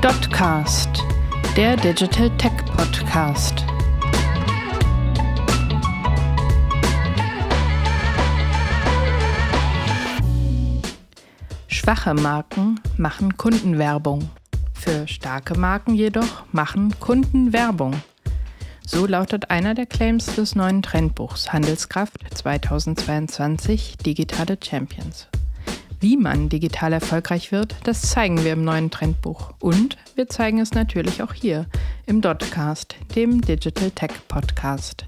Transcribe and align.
Dotcast, 0.00 1.02
der 1.56 1.76
Digital 1.76 2.30
Tech 2.38 2.52
Podcast. 2.76 3.66
Schwache 11.66 12.14
Marken 12.14 12.78
machen 12.96 13.36
Kundenwerbung. 13.36 14.30
Für 14.72 15.08
starke 15.08 15.58
Marken 15.58 15.96
jedoch 15.96 16.44
machen 16.52 16.94
Kunden 17.00 17.52
Werbung. 17.52 18.00
So 18.86 19.04
lautet 19.04 19.50
einer 19.50 19.74
der 19.74 19.86
Claims 19.86 20.26
des 20.26 20.54
neuen 20.54 20.82
Trendbuchs 20.82 21.52
Handelskraft 21.52 22.24
2022 22.36 23.96
Digitale 23.96 24.58
Champions. 24.62 25.26
Wie 26.00 26.16
man 26.16 26.48
digital 26.48 26.92
erfolgreich 26.92 27.50
wird, 27.50 27.74
das 27.82 28.02
zeigen 28.02 28.44
wir 28.44 28.52
im 28.52 28.62
neuen 28.62 28.92
Trendbuch. 28.92 29.54
Und 29.58 29.96
wir 30.14 30.28
zeigen 30.28 30.60
es 30.60 30.72
natürlich 30.72 31.22
auch 31.24 31.32
hier 31.32 31.66
im 32.06 32.20
Dotcast, 32.20 32.94
dem 33.16 33.40
Digital 33.40 33.90
Tech 33.90 34.12
Podcast. 34.28 35.06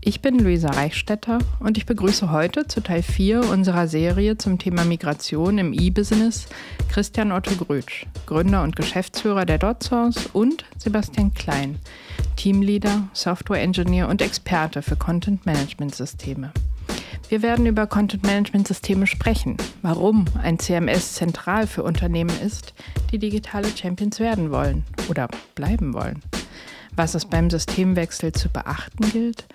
Ich 0.00 0.22
bin 0.22 0.40
Luisa 0.40 0.70
Reichstetter 0.70 1.38
und 1.60 1.78
ich 1.78 1.86
begrüße 1.86 2.32
heute 2.32 2.66
zu 2.66 2.80
Teil 2.80 3.02
4 3.02 3.48
unserer 3.48 3.86
Serie 3.86 4.36
zum 4.36 4.58
Thema 4.58 4.84
Migration 4.84 5.58
im 5.58 5.72
E-Business 5.72 6.46
Christian 6.88 7.30
Otto 7.30 7.54
Grötsch, 7.54 8.06
Gründer 8.26 8.64
und 8.64 8.74
Geschäftsführer 8.74 9.46
der 9.46 9.58
DotSource 9.58 10.26
und 10.32 10.64
Sebastian 10.76 11.34
Klein, 11.34 11.78
Teamleader, 12.34 13.08
Software 13.12 13.62
Engineer 13.62 14.08
und 14.08 14.22
Experte 14.22 14.82
für 14.82 14.96
Content 14.96 15.46
Management 15.46 15.94
Systeme. 15.94 16.52
Wir 17.28 17.42
werden 17.42 17.66
über 17.66 17.88
Content 17.88 18.22
Management 18.22 18.68
Systeme 18.68 19.06
sprechen, 19.06 19.56
warum 19.82 20.26
ein 20.40 20.60
CMS 20.60 21.14
zentral 21.14 21.66
für 21.66 21.82
Unternehmen 21.82 22.34
ist, 22.40 22.72
die 23.10 23.18
digitale 23.18 23.68
Champions 23.68 24.20
werden 24.20 24.52
wollen 24.52 24.84
oder 25.08 25.28
bleiben 25.56 25.92
wollen, 25.92 26.22
was 26.94 27.16
es 27.16 27.24
beim 27.24 27.50
Systemwechsel 27.50 28.30
zu 28.30 28.48
beachten 28.48 29.10
gilt 29.10 29.46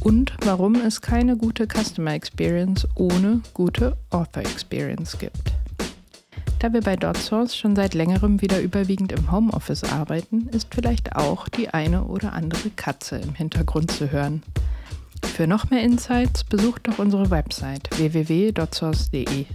und 0.00 0.34
warum 0.44 0.74
es 0.74 1.00
keine 1.00 1.36
gute 1.36 1.68
Customer 1.68 2.14
Experience 2.14 2.88
ohne 2.96 3.42
gute 3.54 3.96
Author 4.10 4.42
Experience 4.42 5.16
gibt. 5.16 5.52
Da 6.58 6.72
wir 6.72 6.82
bei 6.82 6.96
DotSource 6.96 7.56
schon 7.56 7.76
seit 7.76 7.94
längerem 7.94 8.42
wieder 8.42 8.60
überwiegend 8.60 9.12
im 9.12 9.30
Homeoffice 9.30 9.84
arbeiten, 9.84 10.48
ist 10.48 10.74
vielleicht 10.74 11.16
auch 11.16 11.48
die 11.48 11.70
eine 11.70 12.04
oder 12.04 12.32
andere 12.32 12.70
Katze 12.70 13.16
im 13.16 13.34
Hintergrund 13.34 13.92
zu 13.92 14.10
hören. 14.10 14.42
Für 15.24 15.46
noch 15.46 15.70
mehr 15.70 15.82
Insights 15.82 16.44
besucht 16.44 16.88
doch 16.88 16.98
unsere 16.98 17.30
Website 17.30 17.88
www.dotsource.de. 17.96 19.46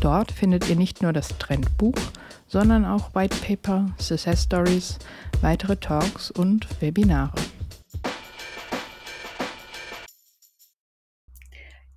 Dort 0.00 0.32
findet 0.32 0.68
ihr 0.68 0.76
nicht 0.76 1.02
nur 1.02 1.12
das 1.12 1.28
Trendbuch, 1.38 1.94
sondern 2.46 2.84
auch 2.84 3.14
White 3.14 3.36
Paper, 3.46 3.90
Success 3.98 4.44
Stories, 4.44 4.98
weitere 5.40 5.76
Talks 5.76 6.30
und 6.30 6.66
Webinare. 6.80 7.32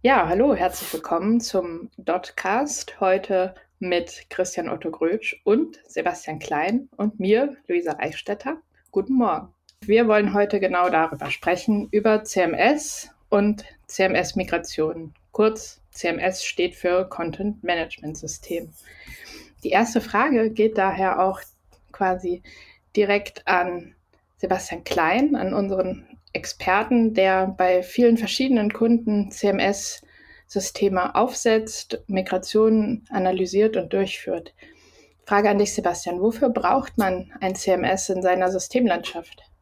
Ja, 0.02 0.28
hallo, 0.28 0.54
herzlich 0.54 0.92
willkommen 0.94 1.40
zum 1.40 1.90
Dotcast. 1.98 3.00
Heute 3.00 3.56
mit 3.80 4.26
Christian 4.30 4.68
Otto 4.68 4.92
Grötsch 4.92 5.40
und 5.46 5.80
Sebastian 5.88 6.40
Klein 6.40 6.90
und 6.98 7.20
mir, 7.22 7.56
Luisa 7.68 7.94
Reichstetter. 7.94 8.58
Guten 8.92 9.14
Morgen. 9.14 9.54
Wir 9.80 10.08
wollen 10.08 10.34
heute 10.34 10.60
genau 10.60 10.90
darüber 10.90 11.30
sprechen, 11.32 11.88
über 11.92 12.24
CMS 12.24 13.13
und 13.34 13.66
CMS-Migration. 13.88 15.12
Kurz, 15.32 15.82
CMS 15.90 16.46
steht 16.46 16.76
für 16.76 17.10
Content 17.10 17.64
Management 17.64 18.16
System. 18.16 18.70
Die 19.64 19.72
erste 19.72 20.02
Frage 20.02 20.52
geht 20.52 20.78
daher 20.78 21.20
auch 21.20 21.42
quasi 21.92 22.44
direkt 22.96 23.48
an 23.48 23.96
Sebastian 24.38 24.84
Klein, 24.84 25.36
an 25.36 25.56
unseren 25.56 26.06
Experten, 26.34 27.16
der 27.16 27.48
bei 27.48 27.82
vielen 27.82 28.18
verschiedenen 28.18 28.72
Kunden 28.72 29.32
CMS 29.32 30.04
Systeme 30.46 31.16
aufsetzt, 31.16 32.04
Migrationen 32.06 33.08
analysiert 33.10 33.78
und 33.78 33.94
durchführt. 33.94 34.54
Frage 35.26 35.50
an 35.50 35.58
dich, 35.58 35.74
Sebastian. 35.74 36.22
Wofür 36.22 36.50
braucht 36.50 37.00
man 37.00 37.32
ein 37.42 37.56
CMS 37.56 38.10
in 38.10 38.22
seiner 38.22 38.52
Systemlandschaft? 38.52 39.53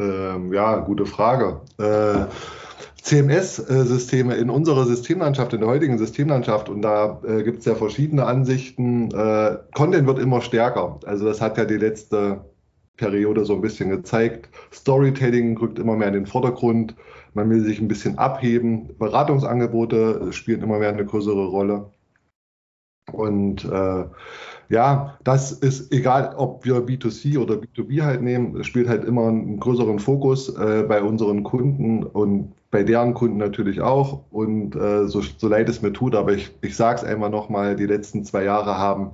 Ähm, 0.00 0.52
ja, 0.52 0.78
gute 0.78 1.04
Frage. 1.06 1.60
Äh, 1.78 2.26
CMS-Systeme 3.02 4.34
in 4.34 4.50
unserer 4.50 4.84
Systemlandschaft, 4.84 5.52
in 5.52 5.60
der 5.60 5.68
heutigen 5.68 5.98
Systemlandschaft, 5.98 6.68
und 6.68 6.82
da 6.82 7.20
äh, 7.26 7.42
gibt 7.42 7.60
es 7.60 7.64
ja 7.64 7.74
verschiedene 7.74 8.24
Ansichten. 8.24 9.10
Äh, 9.10 9.58
Content 9.74 10.06
wird 10.06 10.18
immer 10.18 10.40
stärker. 10.40 11.00
Also 11.06 11.24
das 11.24 11.40
hat 11.40 11.58
ja 11.58 11.64
die 11.64 11.76
letzte 11.76 12.44
Periode 12.96 13.44
so 13.44 13.54
ein 13.54 13.62
bisschen 13.62 13.90
gezeigt. 13.90 14.48
Storytelling 14.72 15.56
rückt 15.56 15.78
immer 15.78 15.96
mehr 15.96 16.08
in 16.08 16.14
den 16.14 16.26
Vordergrund. 16.26 16.94
Man 17.32 17.48
will 17.48 17.64
sich 17.64 17.80
ein 17.80 17.88
bisschen 17.88 18.18
abheben. 18.18 18.90
Beratungsangebote 18.98 20.32
spielen 20.32 20.62
immer 20.62 20.78
mehr 20.78 20.90
eine 20.90 21.06
größere 21.06 21.46
Rolle. 21.46 21.90
Und 23.12 23.64
äh, 23.64 24.04
ja, 24.68 25.18
das 25.24 25.52
ist 25.52 25.92
egal, 25.92 26.34
ob 26.36 26.64
wir 26.64 26.76
B2C 26.76 27.38
oder 27.38 27.54
B2B 27.54 28.02
halt 28.02 28.22
nehmen, 28.22 28.62
spielt 28.62 28.88
halt 28.88 29.04
immer 29.04 29.28
einen 29.28 29.58
größeren 29.58 29.98
Fokus 29.98 30.48
äh, 30.56 30.84
bei 30.88 31.02
unseren 31.02 31.42
Kunden 31.42 32.04
und 32.04 32.52
bei 32.70 32.84
deren 32.84 33.14
Kunden 33.14 33.38
natürlich 33.38 33.80
auch. 33.80 34.20
Und 34.30 34.76
äh, 34.76 35.06
so, 35.08 35.22
so 35.22 35.48
leid 35.48 35.68
es 35.68 35.82
mir 35.82 35.92
tut, 35.92 36.14
aber 36.14 36.32
ich, 36.32 36.52
ich 36.60 36.76
sage 36.76 36.98
es 36.98 37.04
einmal 37.04 37.30
nochmal, 37.30 37.74
die 37.74 37.86
letzten 37.86 38.24
zwei 38.24 38.44
Jahre 38.44 38.78
haben 38.78 39.12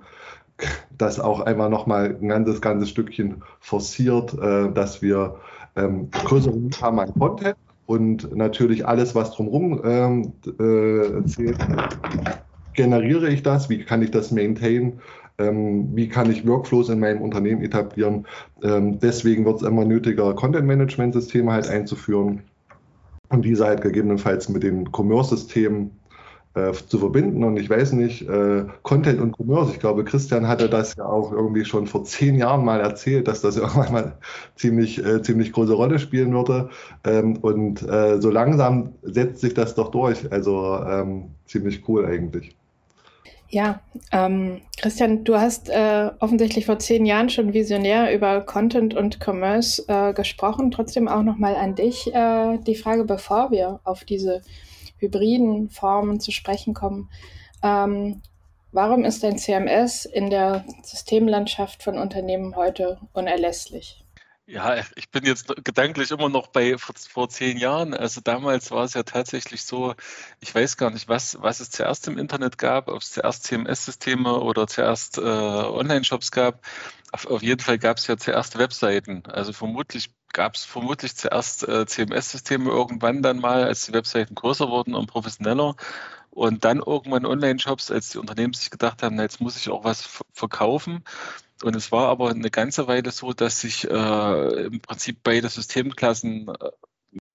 das 0.98 1.20
auch 1.20 1.40
einmal 1.40 1.70
nochmal 1.70 2.16
ein 2.20 2.28
ganzes, 2.28 2.60
ganzes 2.60 2.90
Stückchen 2.90 3.42
forciert, 3.60 4.34
äh, 4.34 4.70
dass 4.72 5.00
wir 5.00 5.36
ähm, 5.74 6.10
größere 6.10 6.56
Mut 6.56 6.80
haben 6.82 6.98
an 6.98 7.14
Content 7.18 7.56
und 7.86 8.34
natürlich 8.36 8.86
alles, 8.86 9.14
was 9.14 9.30
drumherum 9.30 9.80
ähm, 9.84 10.32
äh, 10.58 11.24
zählt, 11.24 11.58
generiere 12.76 13.28
ich 13.28 13.42
das, 13.42 13.68
wie 13.68 13.84
kann 13.84 14.02
ich 14.02 14.10
das 14.10 14.30
maintain, 14.30 15.00
ähm, 15.38 15.88
wie 15.94 16.08
kann 16.08 16.30
ich 16.30 16.46
Workflows 16.46 16.88
in 16.88 17.00
meinem 17.00 17.22
Unternehmen 17.22 17.62
etablieren. 17.62 18.26
Ähm, 18.62 18.98
deswegen 19.00 19.44
wird 19.44 19.56
es 19.56 19.68
immer 19.68 19.84
nötiger, 19.84 20.34
Content-Management-Systeme 20.34 21.52
halt 21.52 21.68
einzuführen 21.68 22.42
und 23.28 23.44
diese 23.44 23.66
halt 23.66 23.82
gegebenenfalls 23.82 24.48
mit 24.48 24.62
den 24.62 24.88
Commerce-Systemen 24.92 25.90
äh, 26.56 26.72
zu 26.72 26.98
verbinden. 26.98 27.44
Und 27.44 27.58
ich 27.58 27.68
weiß 27.68 27.92
nicht, 27.92 28.28
äh, 28.28 28.64
Content 28.82 29.20
und 29.20 29.36
Commerce, 29.38 29.72
ich 29.72 29.78
glaube, 29.78 30.04
Christian 30.04 30.48
hatte 30.48 30.68
das 30.70 30.96
ja 30.96 31.04
auch 31.04 31.30
irgendwie 31.30 31.64
schon 31.64 31.86
vor 31.86 32.04
zehn 32.04 32.34
Jahren 32.34 32.64
mal 32.64 32.80
erzählt, 32.80 33.28
dass 33.28 33.42
das 33.42 33.56
irgendwann 33.58 33.92
mal 33.92 34.18
ziemlich, 34.54 35.04
äh, 35.04 35.22
ziemlich 35.22 35.52
große 35.52 35.74
Rolle 35.74 35.98
spielen 35.98 36.32
würde. 36.32 36.70
Ähm, 37.04 37.36
und 37.38 37.82
äh, 37.82 38.20
so 38.20 38.30
langsam 38.30 38.94
setzt 39.02 39.42
sich 39.42 39.54
das 39.54 39.74
doch 39.74 39.90
durch. 39.90 40.32
Also 40.32 40.80
ähm, 40.88 41.24
ziemlich 41.44 41.86
cool 41.88 42.06
eigentlich. 42.06 42.56
Ja, 43.48 43.80
ähm, 44.10 44.62
Christian, 44.76 45.22
du 45.22 45.36
hast 45.36 45.68
äh, 45.68 46.10
offensichtlich 46.18 46.66
vor 46.66 46.78
zehn 46.78 47.06
Jahren 47.06 47.28
schon 47.28 47.54
visionär 47.54 48.12
über 48.12 48.40
Content 48.40 48.94
und 48.94 49.20
Commerce 49.24 49.84
äh, 49.86 50.12
gesprochen. 50.12 50.72
Trotzdem 50.72 51.06
auch 51.06 51.22
nochmal 51.22 51.54
an 51.54 51.76
dich 51.76 52.12
äh, 52.12 52.58
die 52.58 52.74
Frage, 52.74 53.04
bevor 53.04 53.52
wir 53.52 53.80
auf 53.84 54.04
diese 54.04 54.42
hybriden 54.98 55.68
Formen 55.68 56.18
zu 56.18 56.32
sprechen 56.32 56.74
kommen. 56.74 57.08
Ähm, 57.62 58.22
warum 58.72 59.04
ist 59.04 59.24
ein 59.24 59.38
CMS 59.38 60.06
in 60.06 60.30
der 60.30 60.64
Systemlandschaft 60.82 61.82
von 61.82 61.98
Unternehmen 61.98 62.56
heute 62.56 62.98
unerlässlich? 63.12 64.05
Ja, 64.48 64.76
ich 64.94 65.10
bin 65.10 65.24
jetzt 65.24 65.48
gedanklich 65.64 66.12
immer 66.12 66.28
noch 66.28 66.46
bei 66.46 66.78
vor, 66.78 66.94
vor, 66.94 67.28
zehn 67.28 67.58
Jahren. 67.58 67.94
Also 67.94 68.20
damals 68.20 68.70
war 68.70 68.84
es 68.84 68.94
ja 68.94 69.02
tatsächlich 69.02 69.64
so, 69.64 69.94
ich 70.38 70.54
weiß 70.54 70.76
gar 70.76 70.90
nicht, 70.90 71.08
was, 71.08 71.42
was 71.42 71.58
es 71.58 71.70
zuerst 71.70 72.06
im 72.06 72.16
Internet 72.16 72.56
gab, 72.56 72.86
ob 72.86 73.02
es 73.02 73.10
zuerst 73.10 73.42
CMS-Systeme 73.42 74.38
oder 74.38 74.68
zuerst 74.68 75.18
äh, 75.18 75.20
Online-Shops 75.22 76.30
gab. 76.30 76.64
Auf, 77.10 77.26
auf, 77.26 77.42
jeden 77.42 77.60
Fall 77.60 77.78
gab 77.78 77.96
es 77.96 78.06
ja 78.06 78.16
zuerst 78.16 78.56
Webseiten. 78.56 79.24
Also 79.26 79.52
vermutlich 79.52 80.10
gab 80.32 80.54
es 80.54 80.64
vermutlich 80.64 81.16
zuerst 81.16 81.66
äh, 81.66 81.84
CMS-Systeme 81.84 82.70
irgendwann 82.70 83.22
dann 83.22 83.40
mal, 83.40 83.64
als 83.64 83.86
die 83.86 83.92
Webseiten 83.94 84.36
größer 84.36 84.68
wurden 84.68 84.94
und 84.94 85.08
professioneller. 85.08 85.74
Und 86.30 86.64
dann 86.64 86.78
irgendwann 86.78 87.26
Online-Shops, 87.26 87.90
als 87.90 88.10
die 88.10 88.18
Unternehmen 88.18 88.52
sich 88.52 88.70
gedacht 88.70 89.02
haben, 89.02 89.16
na, 89.16 89.22
jetzt 89.22 89.40
muss 89.40 89.56
ich 89.56 89.70
auch 89.70 89.82
was 89.82 90.22
verkaufen. 90.32 91.02
Und 91.62 91.74
es 91.74 91.90
war 91.90 92.08
aber 92.08 92.30
eine 92.30 92.50
ganze 92.50 92.86
Weile 92.86 93.10
so, 93.10 93.32
dass 93.32 93.60
sich 93.60 93.88
äh, 93.88 94.64
im 94.66 94.80
Prinzip 94.80 95.20
beide 95.22 95.48
Systemklassen 95.48 96.48
äh, 96.48 96.70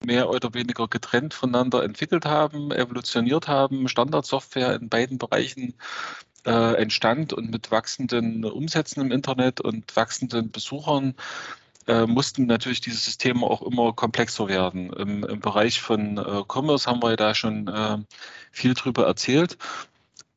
mehr 0.06 0.30
oder 0.30 0.54
weniger 0.54 0.88
getrennt 0.88 1.34
voneinander 1.34 1.84
entwickelt 1.84 2.26
haben, 2.26 2.72
evolutioniert 2.72 3.48
haben, 3.48 3.88
Standardsoftware 3.88 4.76
in 4.76 4.90
beiden 4.90 5.18
Bereichen 5.18 5.76
äh, 6.46 6.76
entstand 6.76 7.34
und 7.34 7.52
mit 7.52 7.72
wachsenden 7.72 8.46
Umsätzen 8.46 9.02
im 9.02 9.12
Internet 9.12 9.62
und 9.62 9.96
wachsenden 9.96 10.52
Besuchern 10.52 11.16
äh, 11.88 12.06
mussten 12.06 12.46
natürlich 12.46 12.82
diese 12.82 12.98
Systeme 12.98 13.46
auch 13.46 13.62
immer 13.62 13.94
komplexer 13.94 14.48
werden. 14.48 14.92
Im, 14.94 15.24
im 15.24 15.40
Bereich 15.40 15.82
von 15.82 16.18
äh, 16.18 16.44
Commerce 16.48 16.90
haben 16.90 17.02
wir 17.02 17.16
da 17.16 17.36
schon 17.36 17.68
äh, 17.68 17.98
viel 18.52 18.74
drüber 18.74 19.06
erzählt. 19.06 19.58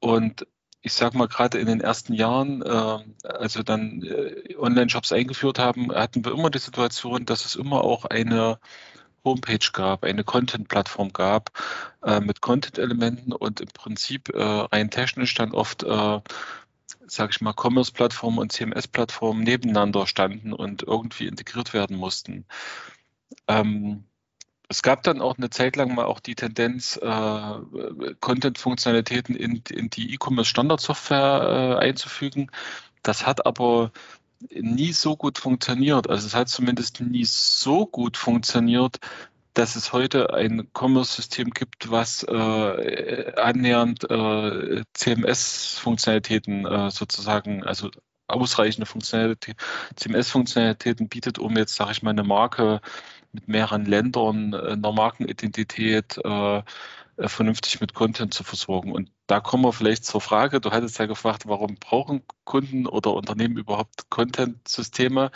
Und 0.01 0.47
ich 0.85 0.93
sag 0.93 1.15
mal, 1.15 1.29
gerade 1.29 1.59
in 1.59 1.67
den 1.67 1.81
ersten 1.81 2.13
Jahren, 2.13 2.61
äh, 2.61 2.99
also 3.27 3.63
dann 3.63 4.03
äh, 4.03 4.55
Online-Shops 4.59 5.13
eingeführt 5.13 5.59
haben, 5.59 5.91
hatten 5.95 6.25
wir 6.27 6.33
immer 6.33 6.51
die 6.51 6.59
Situation, 6.59 7.25
dass 7.25 7.47
es 7.47 7.57
immer 7.57 7.83
auch 7.83 8.05
eine 8.05 8.59
Homepage 9.25 9.67
gab, 9.73 10.05
eine 10.05 10.25
Content-Plattform 10.25 11.15
gab 11.15 11.51
äh, 12.03 12.21
mit 12.21 12.43
Content-Elementen 12.43 13.33
und 13.33 13.63
im 13.63 13.69
Prinzip 13.69 14.29
äh, 14.29 14.43
rein 14.43 14.91
technisch 14.91 15.35
dann 15.35 15.53
oft, 15.53 15.85
äh, 15.85 16.21
sage 17.07 17.31
ich 17.31 17.41
mal, 17.41 17.55
Commerce-Plattformen 17.55 18.39
und 18.39 18.53
CMS-Plattformen 18.53 19.43
nebeneinander 19.43 20.07
standen 20.07 20.53
und 20.53 20.83
irgendwie 20.83 21.27
integriert 21.27 21.73
werden 21.73 21.97
mussten. 21.97 22.45
Ähm, 23.49 24.05
es 24.69 24.83
gab 24.83 25.03
dann 25.03 25.21
auch 25.21 25.37
eine 25.37 25.51
Zeit 25.51 25.77
lang 25.77 25.95
mal 25.95 26.05
auch 26.05 26.21
die 26.21 26.35
Tendenz, 26.35 26.97
äh, 26.97 28.15
Content-Funktionalitäten 28.21 29.35
in, 29.35 29.63
in, 29.71 29.91
die 29.91 30.15
E-Commerce-Standardsoftware 30.15 31.79
äh, 31.81 31.85
einzufügen. 31.85 32.51
Das 33.03 33.27
hat 33.27 33.47
aber 33.47 33.93
nie 34.51 34.93
so 34.93 35.17
gut 35.17 35.39
funktioniert. 35.39 36.09
Also 36.09 36.27
es 36.27 36.35
hat 36.35 36.49
zumindest 36.49 37.01
nie 37.01 37.25
so 37.25 37.87
gut 37.87 38.17
funktioniert, 38.17 38.99
dass 39.53 39.77
es 39.77 39.93
heute 39.93 40.35
ein 40.35 40.69
Commerce-System 40.73 41.51
gibt, 41.51 41.91
was 41.91 42.25
äh, 42.25 43.33
annähernd 43.37 44.11
äh, 44.11 44.83
CMS-Funktionalitäten 44.95 46.67
äh, 46.67 46.91
sozusagen, 46.91 47.63
also 47.63 47.91
ausreichende 48.27 48.87
Funktionalität, 48.87 49.57
CMS-Funktionalitäten 49.95 51.09
bietet, 51.09 51.39
um 51.39 51.57
jetzt, 51.57 51.77
sage 51.77 51.93
ich 51.93 52.03
mal, 52.03 52.11
eine 52.11 52.25
Marke 52.25 52.81
mit 53.35 53.49
mehreren 53.49 53.85
Ländern, 53.85 54.53
äh, 54.53 54.73
einer 54.73 54.93
Markenidentität 54.93 56.19
äh, 56.25 56.63
äh, 57.17 57.29
vernünftig 57.29 57.81
mit 57.81 57.95
Content 57.95 58.35
zu 58.35 58.43
versorgen. 58.45 58.93
Und 58.93 59.11
da 59.27 59.41
kommen 59.41 59.65
wir 59.65 59.73
vielleicht 59.73 60.05
zur 60.05 60.21
Frage, 60.21 60.61
du 60.61 60.71
hattest 60.71 60.99
ja 60.99 61.07
gefragt, 61.07 61.47
warum 61.47 61.77
brauchen 61.77 62.23
Kunden 62.45 62.87
oder 62.87 63.15
Unternehmen 63.15 63.57
überhaupt 63.57 64.11
Content-Systeme? 64.11 65.31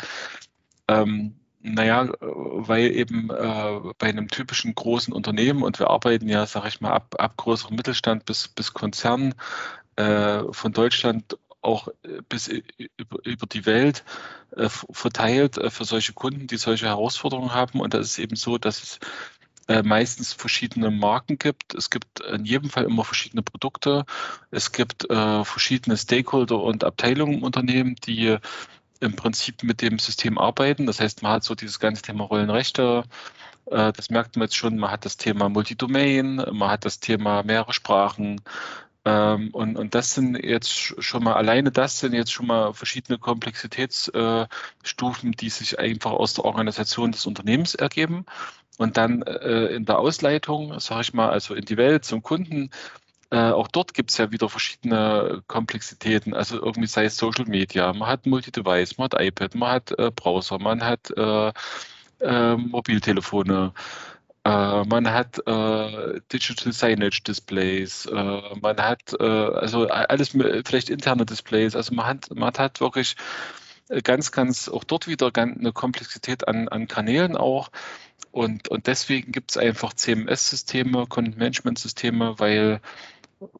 Ähm, 0.88 1.36
naja, 1.60 2.08
weil 2.20 2.96
eben 2.96 3.30
äh, 3.30 3.80
bei 3.98 4.08
einem 4.08 4.28
typischen 4.28 4.74
großen 4.74 5.12
Unternehmen, 5.12 5.62
und 5.62 5.78
wir 5.78 5.90
arbeiten 5.90 6.28
ja, 6.28 6.46
sage 6.46 6.68
ich 6.68 6.80
mal, 6.80 6.92
ab, 6.92 7.14
ab 7.18 7.36
größerem 7.36 7.76
Mittelstand 7.76 8.24
bis, 8.24 8.48
bis 8.48 8.72
Konzern 8.72 9.34
äh, 9.96 10.42
von 10.50 10.72
Deutschland 10.72 11.36
auch 11.60 11.88
äh, 12.02 12.22
bis 12.28 12.48
über, 12.48 13.24
über 13.24 13.46
die 13.46 13.66
Welt 13.66 14.04
äh, 14.56 14.68
verteilt 14.68 15.58
äh, 15.58 15.70
für 15.70 15.84
solche 15.84 16.12
Kunden, 16.12 16.46
die 16.46 16.56
solche 16.56 16.86
Herausforderungen 16.86 17.52
haben. 17.52 17.80
Und 17.80 17.94
da 17.94 17.98
ist 17.98 18.18
eben 18.18 18.36
so, 18.36 18.58
dass 18.58 18.82
es 18.82 18.98
äh, 19.68 19.82
meistens 19.82 20.32
verschiedene 20.32 20.90
Marken 20.90 21.38
gibt. 21.38 21.74
Es 21.74 21.90
gibt 21.90 22.20
in 22.20 22.44
jedem 22.44 22.70
Fall 22.70 22.84
immer 22.84 23.04
verschiedene 23.04 23.42
Produkte. 23.42 24.04
Es 24.50 24.72
gibt 24.72 25.10
äh, 25.10 25.44
verschiedene 25.44 25.96
Stakeholder 25.96 26.60
und 26.62 26.84
Abteilungen 26.84 27.34
im 27.34 27.42
Unternehmen, 27.42 27.96
die 28.06 28.38
im 29.00 29.14
Prinzip 29.14 29.62
mit 29.62 29.82
dem 29.82 29.98
System 29.98 30.38
arbeiten. 30.38 30.86
Das 30.86 31.00
heißt, 31.00 31.22
man 31.22 31.32
hat 31.32 31.44
so 31.44 31.54
dieses 31.54 31.78
ganze 31.78 32.02
Thema 32.02 32.24
Rollenrechte. 32.24 33.04
Äh, 33.70 33.92
das 33.92 34.10
merkt 34.10 34.36
man 34.36 34.46
jetzt 34.46 34.56
schon. 34.56 34.78
Man 34.78 34.90
hat 34.90 35.04
das 35.04 35.16
Thema 35.16 35.48
Multidomain, 35.48 36.36
man 36.52 36.70
hat 36.70 36.84
das 36.84 37.00
Thema 37.00 37.42
mehrere 37.42 37.72
Sprachen, 37.72 38.40
ähm, 39.08 39.48
und, 39.52 39.78
und 39.78 39.94
das 39.94 40.14
sind 40.14 40.36
jetzt 40.36 41.02
schon 41.02 41.24
mal, 41.24 41.32
alleine 41.32 41.72
das 41.72 41.98
sind 41.98 42.12
jetzt 42.12 42.30
schon 42.30 42.46
mal 42.46 42.74
verschiedene 42.74 43.18
Komplexitätsstufen, 43.18 45.32
die 45.32 45.48
sich 45.48 45.78
einfach 45.78 46.10
aus 46.10 46.34
der 46.34 46.44
Organisation 46.44 47.12
des 47.12 47.24
Unternehmens 47.24 47.74
ergeben. 47.74 48.26
Und 48.76 48.98
dann 48.98 49.22
äh, 49.22 49.68
in 49.68 49.86
der 49.86 49.98
Ausleitung, 49.98 50.78
sage 50.78 51.00
ich 51.00 51.14
mal, 51.14 51.30
also 51.30 51.54
in 51.54 51.64
die 51.64 51.78
Welt 51.78 52.04
zum 52.04 52.22
Kunden, 52.22 52.70
äh, 53.30 53.50
auch 53.50 53.68
dort 53.68 53.94
gibt 53.94 54.10
es 54.10 54.18
ja 54.18 54.30
wieder 54.30 54.50
verschiedene 54.50 55.42
Komplexitäten. 55.46 56.34
Also 56.34 56.62
irgendwie 56.62 56.86
sei 56.86 57.06
es 57.06 57.16
Social 57.16 57.46
Media, 57.46 57.92
man 57.94 58.08
hat 58.08 58.26
Multi-Device, 58.26 58.98
man 58.98 59.06
hat 59.06 59.20
iPad, 59.20 59.54
man 59.54 59.70
hat 59.70 59.98
äh, 59.98 60.10
Browser, 60.14 60.58
man 60.58 60.84
hat 60.84 61.10
äh, 61.16 61.52
äh, 62.20 62.56
Mobiltelefone. 62.56 63.72
Äh, 64.48 64.84
man 64.86 65.10
hat 65.10 65.46
äh, 65.46 66.20
Digital 66.32 66.72
Signage 66.72 67.20
Displays, 67.22 68.06
äh, 68.06 68.14
man 68.14 68.78
hat 68.78 69.12
äh, 69.20 69.22
also 69.22 69.88
alles 69.88 70.30
vielleicht 70.64 70.88
interne 70.88 71.26
Displays, 71.26 71.76
also 71.76 71.94
man 71.94 72.06
hat, 72.06 72.34
man 72.34 72.54
hat 72.54 72.80
wirklich 72.80 73.16
ganz, 74.04 74.32
ganz 74.32 74.68
auch 74.70 74.84
dort 74.84 75.06
wieder 75.06 75.30
eine 75.34 75.72
Komplexität 75.72 76.48
an, 76.48 76.68
an 76.68 76.88
Kanälen 76.88 77.36
auch. 77.36 77.70
Und, 78.32 78.68
und 78.68 78.86
deswegen 78.86 79.32
gibt 79.32 79.52
es 79.52 79.56
einfach 79.56 79.94
CMS-Systeme, 79.94 81.06
Content-Management-Systeme, 81.06 82.38
weil, 82.38 82.80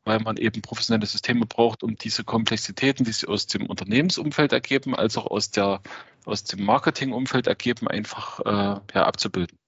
weil 0.04 0.20
man 0.20 0.36
eben 0.36 0.62
professionelle 0.62 1.06
Systeme 1.06 1.46
braucht, 1.46 1.82
um 1.82 1.96
diese 1.96 2.24
Komplexitäten, 2.24 3.04
die 3.04 3.12
sich 3.12 3.28
aus 3.28 3.46
dem 3.46 3.66
Unternehmensumfeld 3.66 4.52
ergeben, 4.52 4.94
als 4.94 5.16
auch 5.16 5.26
aus, 5.26 5.50
der, 5.50 5.80
aus 6.26 6.44
dem 6.44 6.64
Marketingumfeld 6.64 7.46
ergeben, 7.46 7.88
einfach 7.88 8.40
äh, 8.40 8.80
ja, 8.94 9.06
abzubilden. 9.06 9.58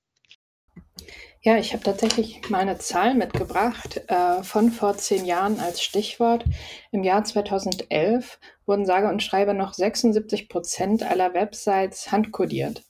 Ja, 1.43 1.56
ich 1.56 1.72
habe 1.72 1.82
tatsächlich 1.82 2.50
mal 2.50 2.58
eine 2.58 2.76
Zahl 2.76 3.14
mitgebracht 3.14 4.02
äh, 4.08 4.43
von 4.43 4.70
vor 4.70 4.99
zehn 4.99 5.25
Jahren 5.25 5.58
als 5.58 5.82
Stichwort. 5.82 6.44
Im 6.93 7.02
Jahr 7.02 7.25
2011 7.25 8.38
wurden 8.67 8.84
sage 8.84 9.08
und 9.08 9.22
schreibe 9.22 9.55
noch 9.55 9.72
76 9.72 10.50
Prozent 10.50 11.02
aller 11.02 11.32
Websites 11.32 12.12
handkodiert. 12.12 12.84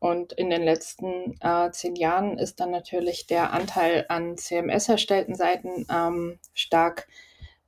Und 0.00 0.32
in 0.32 0.50
den 0.50 0.64
letzten 0.64 1.36
äh, 1.40 1.70
zehn 1.70 1.94
Jahren 1.94 2.36
ist 2.36 2.58
dann 2.58 2.72
natürlich 2.72 3.28
der 3.28 3.52
Anteil 3.52 4.06
an 4.08 4.36
CMS 4.36 4.88
erstellten 4.88 5.36
Seiten 5.36 5.86
ähm, 5.88 6.40
stark 6.52 7.06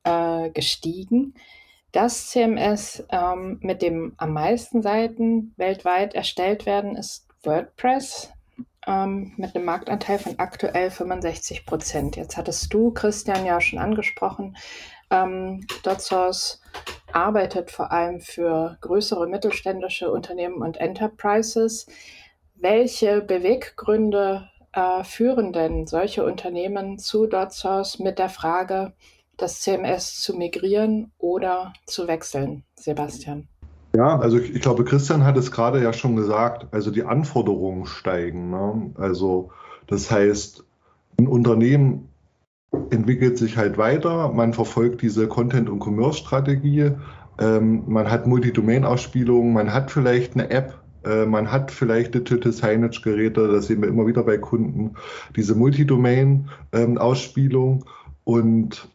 äh, 0.02 0.50
gestiegen. 0.50 1.35
Das 1.93 2.31
CMS 2.31 3.05
ähm, 3.11 3.61
mit 3.62 3.81
dem 3.81 4.14
am 4.17 4.32
meisten 4.32 4.82
Seiten 4.82 5.55
weltweit 5.56 6.14
erstellt 6.14 6.67
werden, 6.67 6.97
ist 6.97 7.29
WordPress 7.44 8.32
ähm, 8.87 9.33
mit 9.37 9.55
einem 9.55 9.65
Marktanteil 9.65 10.19
von 10.19 10.38
aktuell 10.38 10.91
65 10.91 11.67
Prozent. 11.67 12.17
Jetzt 12.17 12.37
hattest 12.37 12.73
du, 12.73 12.93
Christian, 12.93 13.44
ja 13.44 13.61
schon 13.61 13.79
angesprochen, 13.79 14.56
ähm, 15.11 15.67
DotSource 15.83 16.61
arbeitet 17.12 17.71
vor 17.71 17.93
allem 17.93 18.21
für 18.21 18.79
größere 18.81 19.27
mittelständische 19.29 20.11
Unternehmen 20.11 20.62
und 20.62 20.79
Enterprises. 20.79 21.87
Welche 22.55 23.21
Beweggründe 23.21 24.49
äh, 24.73 25.05
führen 25.05 25.53
denn 25.53 25.87
solche 25.87 26.25
Unternehmen 26.25 26.99
zu 26.99 27.27
DotSource 27.27 27.99
mit 27.99 28.19
der 28.19 28.29
Frage, 28.29 28.93
das 29.37 29.61
CMS 29.61 30.21
zu 30.21 30.35
migrieren 30.35 31.12
oder 31.19 31.73
zu 31.87 32.09
wechseln, 32.09 32.65
Sebastian? 32.75 33.49
Ja, 33.97 34.19
also 34.19 34.38
ich, 34.38 34.55
ich, 34.55 34.61
glaube, 34.61 34.85
Christian 34.85 35.25
hat 35.25 35.38
es 35.38 35.50
gerade 35.50 35.83
ja 35.83 35.95
schon 35.95 36.17
gesagt, 36.17 36.67
also 36.73 36.91
die 36.91 37.05
Anforderungen 37.05 37.87
steigen. 37.87 38.50
Ne? 38.50 38.91
Also 38.97 39.53
das 39.87 40.11
heißt, 40.11 40.65
ein 41.19 41.26
Unternehmen 41.26 42.11
entwickelt 42.91 43.38
sich 43.38 43.57
halt 43.57 43.79
weiter, 43.79 44.31
man 44.35 44.53
verfolgt 44.53 45.00
diese 45.00 45.29
Content- 45.29 45.71
und 45.71 45.83
Commerce-Strategie, 45.83 46.91
ähm, 47.38 47.85
man 47.87 48.11
hat 48.11 48.26
Multidomain-Ausspielungen, 48.26 49.55
man 49.55 49.73
hat 49.73 49.91
vielleicht 49.91 50.35
eine 50.35 50.50
App, 50.50 50.79
äh, 51.05 51.25
man 51.25 51.50
hat 51.50 51.71
vielleicht 51.71 52.15
Digital 52.15 52.53
Signage-Geräte, 52.53 53.49
das 53.49 53.69
sehen 53.69 53.81
wir 53.81 53.88
immer 53.88 54.07
wieder 54.07 54.25
bei 54.25 54.37
Kunden, 54.37 54.97
diese 55.37 55.55
Multidomain-Ausspielung 55.55 57.76
ähm, 57.76 57.85
und 58.25 58.91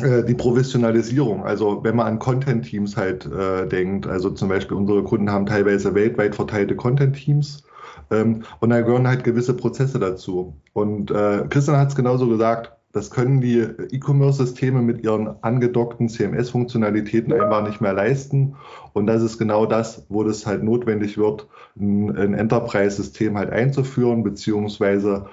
die 0.00 0.34
Professionalisierung, 0.34 1.44
also 1.44 1.84
wenn 1.84 1.96
man 1.96 2.06
an 2.06 2.18
Content-Teams 2.18 2.96
halt 2.96 3.26
äh, 3.26 3.68
denkt, 3.68 4.06
also 4.06 4.30
zum 4.30 4.48
Beispiel 4.48 4.76
unsere 4.76 5.04
Kunden 5.04 5.30
haben 5.30 5.46
teilweise 5.46 5.94
weltweit 5.94 6.34
verteilte 6.34 6.74
Content-Teams 6.74 7.64
ähm, 8.10 8.42
und 8.60 8.70
da 8.70 8.80
gehören 8.80 9.06
halt 9.06 9.24
gewisse 9.24 9.54
Prozesse 9.54 9.98
dazu. 9.98 10.56
Und 10.72 11.10
äh, 11.10 11.44
Christian 11.48 11.76
hat 11.76 11.88
es 11.88 11.94
genauso 11.94 12.28
gesagt, 12.28 12.72
das 12.92 13.10
können 13.10 13.40
die 13.40 13.60
E-Commerce-Systeme 13.60 14.82
mit 14.82 15.02
ihren 15.02 15.42
angedockten 15.42 16.10
CMS-Funktionalitäten 16.10 17.32
einfach 17.32 17.66
nicht 17.66 17.80
mehr 17.80 17.94
leisten. 17.94 18.56
Und 18.92 19.06
das 19.06 19.22
ist 19.22 19.38
genau 19.38 19.64
das, 19.64 20.04
wo 20.10 20.24
das 20.24 20.44
halt 20.44 20.62
notwendig 20.62 21.16
wird, 21.16 21.48
ein, 21.80 22.14
ein 22.14 22.34
Enterprise-System 22.34 23.38
halt 23.38 23.50
einzuführen, 23.50 24.22
beziehungsweise 24.22 25.26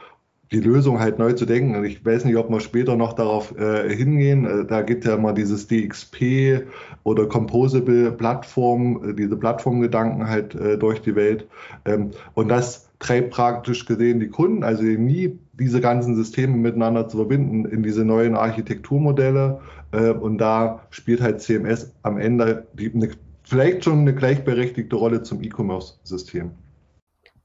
die 0.51 0.59
Lösung 0.59 0.99
halt 0.99 1.19
neu 1.19 1.33
zu 1.33 1.45
denken. 1.45 1.75
Und 1.75 1.85
ich 1.85 2.03
weiß 2.03 2.25
nicht, 2.25 2.35
ob 2.37 2.49
wir 2.49 2.59
später 2.59 2.95
noch 2.95 3.13
darauf 3.13 3.57
äh, 3.57 3.93
hingehen. 3.93 4.45
Äh, 4.45 4.65
da 4.65 4.81
gibt 4.81 5.05
ja 5.05 5.15
immer 5.15 5.33
dieses 5.33 5.67
DXP 5.67 6.63
oder 7.03 7.27
Composable 7.27 8.11
Plattform, 8.11 9.09
äh, 9.09 9.13
diese 9.13 9.37
Plattformgedanken 9.37 10.27
halt 10.27 10.55
äh, 10.55 10.77
durch 10.77 11.01
die 11.01 11.15
Welt. 11.15 11.47
Ähm, 11.85 12.11
und 12.33 12.49
das 12.49 12.89
treibt 12.99 13.31
praktisch 13.31 13.85
gesehen 13.85 14.19
die 14.19 14.27
Kunden, 14.27 14.63
also 14.63 14.83
nie 14.83 15.39
diese 15.53 15.81
ganzen 15.81 16.15
Systeme 16.15 16.57
miteinander 16.57 17.07
zu 17.07 17.17
verbinden 17.17 17.65
in 17.65 17.83
diese 17.83 18.03
neuen 18.03 18.35
Architekturmodelle. 18.35 19.59
Äh, 19.91 20.11
und 20.11 20.39
da 20.39 20.81
spielt 20.89 21.21
halt 21.21 21.41
CMS 21.41 21.93
am 22.01 22.17
Ende 22.17 22.67
die, 22.73 22.91
eine, 22.93 23.09
vielleicht 23.43 23.83
schon 23.83 23.99
eine 23.99 24.15
gleichberechtigte 24.15 24.95
Rolle 24.95 25.21
zum 25.21 25.43
E-Commerce-System. 25.43 26.51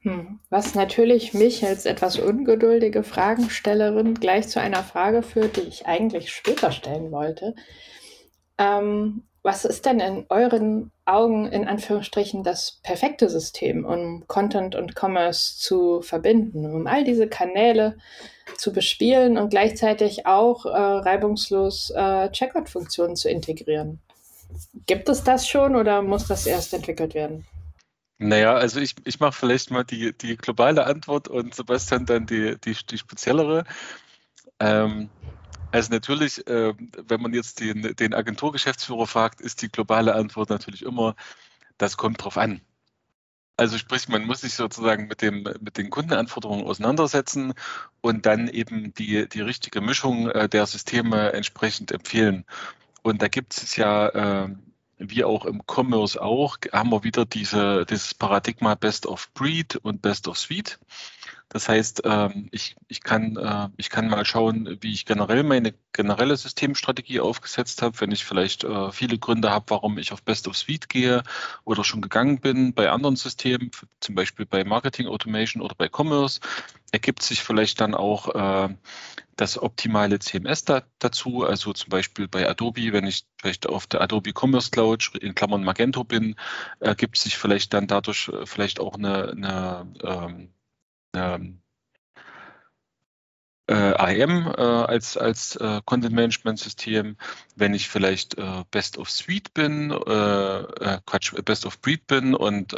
Hm. 0.04 0.38
Was 0.50 0.74
natürlich 0.74 1.32
mich 1.32 1.64
als 1.64 1.86
etwas 1.86 2.18
ungeduldige 2.18 3.02
Fragenstellerin 3.02 4.14
gleich 4.14 4.48
zu 4.48 4.60
einer 4.60 4.82
Frage 4.82 5.22
führt, 5.22 5.56
die 5.56 5.62
ich 5.62 5.86
eigentlich 5.86 6.30
später 6.30 6.72
stellen 6.72 7.10
wollte. 7.10 7.54
Ähm, 8.58 9.22
was 9.42 9.64
ist 9.64 9.86
denn 9.86 10.00
in 10.00 10.26
euren 10.28 10.90
Augen 11.06 11.46
in 11.46 11.66
Anführungsstrichen 11.66 12.44
das 12.44 12.80
perfekte 12.82 13.30
System, 13.30 13.84
um 13.86 14.26
Content 14.26 14.74
und 14.74 14.94
Commerce 14.94 15.58
zu 15.58 16.02
verbinden, 16.02 16.66
um 16.66 16.86
all 16.86 17.04
diese 17.04 17.26
Kanäle 17.26 17.96
zu 18.58 18.72
bespielen 18.72 19.38
und 19.38 19.50
gleichzeitig 19.50 20.26
auch 20.26 20.66
äh, 20.66 20.70
reibungslos 20.70 21.90
äh, 21.90 22.30
Checkout-Funktionen 22.30 23.16
zu 23.16 23.30
integrieren? 23.30 24.00
Gibt 24.86 25.08
es 25.08 25.24
das 25.24 25.48
schon 25.48 25.76
oder 25.76 26.02
muss 26.02 26.26
das 26.26 26.46
erst 26.46 26.74
entwickelt 26.74 27.14
werden? 27.14 27.46
Naja, 28.18 28.54
also 28.54 28.80
ich, 28.80 28.94
ich 29.04 29.20
mache 29.20 29.32
vielleicht 29.32 29.70
mal 29.70 29.84
die, 29.84 30.16
die 30.16 30.36
globale 30.36 30.86
Antwort 30.86 31.28
und 31.28 31.54
Sebastian 31.54 32.06
dann 32.06 32.26
die, 32.26 32.56
die, 32.60 32.76
die 32.88 32.98
speziellere. 32.98 33.64
Ähm, 34.60 35.10
also 35.72 35.92
natürlich, 35.92 36.46
äh, 36.46 36.74
wenn 37.08 37.20
man 37.20 37.34
jetzt 37.34 37.58
den, 37.60 37.82
den 37.96 38.14
Agenturgeschäftsführer 38.14 39.06
fragt, 39.08 39.40
ist 39.40 39.62
die 39.62 39.68
globale 39.68 40.14
Antwort 40.14 40.50
natürlich 40.50 40.82
immer, 40.82 41.16
das 41.78 41.96
kommt 41.96 42.22
drauf 42.22 42.38
an. 42.38 42.60
Also 43.56 43.78
sprich, 43.78 44.08
man 44.08 44.24
muss 44.24 44.40
sich 44.42 44.54
sozusagen 44.54 45.06
mit, 45.06 45.22
dem, 45.22 45.44
mit 45.60 45.78
den 45.78 45.90
Kundenanforderungen 45.90 46.66
auseinandersetzen 46.66 47.54
und 48.00 48.26
dann 48.26 48.48
eben 48.48 48.94
die, 48.94 49.28
die 49.28 49.40
richtige 49.40 49.80
Mischung 49.80 50.28
äh, 50.30 50.48
der 50.48 50.66
Systeme 50.66 51.32
entsprechend 51.32 51.92
empfehlen. 51.92 52.44
Und 53.02 53.22
da 53.22 53.28
gibt 53.28 53.56
es 53.56 53.76
ja, 53.76 54.08
äh, 54.44 54.48
wie 55.10 55.24
auch 55.24 55.44
im 55.44 55.62
Commerce 55.66 56.20
auch, 56.20 56.56
haben 56.72 56.90
wir 56.90 57.04
wieder 57.04 57.24
diese, 57.24 57.86
dieses 57.86 58.14
Paradigma 58.14 58.74
Best 58.74 59.06
of 59.06 59.32
Breed 59.34 59.76
und 59.76 60.02
Best 60.02 60.28
of 60.28 60.38
Suite. 60.38 60.78
Das 61.54 61.68
heißt, 61.68 62.02
ähm, 62.04 62.48
ich, 62.50 62.74
ich, 62.88 63.00
kann, 63.00 63.36
äh, 63.36 63.68
ich 63.76 63.88
kann 63.88 64.08
mal 64.08 64.24
schauen, 64.24 64.76
wie 64.80 64.92
ich 64.92 65.06
generell 65.06 65.44
meine 65.44 65.72
generelle 65.92 66.36
Systemstrategie 66.36 67.20
aufgesetzt 67.20 67.80
habe, 67.80 68.00
wenn 68.00 68.10
ich 68.10 68.24
vielleicht 68.24 68.64
äh, 68.64 68.90
viele 68.90 69.18
Gründe 69.18 69.52
habe, 69.52 69.66
warum 69.68 69.96
ich 69.98 70.10
auf 70.10 70.24
Best 70.24 70.48
of 70.48 70.56
Suite 70.56 70.88
gehe 70.88 71.22
oder 71.62 71.84
schon 71.84 72.02
gegangen 72.02 72.40
bin 72.40 72.74
bei 72.74 72.90
anderen 72.90 73.14
Systemen, 73.14 73.70
zum 74.00 74.16
Beispiel 74.16 74.46
bei 74.46 74.64
Marketing 74.64 75.06
Automation 75.06 75.62
oder 75.62 75.76
bei 75.76 75.88
Commerce, 75.88 76.40
ergibt 76.90 77.22
sich 77.22 77.44
vielleicht 77.44 77.80
dann 77.80 77.94
auch 77.94 78.34
äh, 78.34 78.74
das 79.36 79.56
optimale 79.56 80.18
CMS 80.18 80.64
da, 80.64 80.82
dazu. 80.98 81.44
Also 81.44 81.72
zum 81.72 81.88
Beispiel 81.88 82.26
bei 82.26 82.50
Adobe, 82.50 82.92
wenn 82.92 83.06
ich 83.06 83.26
vielleicht 83.40 83.68
auf 83.68 83.86
der 83.86 84.00
Adobe 84.00 84.32
Commerce 84.36 84.72
Cloud 84.72 85.12
in 85.20 85.36
Klammern 85.36 85.62
Magento 85.62 86.02
bin, 86.02 86.34
ergibt 86.80 87.16
sich 87.16 87.38
vielleicht 87.38 87.72
dann 87.74 87.86
dadurch 87.86 88.32
vielleicht 88.44 88.80
auch 88.80 88.94
eine, 88.94 89.30
eine 89.30 90.48
ähm, 91.14 91.62
äh, 93.66 93.74
AEM 93.74 94.46
äh, 94.46 94.60
als, 94.60 95.16
als 95.16 95.56
äh, 95.56 95.80
Content 95.86 96.14
Management 96.14 96.58
System, 96.58 97.16
wenn 97.56 97.72
ich 97.72 97.88
vielleicht 97.88 98.36
äh, 98.36 98.64
Best 98.70 98.98
of 98.98 99.10
Suite 99.10 99.54
bin, 99.54 99.90
äh, 99.90 100.60
äh, 100.60 101.00
Quatsch, 101.06 101.32
Best 101.44 101.64
of 101.64 101.80
Breed 101.80 102.06
bin 102.06 102.34
und 102.34 102.74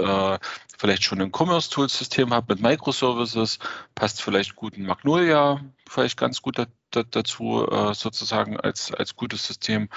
vielleicht 0.79 1.05
schon 1.05 1.23
ein 1.23 1.33
Commerce 1.33 1.71
Tools 1.71 1.97
System 1.99 2.33
habe 2.33 2.55
mit 2.55 2.63
Microservices, 2.63 3.59
passt 3.95 4.23
vielleicht 4.23 4.57
gut 4.57 4.77
ein 4.77 4.85
Magnolia, 4.85 5.61
vielleicht 5.89 6.19
ganz 6.19 6.43
gut 6.43 6.59
da, 6.59 6.67
da, 6.91 7.03
dazu, 7.03 7.67
sozusagen 7.95 8.61
als, 8.61 8.93
als 8.93 9.17
gutes 9.17 9.47
System. 9.47 9.89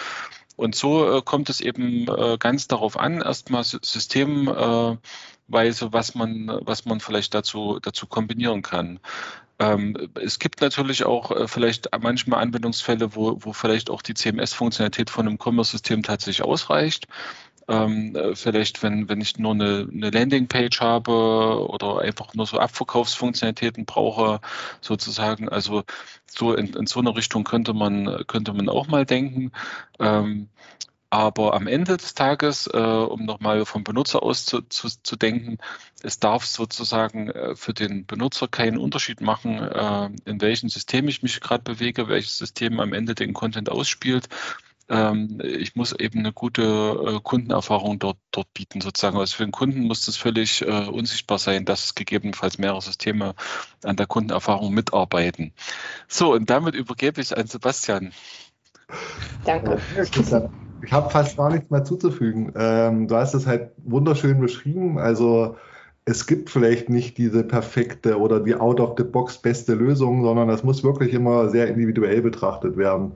Und 0.55 0.75
so 0.75 1.22
kommt 1.22 1.50
es 1.50 1.60
eben 1.60 2.05
ganz 2.39 2.69
darauf 2.69 2.98
an, 2.98 3.22
erstmal 3.22 3.65
System 3.65 4.48
Weise, 5.50 5.94
was 5.94 6.15
man, 6.15 6.60
was 6.62 6.86
man 6.86 7.00
vielleicht 7.00 7.34
dazu, 7.34 7.79
dazu 7.82 8.08
kombinieren 8.08 8.62
kann. 8.62 9.00
Ähm, 9.60 10.10
es 10.15 10.39
gibt 10.39 10.62
natürlich 10.62 11.03
auch 11.03 11.32
äh, 11.32 11.48
vielleicht 11.48 11.89
manchmal 12.01 12.41
Anwendungsfälle, 12.41 13.15
wo, 13.15 13.38
wo 13.41 13.51
vielleicht 13.53 13.89
auch 13.89 14.01
die 14.01 14.13
CMS-Funktionalität 14.13 15.10
von 15.10 15.27
einem 15.27 15.38
Commerce-System 15.38 16.01
tatsächlich 16.01 16.46
ausreicht. 16.46 17.08
Ähm, 17.68 18.15
äh, 18.15 18.36
vielleicht, 18.36 18.82
wenn, 18.82 19.10
wenn 19.10 19.22
ich 19.22 19.38
nur 19.38 19.51
eine, 19.51 19.88
eine 19.91 20.10
Landingpage 20.10 20.79
habe 20.79 21.12
oder 21.70 22.00
einfach 22.00 22.34
nur 22.34 22.48
so 22.48 22.58
Abverkaufsfunktionalitäten 22.58 23.86
brauche, 23.86 24.39
sozusagen. 24.82 25.50
Also 25.50 25.84
so 26.25 26.53
in, 26.53 26.74
in 26.74 26.88
so 26.88 27.00
eine 27.00 27.15
Richtung 27.15 27.44
könnte 27.44 27.74
man, 27.74 28.24
könnte 28.27 28.53
man 28.53 28.70
auch 28.70 28.88
mal 28.88 29.06
denken. 29.06 29.51
Ähm, 30.00 30.50
aber 31.10 31.54
am 31.56 31.68
Ende 31.68 31.98
des 31.98 32.13
Tages, 32.13 32.68
äh, 32.68 32.78
um 32.78 33.25
nochmal 33.25 33.66
vom 33.66 33.84
Benutzer 33.84 34.22
aus 34.22 34.46
zu, 34.46 34.62
zu, 34.62 34.89
zu, 35.01 35.16
denken, 35.16 35.58
es 36.04 36.20
darf 36.20 36.46
sozusagen 36.46 37.30
äh, 37.30 37.56
für 37.56 37.74
den 37.74 38.06
Benutzer 38.06 38.48
keinen 38.48 38.78
Unterschied 38.78 39.22
machen, 39.22 39.60
äh, 39.60 40.10
in 40.25 40.42
welchem 40.42 40.70
System 40.70 41.08
ich 41.08 41.24
mich 41.24 41.39
gerade 41.42 41.63
bewege, 41.63 42.08
welches 42.08 42.38
System 42.38 42.80
am 42.80 42.94
Ende 42.94 43.16
den 43.16 43.34
Content 43.34 43.70
ausspielt. 43.70 44.30
Ähm, 44.88 45.39
ich 45.44 45.75
muss 45.75 45.94
eben 45.94 46.20
eine 46.20 46.34
gute 46.34 46.63
äh, 46.63 47.20
Kundenerfahrung 47.22 48.00
dort, 48.00 48.18
dort 48.32 48.54
bieten, 48.54 48.82
sozusagen. 48.82 49.18
Also 49.18 49.38
für 49.38 49.46
den 49.46 49.51
Kunden 49.51 49.82
muss 49.82 50.06
das 50.06 50.18
völlig 50.18 50.63
äh, 50.63 50.88
unsichtbar 50.88 51.39
sein, 51.39 51.66
dass 51.66 51.96
gegebenenfalls 51.96 52.58
mehrere 52.58 52.82
Systeme 52.82 53.36
an 53.84 53.96
der 53.96 54.08
Kundenerfahrung 54.08 54.74
mitarbeiten. 54.74 55.54
So, 56.08 56.34
und 56.34 56.50
damit 56.50 56.75
übergebe 56.75 57.22
ich 57.22 57.36
an 57.38 57.48
Sebastian. 57.48 58.13
Danke 59.46 59.80
ich 60.84 60.92
habe 60.92 61.10
fast 61.10 61.38
gar 61.38 61.52
nichts 61.52 61.70
mehr 61.70 61.84
zuzufügen. 61.84 62.54
Ähm, 62.56 63.08
du 63.08 63.16
hast 63.16 63.34
es 63.34 63.48
halt 63.48 63.72
wunderschön 63.84 64.40
beschrieben. 64.40 64.98
Also 64.98 65.56
es 66.06 66.26
gibt 66.26 66.50
vielleicht 66.50 66.90
nicht 66.90 67.18
diese 67.18 67.44
perfekte 67.44 68.20
oder 68.20 68.40
die 68.40 68.56
out-of-the-box 68.56 69.40
beste 69.40 69.76
Lösung, 69.76 70.24
sondern 70.24 70.48
das 70.48 70.64
muss 70.64 70.84
wirklich 70.84 71.14
immer 71.14 71.50
sehr 71.50 71.68
individuell 71.68 72.22
betrachtet 72.22 72.78
werden. 72.78 73.12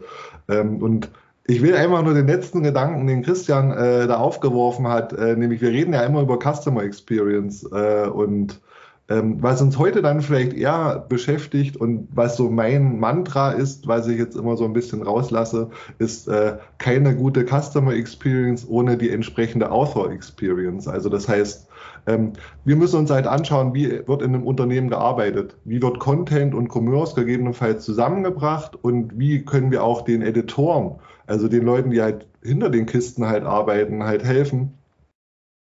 Ähm, 0.48 0.82
und 0.82 1.10
ich 1.46 1.62
will 1.62 1.76
einfach 1.76 2.04
nur 2.04 2.14
den 2.14 2.28
letzten 2.28 2.64
Gedanken, 2.64 3.08
den 3.08 3.24
Christian 3.24 3.72
äh, 3.72 4.08
da 4.08 4.18
aufgeworfen 4.18 4.88
hat, 4.88 5.12
äh, 5.14 5.36
nämlich 5.36 5.62
wir 5.62 5.70
reden 5.70 5.94
ja 5.94 6.02
immer 6.02 6.22
über 6.22 6.40
Customer 6.40 6.84
Experience 6.84 7.64
äh, 7.72 8.08
und 8.08 8.62
ähm, 9.10 9.44
was 9.44 9.62
uns 9.62 9.78
heute 9.78 10.02
dann 10.02 10.22
vielleicht 10.22 10.54
eher 10.54 11.06
beschäftigt 11.10 11.76
und 11.76 12.08
was 12.14 12.38
so 12.38 12.50
mein 12.50 13.00
Mantra 13.00 13.52
ist, 13.52 13.88
was 13.88 14.08
ich 14.08 14.18
jetzt 14.18 14.38
immer 14.38 14.56
so 14.56 14.64
ein 14.64 14.72
bisschen 14.72 15.02
rauslasse, 15.02 15.70
ist 16.00 16.30
äh, 16.30 16.58
keine 16.78 17.14
gute 17.16 17.46
Customer 17.46 17.94
Experience 17.94 18.66
ohne 18.68 18.98
die 18.98 19.10
entsprechende 19.10 19.72
Author 19.72 20.10
Experience. 20.10 20.88
Also 20.88 21.10
das 21.10 21.28
heißt, 21.28 21.68
ähm, 22.08 22.34
wir 22.64 22.78
müssen 22.78 23.00
uns 23.00 23.12
halt 23.12 23.28
anschauen, 23.28 23.74
wie 23.74 24.08
wird 24.08 24.22
in 24.22 24.34
einem 24.34 24.48
Unternehmen 24.48 24.90
gearbeitet, 24.90 25.58
wie 25.66 25.82
wird 25.82 26.00
Content 26.00 26.56
und 26.56 26.70
Commerce 26.74 27.14
gegebenenfalls 27.14 27.84
zusammengebracht 27.84 28.78
und 28.82 29.20
wie 29.20 29.44
können 29.44 29.72
wir 29.72 29.84
auch 29.84 30.04
den 30.04 30.22
Editoren, 30.22 31.00
also 31.28 31.50
den 31.50 31.66
Leuten, 31.66 31.92
die 31.92 32.02
halt 32.02 32.28
hinter 32.42 32.70
den 32.70 32.86
Kisten 32.86 33.26
halt 33.26 33.44
arbeiten, 33.44 34.04
halt 34.04 34.24
helfen, 34.24 34.74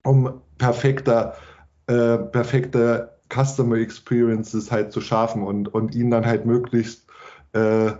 um 0.04 0.40
perfekter, 0.58 1.34
äh, 1.86 2.18
perfekte 2.18 3.17
Customer 3.32 3.76
Experiences 3.76 4.70
halt 4.70 4.92
zu 4.92 5.00
schaffen 5.00 5.42
und, 5.42 5.72
und 5.72 5.94
ihnen 5.94 6.10
dann 6.10 6.26
halt 6.26 6.46
möglichst 6.46 7.06
äh, 7.52 7.92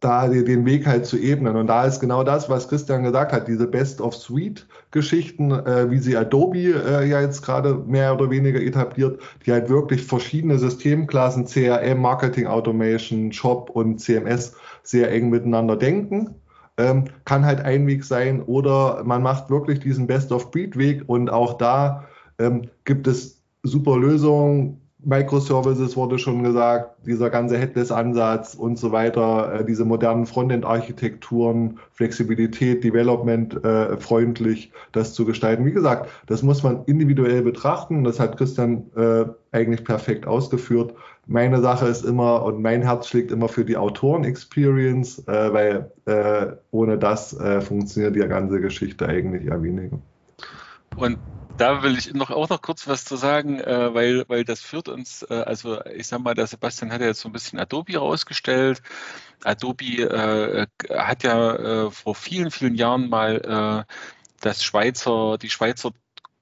da 0.00 0.28
den 0.28 0.64
Weg 0.64 0.86
halt 0.86 1.04
zu 1.04 1.18
ebnen. 1.18 1.56
Und 1.56 1.66
da 1.66 1.84
ist 1.84 2.00
genau 2.00 2.24
das, 2.24 2.48
was 2.48 2.68
Christian 2.68 3.04
gesagt 3.04 3.32
hat, 3.32 3.48
diese 3.48 3.66
Best-of-Suite-Geschichten, 3.66 5.50
äh, 5.50 5.90
wie 5.90 5.98
sie 5.98 6.16
Adobe 6.16 6.58
äh, 6.58 7.06
ja 7.06 7.20
jetzt 7.20 7.42
gerade 7.42 7.74
mehr 7.74 8.14
oder 8.14 8.30
weniger 8.30 8.60
etabliert, 8.60 9.20
die 9.44 9.52
halt 9.52 9.68
wirklich 9.68 10.02
verschiedene 10.02 10.58
Systemklassen, 10.58 11.44
CRM, 11.44 12.00
Marketing 12.00 12.46
Automation, 12.46 13.30
Shop 13.32 13.68
und 13.70 14.00
CMS 14.00 14.54
sehr 14.82 15.12
eng 15.12 15.28
miteinander 15.28 15.76
denken. 15.76 16.34
Ähm, 16.78 17.04
kann 17.26 17.44
halt 17.44 17.60
ein 17.60 17.86
Weg 17.86 18.04
sein 18.04 18.42
oder 18.42 19.04
man 19.04 19.22
macht 19.22 19.50
wirklich 19.50 19.80
diesen 19.80 20.06
Best-of-Breed-Weg 20.06 21.02
und 21.08 21.30
auch 21.30 21.58
da 21.58 22.06
ähm, 22.38 22.70
gibt 22.86 23.06
es 23.06 23.39
super 23.62 23.98
Lösung. 23.98 24.80
Microservices 25.02 25.96
wurde 25.96 26.18
schon 26.18 26.42
gesagt, 26.42 27.06
dieser 27.06 27.30
ganze 27.30 27.56
Headless-Ansatz 27.56 28.54
und 28.54 28.78
so 28.78 28.92
weiter, 28.92 29.60
äh, 29.60 29.64
diese 29.64 29.84
modernen 29.84 30.26
Frontend-Architekturen, 30.26 31.78
Flexibilität, 31.92 32.84
Development 32.84 33.64
äh, 33.64 33.96
freundlich, 33.96 34.72
das 34.92 35.14
zu 35.14 35.24
gestalten. 35.24 35.64
Wie 35.64 35.72
gesagt, 35.72 36.10
das 36.26 36.42
muss 36.42 36.62
man 36.62 36.84
individuell 36.84 37.42
betrachten. 37.42 38.04
Das 38.04 38.20
hat 38.20 38.36
Christian 38.36 38.90
äh, 38.94 39.24
eigentlich 39.52 39.84
perfekt 39.84 40.26
ausgeführt. 40.26 40.94
Meine 41.26 41.60
Sache 41.60 41.86
ist 41.86 42.04
immer 42.04 42.44
und 42.44 42.60
mein 42.60 42.82
Herz 42.82 43.08
schlägt 43.08 43.30
immer 43.30 43.48
für 43.48 43.64
die 43.64 43.76
Autoren-Experience, 43.76 45.26
äh, 45.28 45.52
weil 45.52 45.90
äh, 46.04 46.56
ohne 46.72 46.98
das 46.98 47.38
äh, 47.38 47.60
funktioniert 47.60 48.16
die 48.16 48.20
ganze 48.20 48.60
Geschichte 48.60 49.06
eigentlich 49.06 49.46
eher 49.46 49.62
weniger. 49.62 49.98
Und 50.96 51.18
da 51.60 51.82
will 51.82 51.98
ich 51.98 52.14
noch 52.14 52.30
auch 52.30 52.48
noch 52.48 52.62
kurz 52.62 52.88
was 52.88 53.04
zu 53.04 53.16
sagen, 53.16 53.60
äh, 53.60 53.92
weil, 53.92 54.24
weil 54.28 54.44
das 54.44 54.60
führt 54.62 54.88
uns, 54.88 55.22
äh, 55.28 55.34
also 55.34 55.84
ich 55.84 56.06
sag 56.06 56.20
mal, 56.20 56.34
der 56.34 56.46
Sebastian 56.46 56.90
hat 56.90 57.02
ja 57.02 57.08
jetzt 57.08 57.20
so 57.20 57.28
ein 57.28 57.32
bisschen 57.32 57.58
Adobe 57.58 57.98
rausgestellt. 57.98 58.80
Adobe 59.44 59.84
äh, 59.84 60.66
hat 60.90 61.22
ja 61.22 61.86
äh, 61.86 61.90
vor 61.90 62.14
vielen, 62.14 62.50
vielen 62.50 62.76
Jahren 62.76 63.10
mal 63.10 63.86
äh, 63.86 63.92
das 64.40 64.64
Schweizer, 64.64 65.36
die 65.36 65.50
Schweizer 65.50 65.90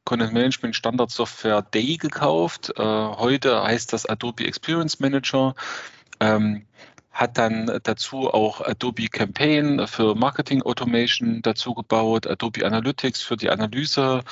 Content 0.05 0.33
Management 0.33 0.77
Standard 0.77 1.11
Software 1.11 1.63
Day 1.63 1.97
gekauft. 1.97 2.73
Äh, 2.77 2.83
heute 2.83 3.63
heißt 3.63 3.93
das 3.93 4.07
Adobe 4.07 4.47
Experience 4.47 5.01
Manager. 5.01 5.55
Ähm, 6.21 6.65
hat 7.11 7.37
dann 7.37 7.81
dazu 7.83 8.33
auch 8.33 8.61
Adobe 8.61 9.09
Campaign 9.09 9.85
für 9.89 10.15
Marketing 10.15 10.63
Automation 10.63 11.43
dazu 11.43 11.75
gebaut, 11.75 12.29
Adobe 12.29 12.65
Analytics 12.65 13.23
für 13.23 13.37
die 13.37 13.51
Analyse, 13.51 14.23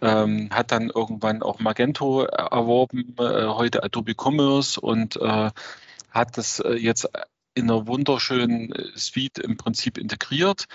ähm, 0.00 0.48
hat 0.50 0.72
dann 0.72 0.90
irgendwann 0.90 1.42
auch 1.42 1.58
Magento 1.60 2.22
erworben, 2.22 3.14
äh, 3.18 3.46
heute 3.46 3.82
Adobe 3.82 4.14
Commerce 4.16 4.80
und 4.80 5.16
äh, 5.16 5.50
hat 6.10 6.38
das 6.38 6.60
äh, 6.60 6.74
jetzt 6.74 7.08
in 7.54 7.70
einer 7.70 7.86
wunderschönen 7.86 8.72
Suite 8.96 9.38
im 9.38 9.56
Prinzip 9.56 9.98
integriert. 9.98 10.66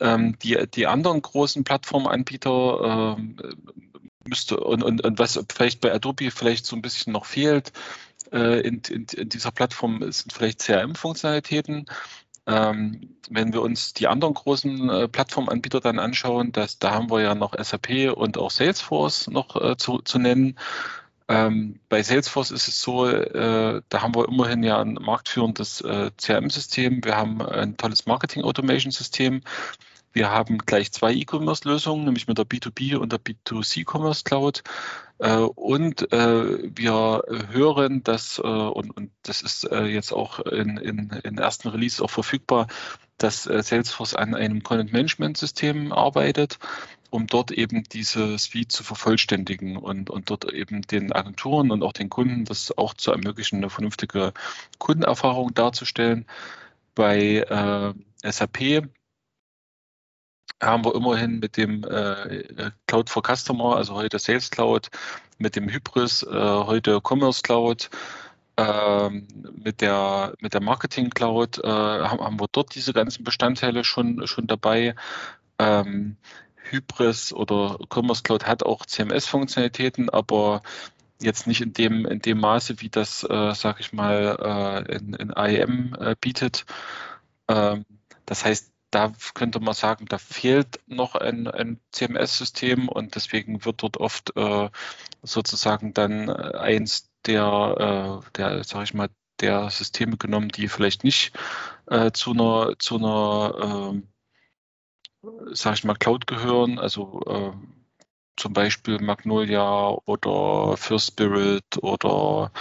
Ähm, 0.00 0.38
die, 0.40 0.58
die 0.74 0.86
anderen 0.86 1.22
großen 1.22 1.64
Plattformanbieter 1.64 3.16
ähm, 3.16 3.36
müsste 4.28 4.58
und, 4.60 4.82
und, 4.82 5.04
und 5.04 5.18
was 5.18 5.42
vielleicht 5.50 5.80
bei 5.80 5.92
Adobe 5.92 6.30
vielleicht 6.30 6.66
so 6.66 6.76
ein 6.76 6.82
bisschen 6.82 7.12
noch 7.12 7.24
fehlt, 7.24 7.72
äh, 8.32 8.60
in, 8.60 8.82
in, 8.88 9.06
in, 9.14 9.28
dieser 9.28 9.52
Plattform 9.52 10.00
sind 10.12 10.32
vielleicht 10.32 10.60
CRM-Funktionalitäten. 10.60 11.86
Ähm, 12.46 13.16
wenn 13.28 13.52
wir 13.52 13.62
uns 13.62 13.92
die 13.92 14.06
anderen 14.06 14.34
großen 14.34 14.88
äh, 14.88 15.08
Plattformanbieter 15.08 15.80
dann 15.80 15.98
anschauen, 15.98 16.52
das, 16.52 16.78
da 16.78 16.92
haben 16.92 17.10
wir 17.10 17.20
ja 17.20 17.34
noch 17.34 17.54
SAP 17.60 18.12
und 18.14 18.38
auch 18.38 18.50
Salesforce 18.50 19.28
noch 19.28 19.56
äh, 19.56 19.76
zu, 19.76 19.98
zu 19.98 20.18
nennen. 20.18 20.56
Ähm, 21.28 21.80
bei 21.88 22.02
Salesforce 22.04 22.52
ist 22.52 22.68
es 22.68 22.80
so, 22.80 23.08
äh, 23.08 23.82
da 23.88 24.02
haben 24.02 24.14
wir 24.14 24.28
immerhin 24.28 24.62
ja 24.62 24.80
ein 24.80 24.94
marktführendes 24.94 25.80
äh, 25.80 26.12
CRM-System. 26.16 27.04
Wir 27.04 27.16
haben 27.16 27.42
ein 27.42 27.76
tolles 27.76 28.06
Marketing-Automation-System. 28.06 29.42
Wir 30.16 30.30
haben 30.30 30.56
gleich 30.56 30.92
zwei 30.92 31.12
E-Commerce-Lösungen, 31.12 32.06
nämlich 32.06 32.26
mit 32.26 32.38
der 32.38 32.46
B2B 32.46 32.96
und 32.96 33.12
der 33.12 33.20
B2C-Commerce 33.20 34.24
Cloud. 34.24 34.62
Äh, 35.18 35.40
und 35.40 36.10
äh, 36.10 36.74
wir 36.74 37.22
hören, 37.50 38.02
dass, 38.02 38.38
äh, 38.38 38.40
und, 38.40 39.10
das 39.24 39.42
ist 39.42 39.64
jetzt 39.64 40.14
auch 40.14 40.38
in, 40.38 40.78
in, 40.78 41.10
in 41.22 41.36
ersten 41.36 41.68
Release 41.68 42.02
auch 42.02 42.08
verfügbar, 42.08 42.66
dass 43.18 43.42
Salesforce 43.42 44.14
an 44.14 44.34
einem 44.34 44.62
Content-Management-System 44.62 45.92
arbeitet, 45.92 46.60
um 47.10 47.26
dort 47.26 47.50
eben 47.50 47.84
diese 47.84 48.38
Suite 48.38 48.72
zu 48.72 48.84
vervollständigen 48.84 49.76
und, 49.76 50.08
und 50.08 50.30
dort 50.30 50.50
eben 50.50 50.80
den 50.80 51.12
Agenturen 51.12 51.70
und 51.70 51.82
auch 51.82 51.92
den 51.92 52.08
Kunden 52.08 52.46
das 52.46 52.76
auch 52.78 52.94
zu 52.94 53.12
ermöglichen, 53.12 53.56
eine 53.56 53.68
vernünftige 53.68 54.32
Kundenerfahrung 54.78 55.52
darzustellen. 55.52 56.24
Bei 56.94 57.94
äh, 58.22 58.32
SAP 58.32 58.88
haben 60.62 60.84
wir 60.84 60.94
immerhin 60.94 61.38
mit 61.38 61.56
dem 61.56 61.84
äh, 61.84 62.70
Cloud 62.86 63.10
for 63.10 63.22
Customer, 63.22 63.76
also 63.76 63.94
heute 63.94 64.18
Sales 64.18 64.50
Cloud, 64.50 64.88
mit 65.38 65.56
dem 65.56 65.68
Hybris, 65.68 66.22
äh, 66.22 66.30
heute 66.30 67.00
Commerce 67.02 67.42
Cloud, 67.42 67.90
äh, 68.56 69.10
mit 69.10 69.80
der, 69.80 70.34
mit 70.40 70.54
der 70.54 70.62
Marketing 70.62 71.10
Cloud 71.10 71.58
äh, 71.62 71.68
haben, 71.68 72.20
haben, 72.20 72.40
wir 72.40 72.48
dort 72.50 72.74
diese 72.74 72.92
ganzen 72.92 73.22
Bestandteile 73.24 73.84
schon, 73.84 74.26
schon 74.26 74.46
dabei. 74.46 74.94
Ähm, 75.58 76.16
Hybris 76.70 77.32
oder 77.32 77.78
Commerce 77.92 78.22
Cloud 78.22 78.46
hat 78.46 78.62
auch 78.62 78.86
CMS-Funktionalitäten, 78.86 80.10
aber 80.10 80.62
jetzt 81.20 81.46
nicht 81.46 81.60
in 81.60 81.72
dem, 81.72 82.06
in 82.06 82.20
dem 82.20 82.40
Maße, 82.40 82.80
wie 82.80 82.88
das, 82.88 83.24
äh, 83.24 83.54
sage 83.54 83.80
ich 83.80 83.92
mal, 83.92 84.84
äh, 84.88 84.96
in, 84.96 85.14
in 85.14 85.30
IAM 85.30 85.96
äh, 85.98 86.16
bietet. 86.20 86.66
Ähm, 87.48 87.84
das 88.26 88.44
heißt, 88.44 88.72
da 88.90 89.12
könnte 89.34 89.60
man 89.60 89.74
sagen, 89.74 90.06
da 90.06 90.18
fehlt 90.18 90.80
noch 90.86 91.14
ein, 91.14 91.48
ein 91.48 91.80
CMS-System 91.92 92.88
und 92.88 93.14
deswegen 93.14 93.64
wird 93.64 93.82
dort 93.82 93.96
oft 93.98 94.36
äh, 94.36 94.70
sozusagen 95.22 95.92
dann 95.92 96.28
äh, 96.28 96.56
eins 96.56 97.10
der, 97.26 98.22
äh, 98.22 98.30
der, 98.36 98.64
sag 98.64 98.84
ich 98.84 98.94
mal, 98.94 99.08
der 99.40 99.70
Systeme 99.70 100.16
genommen, 100.16 100.48
die 100.48 100.68
vielleicht 100.68 101.04
nicht 101.04 101.32
äh, 101.86 102.12
zu 102.12 102.32
einer, 102.32 102.74
zu 102.78 102.96
einer, 102.96 103.94
äh, 105.22 105.30
sag 105.52 105.74
ich 105.74 105.84
mal, 105.84 105.94
Cloud 105.94 106.26
gehören, 106.26 106.78
also 106.78 107.20
äh, 107.26 107.52
zum 108.36 108.52
Beispiel 108.52 109.00
Magnolia 109.00 109.88
oder 110.04 110.76
First 110.76 111.08
Spirit 111.08 111.82
oder 111.82 112.52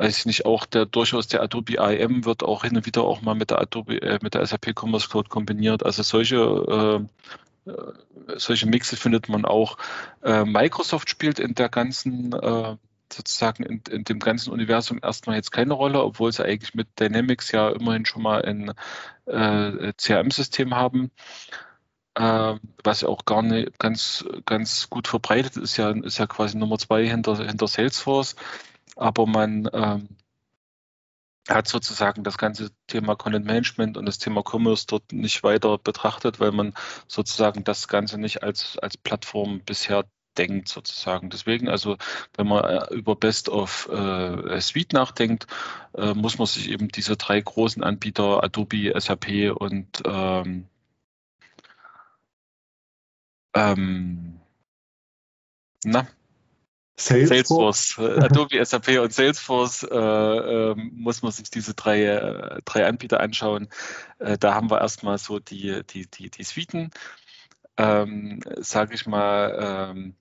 weiß 0.00 0.18
ich 0.18 0.26
nicht, 0.26 0.46
auch 0.46 0.64
der 0.64 0.86
durchaus 0.86 1.28
der 1.28 1.42
Adobe 1.42 1.74
IM 1.74 2.24
wird 2.24 2.42
auch 2.42 2.64
hin 2.64 2.74
und 2.74 2.86
wieder 2.86 3.02
auch 3.02 3.20
mal 3.20 3.34
mit 3.34 3.50
der 3.50 3.60
Adobe, 3.60 4.00
äh, 4.00 4.18
mit 4.22 4.32
der 4.32 4.46
SAP 4.46 4.72
Commerce 4.74 5.08
Cloud 5.10 5.28
kombiniert. 5.28 5.84
Also 5.84 6.02
solche 6.02 6.36
äh, 7.66 7.70
äh, 7.70 7.92
solche 8.38 8.66
Mixe 8.66 8.96
findet 8.96 9.28
man 9.28 9.44
auch. 9.44 9.76
Äh, 10.22 10.44
Microsoft 10.46 11.10
spielt 11.10 11.38
in 11.38 11.54
der 11.54 11.68
ganzen 11.68 12.32
äh, 12.32 12.76
sozusagen 13.12 13.62
in, 13.62 13.82
in, 13.90 14.04
dem 14.04 14.20
ganzen 14.20 14.52
Universum 14.52 15.00
erstmal 15.02 15.36
jetzt 15.36 15.52
keine 15.52 15.74
Rolle, 15.74 16.02
obwohl 16.02 16.32
sie 16.32 16.44
eigentlich 16.44 16.74
mit 16.74 16.88
Dynamics 16.98 17.52
ja 17.52 17.68
immerhin 17.68 18.06
schon 18.06 18.22
mal 18.22 18.42
ein 18.42 18.72
äh, 19.26 19.92
CRM-System 19.98 20.74
haben. 20.74 21.10
Äh, 22.14 22.54
was 22.84 23.04
auch 23.04 23.26
gar 23.26 23.42
nicht 23.42 23.78
ganz, 23.78 24.24
ganz 24.46 24.88
gut 24.88 25.08
verbreitet 25.08 25.58
ist, 25.58 25.76
ja, 25.76 25.90
ist 25.90 26.18
ja 26.18 26.26
quasi 26.26 26.56
Nummer 26.56 26.78
zwei 26.78 27.06
hinter, 27.06 27.36
hinter 27.36 27.68
Salesforce 27.68 28.36
aber 28.96 29.26
man 29.26 29.68
ähm, 29.72 30.08
hat 31.48 31.68
sozusagen 31.68 32.22
das 32.22 32.38
ganze 32.38 32.70
Thema 32.86 33.16
Content 33.16 33.46
Management 33.46 33.96
und 33.96 34.06
das 34.06 34.18
Thema 34.18 34.42
Commerce 34.42 34.86
dort 34.86 35.12
nicht 35.12 35.42
weiter 35.42 35.78
betrachtet, 35.78 36.40
weil 36.40 36.52
man 36.52 36.74
sozusagen 37.08 37.64
das 37.64 37.88
Ganze 37.88 38.18
nicht 38.18 38.42
als, 38.42 38.78
als 38.78 38.96
Plattform 38.96 39.60
bisher 39.60 40.04
denkt 40.38 40.68
sozusagen. 40.68 41.30
Deswegen, 41.30 41.68
also 41.68 41.96
wenn 42.36 42.46
man 42.46 42.64
äh, 42.64 42.94
über 42.94 43.16
Best 43.16 43.48
of 43.48 43.88
äh, 43.90 44.60
Suite 44.60 44.92
nachdenkt, 44.92 45.46
äh, 45.94 46.14
muss 46.14 46.38
man 46.38 46.46
sich 46.46 46.70
eben 46.70 46.88
diese 46.88 47.16
drei 47.16 47.40
großen 47.40 47.82
Anbieter 47.82 48.42
Adobe, 48.44 48.92
SAP 48.98 49.52
und 49.56 50.02
ähm, 50.04 50.68
ähm, 53.54 54.40
na, 55.84 56.06
Salesforce, 57.00 57.98
äh, 57.98 58.20
Adobe, 58.20 58.64
SAP 58.64 59.00
und 59.00 59.12
Salesforce 59.12 59.84
äh, 59.84 59.96
äh, 59.96 60.74
muss 60.76 61.22
man 61.22 61.32
sich 61.32 61.50
diese 61.50 61.74
drei, 61.74 62.04
äh, 62.04 62.60
drei 62.64 62.86
Anbieter 62.86 63.20
anschauen. 63.20 63.68
Äh, 64.18 64.38
da 64.38 64.54
haben 64.54 64.70
wir 64.70 64.80
erstmal 64.80 65.18
so 65.18 65.38
die, 65.38 65.82
die, 65.86 66.06
die, 66.06 66.30
die 66.30 66.44
Suiten, 66.44 66.90
ähm, 67.76 68.40
sage 68.58 68.94
ich 68.94 69.06
mal. 69.06 69.92
Ähm, 69.92 70.14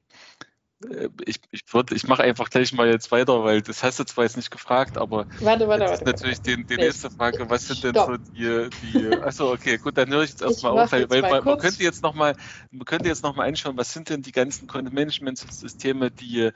äh, 0.87 1.09
ich, 1.25 1.41
ich, 1.51 1.63
ich 1.91 2.07
mache 2.07 2.23
einfach 2.23 2.49
gleich 2.49 2.71
mal 2.73 2.87
jetzt 2.87 3.11
weiter, 3.11 3.43
weil 3.43 3.61
das 3.61 3.83
hast 3.83 3.99
du 3.99 4.05
zwar 4.05 4.23
jetzt 4.23 4.37
nicht 4.37 4.51
gefragt, 4.51 4.97
aber 4.97 5.25
warte, 5.39 5.67
warte, 5.67 5.83
das 5.83 5.99
ist 5.99 6.05
warte, 6.05 6.11
natürlich 6.11 6.41
die, 6.41 6.63
die 6.63 6.77
nächste 6.77 7.09
Frage, 7.09 7.49
was 7.49 7.67
sind 7.67 7.83
denn 7.83 7.95
so 7.95 8.17
die, 8.17 8.69
die 8.81 9.17
achso, 9.17 9.51
okay, 9.51 9.77
gut, 9.77 9.97
dann 9.97 10.09
höre 10.09 10.23
ich 10.23 10.31
jetzt 10.31 10.41
erstmal 10.41 10.83
auf, 10.83 10.91
weil, 10.91 11.09
weil 11.09 11.21
man, 11.21 11.43
man, 11.43 11.57
könnte 11.57 11.83
jetzt 11.83 12.01
nochmal, 12.01 12.35
man 12.71 12.85
könnte 12.85 13.09
jetzt 13.09 13.23
nochmal 13.23 13.47
anschauen, 13.47 13.77
was 13.77 13.91
sind 13.91 14.09
denn 14.09 14.21
die 14.21 14.31
ganzen 14.31 14.67
Content-Management-Systeme, 14.67 16.11
die, 16.11 16.51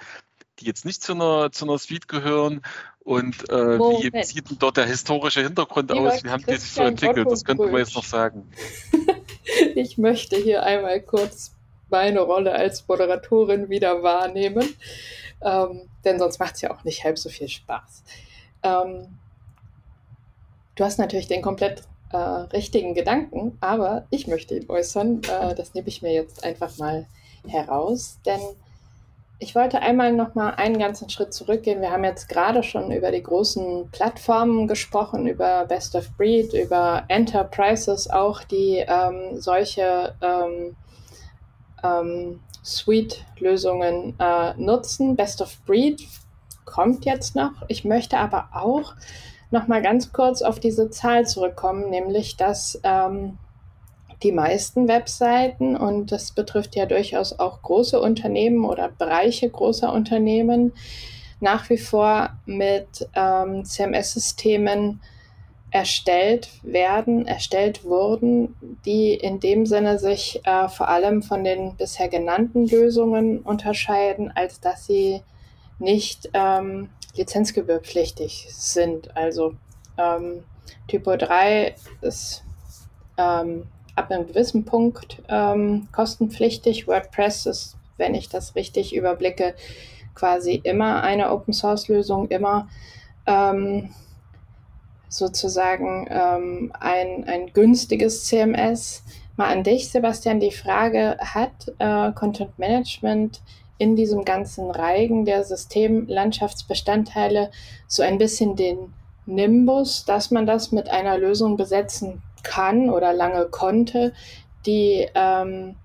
die 0.59 0.65
jetzt 0.65 0.85
nicht 0.85 1.03
zu 1.03 1.13
einer, 1.13 1.51
zu 1.51 1.65
einer 1.65 1.77
Suite 1.77 2.07
gehören 2.07 2.61
und 2.99 3.49
äh, 3.49 3.79
wie 3.79 4.23
sieht 4.23 4.49
denn 4.49 4.57
dort 4.59 4.77
der 4.77 4.85
historische 4.85 5.41
Hintergrund 5.41 5.91
Lieber 5.91 6.13
aus, 6.13 6.23
wie 6.23 6.29
haben 6.29 6.45
die 6.45 6.55
sich 6.55 6.71
so 6.71 6.83
entwickelt, 6.83 7.29
das 7.29 7.43
könnten 7.43 7.71
wir 7.71 7.79
jetzt 7.79 7.95
noch 7.95 8.05
sagen. 8.05 8.49
ich 9.75 9.97
möchte 9.97 10.37
hier 10.37 10.63
einmal 10.63 11.01
kurz 11.01 11.55
meine 11.93 12.21
Rolle 12.21 12.51
als 12.53 12.87
Moderatorin 12.87 13.69
wieder 13.69 14.01
wahrnehmen. 14.01 14.67
Ähm, 15.41 15.89
denn 16.03 16.17
sonst 16.17 16.39
macht 16.39 16.55
es 16.55 16.61
ja 16.61 16.71
auch 16.71 16.83
nicht 16.83 17.03
halb 17.03 17.19
so 17.19 17.29
viel 17.29 17.47
Spaß. 17.47 18.03
Ähm, 18.63 19.19
du 20.75 20.83
hast 20.83 20.97
natürlich 20.97 21.27
den 21.27 21.43
komplett 21.43 21.83
äh, 22.11 22.17
richtigen 22.17 22.95
Gedanken, 22.95 23.57
aber 23.61 24.07
ich 24.09 24.25
möchte 24.25 24.55
ihn 24.55 24.69
äußern. 24.69 25.21
Äh, 25.23 25.53
das 25.53 25.75
nehme 25.75 25.87
ich 25.87 26.01
mir 26.01 26.13
jetzt 26.13 26.43
einfach 26.43 26.75
mal 26.77 27.05
heraus, 27.47 28.17
denn 28.25 28.41
ich 29.37 29.53
wollte 29.53 29.81
einmal 29.81 30.13
noch 30.13 30.33
mal 30.33 30.51
einen 30.51 30.79
ganzen 30.79 31.09
Schritt 31.09 31.33
zurückgehen. 31.33 31.81
Wir 31.81 31.91
haben 31.91 32.05
jetzt 32.05 32.27
gerade 32.27 32.63
schon 32.63 32.91
über 32.91 33.11
die 33.11 33.21
großen 33.21 33.89
Plattformen 33.91 34.67
gesprochen, 34.67 35.27
über 35.27 35.65
Best 35.65 35.95
of 35.95 36.09
Breed, 36.17 36.53
über 36.53 37.03
Enterprises 37.09 38.09
auch, 38.09 38.41
die 38.43 38.83
ähm, 38.87 39.39
solche 39.39 40.15
ähm, 40.21 40.75
ähm, 41.83 42.39
Suite-Lösungen 42.63 44.15
äh, 44.19 44.53
nutzen. 44.55 45.15
Best 45.15 45.41
of 45.41 45.57
Breed 45.65 46.01
kommt 46.65 47.05
jetzt 47.05 47.35
noch. 47.35 47.51
Ich 47.67 47.83
möchte 47.85 48.17
aber 48.17 48.49
auch 48.53 48.95
noch 49.51 49.67
mal 49.67 49.81
ganz 49.81 50.11
kurz 50.11 50.41
auf 50.41 50.59
diese 50.59 50.89
Zahl 50.89 51.27
zurückkommen, 51.27 51.89
nämlich 51.89 52.37
dass 52.37 52.79
ähm, 52.83 53.37
die 54.23 54.31
meisten 54.31 54.87
Webseiten, 54.87 55.75
und 55.75 56.11
das 56.11 56.31
betrifft 56.31 56.75
ja 56.75 56.85
durchaus 56.85 57.37
auch 57.37 57.61
große 57.61 57.99
Unternehmen 57.99 58.65
oder 58.65 58.89
Bereiche 58.89 59.49
großer 59.49 59.91
Unternehmen, 59.91 60.71
nach 61.39 61.69
wie 61.69 61.77
vor 61.77 62.29
mit 62.45 63.07
ähm, 63.15 63.65
CMS-Systemen 63.65 65.01
erstellt 65.73 66.49
werden, 66.61 67.25
erstellt 67.25 67.83
wurden, 67.83 68.55
die 68.85 69.15
in 69.15 69.39
dem 69.39 69.65
Sinne 69.65 69.97
sich 69.97 70.39
äh, 70.45 70.69
vor 70.69 70.87
allem 70.87 71.23
von 71.23 71.43
den 71.43 71.75
bisher 71.75 72.09
genannten 72.09 72.67
Lösungen 72.67 73.39
unterscheiden, 73.39 74.31
als 74.35 74.59
dass 74.59 74.85
sie 74.85 75.23
nicht 75.79 76.29
ähm, 76.35 76.89
lizenzgebührpflichtig 77.15 78.49
sind. 78.51 79.17
Also 79.17 79.55
ähm, 79.97 80.43
Typo 80.87 81.15
3 81.15 81.73
ist 82.01 82.43
ähm, 83.17 83.63
ab 83.95 84.11
einem 84.11 84.27
gewissen 84.27 84.65
Punkt 84.65 85.23
ähm, 85.27 85.87
kostenpflichtig. 85.91 86.87
WordPress 86.87 87.47
ist, 87.47 87.77
wenn 87.97 88.13
ich 88.13 88.29
das 88.29 88.53
richtig 88.53 88.95
überblicke, 88.95 89.55
quasi 90.13 90.53
immer 90.53 91.01
eine 91.01 91.31
Open 91.31 91.51
Source 91.51 91.87
Lösung, 91.87 92.27
immer 92.27 92.67
ähm, 93.25 93.89
sozusagen 95.13 96.07
ähm, 96.09 96.73
ein, 96.79 97.25
ein 97.27 97.53
günstiges 97.53 98.25
CMS. 98.25 99.03
Mal 99.37 99.51
an 99.51 99.63
dich, 99.63 99.89
Sebastian, 99.89 100.39
die 100.39 100.51
Frage, 100.51 101.17
hat 101.19 101.71
äh, 101.79 102.11
Content 102.13 102.57
Management 102.57 103.41
in 103.77 103.95
diesem 103.95 104.25
ganzen 104.25 104.71
Reigen 104.71 105.25
der 105.25 105.43
Systemlandschaftsbestandteile 105.43 107.51
so 107.87 108.01
ein 108.01 108.17
bisschen 108.17 108.55
den 108.55 108.93
Nimbus, 109.25 110.05
dass 110.05 110.31
man 110.31 110.45
das 110.45 110.71
mit 110.71 110.89
einer 110.89 111.17
Lösung 111.17 111.57
besetzen 111.57 112.21
kann 112.43 112.89
oder 112.89 113.13
lange 113.13 113.45
konnte, 113.45 114.13
die 114.65 115.07
ähm, 115.15 115.75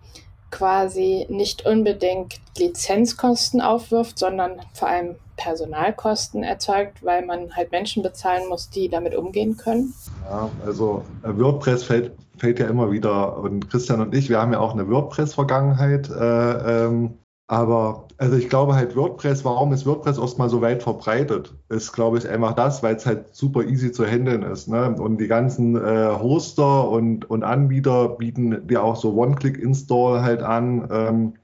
quasi 0.51 1.27
nicht 1.29 1.67
unbedingt 1.67 2.41
Lizenzkosten 2.57 3.61
aufwirft, 3.61 4.19
sondern 4.19 4.61
vor 4.73 4.89
allem 4.89 5.17
Personalkosten 5.39 6.43
erzeugt, 6.43 7.03
weil 7.03 7.25
man 7.25 7.57
halt 7.57 7.73
Menschen 7.73 8.03
bezahlen 8.03 8.47
muss, 8.49 8.69
die 8.69 8.91
damit 8.91 9.17
umgehen 9.17 9.57
können? 9.57 9.95
Ja, 10.29 10.51
also 10.67 11.05
äh, 11.23 11.39
WordPress 11.39 11.85
fällt, 11.85 12.13
fällt 12.37 12.59
ja 12.59 12.67
immer 12.67 12.91
wieder 12.91 13.39
und 13.39 13.71
Christian 13.71 14.03
und 14.03 14.15
ich, 14.15 14.29
wir 14.29 14.39
haben 14.41 14.53
ja 14.53 14.61
auch 14.61 14.75
eine 14.75 14.89
WordPress-Vergangenheit. 14.91 16.11
Äh, 16.11 16.85
ähm, 16.85 17.15
aber 17.47 18.09
also 18.19 18.37
ich 18.37 18.51
glaube 18.51 18.75
halt 18.75 18.95
WordPress, 18.95 19.45
warum 19.45 19.73
ist 19.73 19.87
WordPress 19.87 20.19
erstmal 20.19 20.51
so 20.51 20.61
weit 20.61 20.83
verbreitet? 20.83 21.55
Ist, 21.71 21.93
glaube 21.93 22.19
ich, 22.19 22.29
einfach 22.29 22.53
das, 22.53 22.83
weil 22.83 22.97
es 22.97 23.07
halt 23.07 23.35
super 23.35 23.65
easy 23.65 23.91
zu 23.91 24.05
handeln 24.05 24.43
ist. 24.43 24.69
Ne? 24.69 24.95
Und 24.99 25.19
die 25.19 25.29
ganzen 25.29 25.77
äh, 25.77 26.11
Hoster 26.21 26.91
und, 26.91 27.31
und 27.31 27.45
Anbieter 27.45 28.11
bieten 28.11 28.67
dir 28.67 28.83
auch 28.83 28.97
so 28.97 29.15
One-Click-Install 29.15 30.21
halt 30.21 30.43
an. 30.43 30.89
Ähm, 30.91 31.35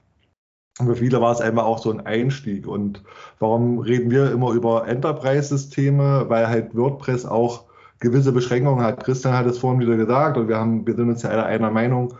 für 0.77 0.95
viele 0.95 1.21
war 1.21 1.31
es 1.31 1.41
einfach 1.41 1.63
auch 1.63 1.79
so 1.79 1.91
ein 1.91 2.05
Einstieg. 2.05 2.67
Und 2.67 3.01
warum 3.39 3.79
reden 3.79 4.11
wir 4.11 4.31
immer 4.31 4.51
über 4.51 4.87
Enterprise-Systeme? 4.87 6.25
Weil 6.27 6.47
halt 6.47 6.75
WordPress 6.75 7.25
auch 7.25 7.63
gewisse 7.99 8.33
Beschränkungen 8.33 8.83
hat. 8.83 9.03
Christian 9.03 9.33
hat 9.33 9.45
es 9.45 9.57
vorhin 9.57 9.79
wieder 9.79 9.95
gesagt 9.95 10.37
und 10.37 10.49
wir 10.49 10.57
haben, 10.57 10.85
wir 10.85 10.95
sind 10.95 11.09
uns 11.09 11.23
ja 11.23 11.29
einer, 11.29 11.45
einer 11.45 11.71
Meinung, 11.71 12.13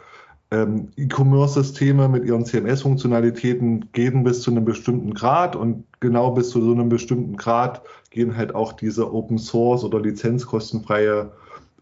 ähm, 0.51 0.89
E-Commerce-Systeme 0.95 2.07
mit 2.07 2.25
ihren 2.25 2.45
CMS-Funktionalitäten 2.45 3.91
gehen 3.91 4.23
bis 4.23 4.41
zu 4.41 4.51
einem 4.51 4.63
bestimmten 4.63 5.13
Grad 5.13 5.55
und 5.55 5.83
genau 5.99 6.31
bis 6.31 6.49
zu 6.49 6.61
so 6.61 6.71
einem 6.71 6.87
bestimmten 6.87 7.35
Grad 7.35 7.81
gehen 8.09 8.37
halt 8.37 8.55
auch 8.55 8.73
diese 8.73 9.13
Open 9.13 9.37
Source 9.37 9.83
oder 9.83 9.99
lizenzkostenfreie 9.99 11.31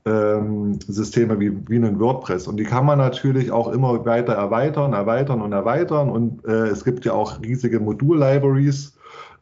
ähm, 0.06 0.80
Systeme 0.82 1.40
wie, 1.40 1.52
wie 1.70 1.78
ein 1.78 2.00
WordPress. 2.00 2.48
Und 2.48 2.58
die 2.58 2.66
kann 2.66 2.86
man 2.86 2.98
natürlich 2.98 3.52
auch 3.52 3.70
immer 3.70 4.06
weiter 4.06 4.34
erweitern, 4.34 4.94
erweitern 4.94 5.42
und 5.42 5.54
erweitern. 5.54 6.10
Und 6.10 6.46
äh, 6.46 6.68
es 6.68 6.84
gibt 6.84 7.06
ja 7.06 7.14
auch 7.14 7.42
riesige 7.42 7.80
Modul-Libraries 7.80 8.98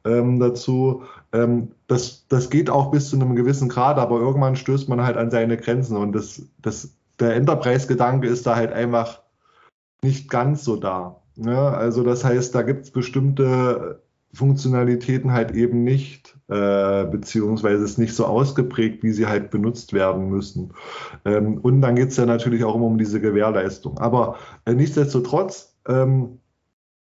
ähm, 0.05 0.39
dazu. 0.39 1.03
Ähm, 1.33 1.71
das, 1.87 2.27
das 2.27 2.49
geht 2.49 2.69
auch 2.69 2.91
bis 2.91 3.09
zu 3.09 3.15
einem 3.15 3.35
gewissen 3.35 3.69
Grad, 3.69 3.97
aber 3.97 4.19
irgendwann 4.19 4.55
stößt 4.55 4.89
man 4.89 5.03
halt 5.03 5.17
an 5.17 5.31
seine 5.31 5.57
Grenzen. 5.57 5.97
Und 5.97 6.13
das, 6.13 6.43
das, 6.61 6.93
der 7.19 7.35
Enterprise-Gedanke 7.35 8.27
ist 8.27 8.45
da 8.45 8.55
halt 8.55 8.71
einfach 8.71 9.21
nicht 10.03 10.29
ganz 10.29 10.63
so 10.63 10.75
da. 10.75 11.21
Ne? 11.35 11.57
Also 11.57 12.03
das 12.03 12.23
heißt, 12.23 12.53
da 12.53 12.61
gibt 12.61 12.85
es 12.85 12.91
bestimmte 12.91 14.01
Funktionalitäten 14.33 15.31
halt 15.31 15.51
eben 15.51 15.83
nicht, 15.83 16.37
äh, 16.47 17.05
beziehungsweise 17.05 17.83
ist 17.83 17.97
nicht 17.97 18.15
so 18.15 18.25
ausgeprägt, 18.25 19.03
wie 19.03 19.11
sie 19.11 19.27
halt 19.27 19.51
benutzt 19.51 19.93
werden 19.93 20.29
müssen. 20.29 20.73
Ähm, 21.25 21.57
und 21.57 21.81
dann 21.81 21.95
geht 21.95 22.09
es 22.09 22.17
ja 22.17 22.25
natürlich 22.25 22.63
auch 22.63 22.75
immer 22.75 22.85
um 22.85 22.97
diese 22.97 23.19
Gewährleistung. 23.19 23.97
Aber 23.99 24.37
äh, 24.65 24.73
nichtsdestotrotz, 24.73 25.75
ähm, 25.87 26.39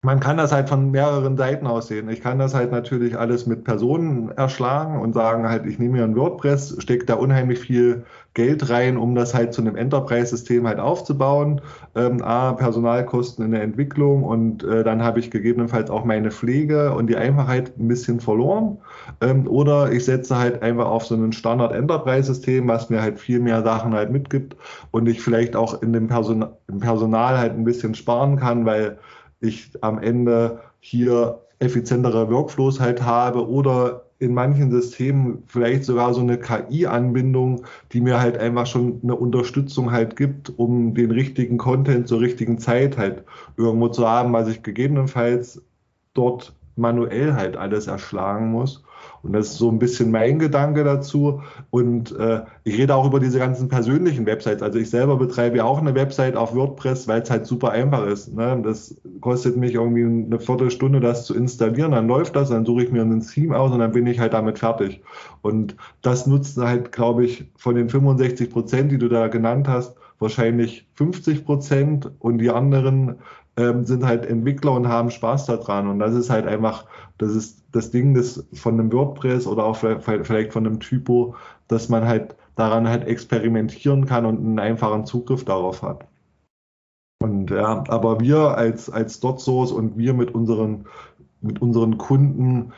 man 0.04 0.20
kann 0.20 0.38
das 0.38 0.52
halt 0.52 0.70
von 0.70 0.92
mehreren 0.92 1.38
Seiten 1.38 1.66
aus 1.66 1.88
sehen. 1.88 2.08
Ich 2.10 2.22
kann 2.22 2.38
das 2.40 2.54
halt 2.54 2.72
natürlich 2.72 3.18
alles 3.18 3.48
mit 3.48 3.64
Personen 3.64 4.30
erschlagen 4.30 5.00
und 5.02 5.14
sagen 5.14 5.50
halt, 5.50 5.66
ich 5.66 5.80
nehme 5.80 5.98
mir 5.98 6.04
ein 6.04 6.16
WordPress, 6.16 6.78
stecke 6.80 7.06
da 7.06 7.16
unheimlich 7.16 7.60
viel 7.60 8.06
Geld 8.38 8.70
rein, 8.70 8.98
um 8.98 9.16
das 9.16 9.34
halt 9.34 9.52
zu 9.52 9.62
einem 9.62 9.76
Enterprise-System 9.76 10.68
halt 10.68 10.80
aufzubauen. 10.80 11.60
Ähm, 11.96 12.22
A, 12.22 12.54
Personalkosten 12.54 13.44
in 13.44 13.52
der 13.52 13.64
Entwicklung 13.64 14.24
und 14.24 14.64
äh, 14.64 14.84
dann 14.84 15.04
habe 15.04 15.20
ich 15.20 15.32
gegebenenfalls 15.32 15.90
auch 15.90 16.06
meine 16.06 16.30
Pflege 16.30 16.94
und 16.94 17.08
die 17.08 17.18
Einfachheit 17.18 17.74
ein 17.80 17.88
bisschen 17.88 18.20
verloren. 18.20 18.78
Ähm, 19.22 19.48
oder 19.48 19.92
ich 19.92 20.06
setze 20.06 20.38
halt 20.38 20.62
einfach 20.62 20.86
auf 20.86 21.04
so 21.08 21.16
ein 21.16 21.34
Standard-Enterprise-System, 21.34 22.68
was 22.68 22.92
mir 22.92 23.02
halt 23.02 23.20
viel 23.20 23.40
mehr 23.40 23.64
Sachen 23.64 23.96
halt 23.96 24.12
mitgibt 24.12 24.56
und 24.92 25.08
ich 25.08 25.20
vielleicht 25.20 25.56
auch 25.56 25.82
in 25.82 25.92
dem 25.92 26.08
Person 26.08 26.46
im 26.68 26.80
Personal 26.80 27.40
halt 27.40 27.54
ein 27.54 27.64
bisschen 27.64 27.96
sparen 27.96 28.38
kann, 28.38 28.68
weil 28.68 29.00
ich 29.42 29.72
am 29.82 29.98
Ende 29.98 30.60
hier 30.80 31.40
effizientere 31.58 32.30
Workflows 32.30 32.80
halt 32.80 33.04
habe 33.04 33.50
oder 33.50 34.04
in 34.20 34.34
manchen 34.34 34.72
Systemen 34.72 35.44
vielleicht 35.46 35.84
sogar 35.84 36.14
so 36.14 36.22
eine 36.22 36.40
KI-Anbindung, 36.40 37.66
die 37.92 38.02
mir 38.02 38.20
halt 38.20 38.38
einfach 38.38 38.66
schon 38.66 39.00
eine 39.04 39.16
Unterstützung 39.16 39.92
halt 39.92 40.16
gibt, 40.16 40.58
um 40.58 40.96
den 40.96 41.12
richtigen 41.12 41.58
Content 41.58 42.08
zur 42.08 42.22
richtigen 42.22 42.58
Zeit 42.58 42.98
halt 42.98 43.24
irgendwo 43.58 43.90
zu 43.90 44.08
haben, 44.08 44.34
was 44.34 44.48
ich 44.48 44.64
gegebenenfalls 44.64 45.62
dort 46.14 46.56
manuell 46.76 47.34
halt 47.34 47.58
alles 47.58 47.88
erschlagen 47.88 48.52
muss. 48.52 48.84
Und 49.28 49.34
das 49.34 49.48
ist 49.48 49.58
so 49.58 49.70
ein 49.70 49.78
bisschen 49.78 50.10
mein 50.10 50.40
Gedanke 50.40 50.86
dazu. 50.86 51.42
Und 51.70 52.18
äh, 52.18 52.42
ich 52.64 52.78
rede 52.78 52.96
auch 52.96 53.06
über 53.06 53.20
diese 53.20 53.40
ganzen 53.40 53.68
persönlichen 53.68 54.26
Websites. 54.26 54.62
Also 54.64 54.80
ich 54.80 54.90
selber 54.90 55.18
betreibe 55.18 55.58
ja 55.58 55.66
auch 55.66 55.80
eine 55.80 55.94
Website 55.96 56.38
auf 56.38 56.56
WordPress, 56.56 57.10
weil 57.10 57.22
es 57.22 57.30
halt 57.30 57.46
super 57.46 57.72
einfach 57.72 58.08
ist. 58.08 58.34
Ne? 58.34 58.62
Das 58.64 58.96
kostet 59.20 59.58
mich 59.58 59.74
irgendwie 59.74 60.06
eine 60.06 60.40
Viertelstunde, 60.40 61.02
das 61.02 61.26
zu 61.26 61.36
installieren. 61.36 61.92
Dann 61.92 62.08
läuft 62.08 62.38
das, 62.38 62.50
dann 62.50 62.66
suche 62.66 62.86
ich 62.86 62.92
mir 62.92 63.02
ein 63.02 63.20
Theme 63.20 63.60
aus 63.60 63.74
und 63.74 63.80
dann 63.80 63.92
bin 63.92 64.08
ich 64.08 64.20
halt 64.20 64.32
damit 64.32 64.60
fertig. 64.60 65.02
Und 65.42 65.76
das 66.02 66.26
nutzt 66.26 66.58
halt, 66.58 66.94
glaube 66.94 67.26
ich, 67.26 67.52
von 67.58 67.76
den 67.76 67.90
65 67.90 68.50
Prozent, 68.50 68.94
die 68.94 68.98
du 68.98 69.10
da 69.10 69.28
genannt 69.28 69.68
hast, 69.68 69.98
wahrscheinlich 70.20 70.88
50 70.94 71.44
Prozent 71.44 72.10
und 72.20 72.38
die 72.38 72.50
anderen 72.50 73.18
ähm, 73.58 73.86
sind 73.86 74.06
halt 74.06 74.26
Entwickler 74.26 74.72
und 74.72 74.88
haben 74.88 75.10
Spaß 75.10 75.48
daran. 75.48 75.88
Und 75.88 76.00
das 76.00 76.14
ist 76.14 76.30
halt 76.30 76.46
einfach, 76.46 76.86
das 77.18 77.36
ist 77.36 77.64
das 77.72 77.92
Ding 77.92 78.14
des, 78.14 78.48
von 78.54 78.76
einem 78.76 78.94
WordPress 78.94 79.48
oder 79.48 79.66
auch 79.66 79.76
vielleicht 79.76 80.54
von 80.54 80.66
einem 80.66 80.80
Typo, 80.80 81.36
dass 81.68 81.90
man 81.90 82.08
halt 82.08 82.36
daran 82.56 82.88
halt 82.88 83.06
experimentieren 83.08 84.06
kann 84.06 84.26
und 84.26 84.38
einen 84.38 84.60
einfachen 84.60 85.06
Zugriff 85.06 85.44
darauf 85.44 85.82
hat. 85.82 86.06
Und 87.20 87.50
ja, 87.50 87.84
aber 87.88 88.20
wir 88.20 88.58
als, 88.58 88.90
als 88.90 89.20
DotSource 89.20 89.72
und 89.72 89.98
wir 89.98 90.14
mit 90.14 90.34
unseren, 90.36 90.86
mit 91.42 91.62
unseren 91.62 91.98
Kunden, 91.98 92.74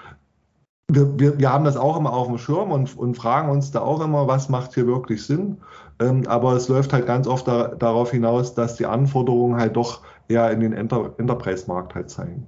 wir, 0.89 1.19
wir, 1.19 1.39
wir 1.39 1.51
haben 1.51 1.65
das 1.65 1.77
auch 1.77 1.97
immer 1.97 2.13
auf 2.13 2.27
dem 2.27 2.37
Schirm 2.37 2.71
und, 2.71 2.97
und 2.97 3.15
fragen 3.15 3.49
uns 3.49 3.71
da 3.71 3.81
auch 3.81 4.01
immer, 4.01 4.27
was 4.27 4.49
macht 4.49 4.73
hier 4.73 4.87
wirklich 4.87 5.25
Sinn. 5.25 5.57
Ähm, 5.99 6.23
aber 6.27 6.53
es 6.53 6.69
läuft 6.69 6.93
halt 6.93 7.05
ganz 7.05 7.27
oft 7.27 7.47
da, 7.47 7.67
darauf 7.67 8.11
hinaus, 8.11 8.55
dass 8.55 8.75
die 8.75 8.85
Anforderungen 8.85 9.59
halt 9.59 9.75
doch 9.75 10.01
eher 10.29 10.51
in 10.51 10.61
den 10.61 10.73
Enter 10.73 11.13
Enterprise-Markt 11.17 11.95
halt 11.95 12.09
zeigen. 12.09 12.47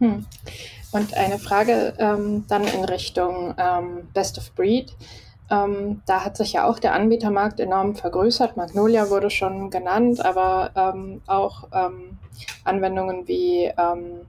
Hm. 0.00 0.26
Und 0.90 1.14
eine 1.14 1.38
Frage 1.38 1.94
ähm, 1.98 2.44
dann 2.48 2.64
in 2.64 2.84
Richtung 2.84 3.54
ähm, 3.56 4.08
Best 4.12 4.36
of 4.36 4.52
Breed. 4.54 4.94
Ähm, 5.50 6.02
da 6.06 6.24
hat 6.24 6.36
sich 6.36 6.52
ja 6.52 6.66
auch 6.68 6.78
der 6.78 6.92
Anbietermarkt 6.92 7.60
enorm 7.60 7.94
vergrößert. 7.94 8.56
Magnolia 8.56 9.08
wurde 9.08 9.30
schon 9.30 9.70
genannt, 9.70 10.22
aber 10.22 10.70
ähm, 10.74 11.22
auch 11.26 11.68
ähm, 11.72 12.18
Anwendungen 12.64 13.26
wie 13.26 13.72
ähm, 13.78 14.26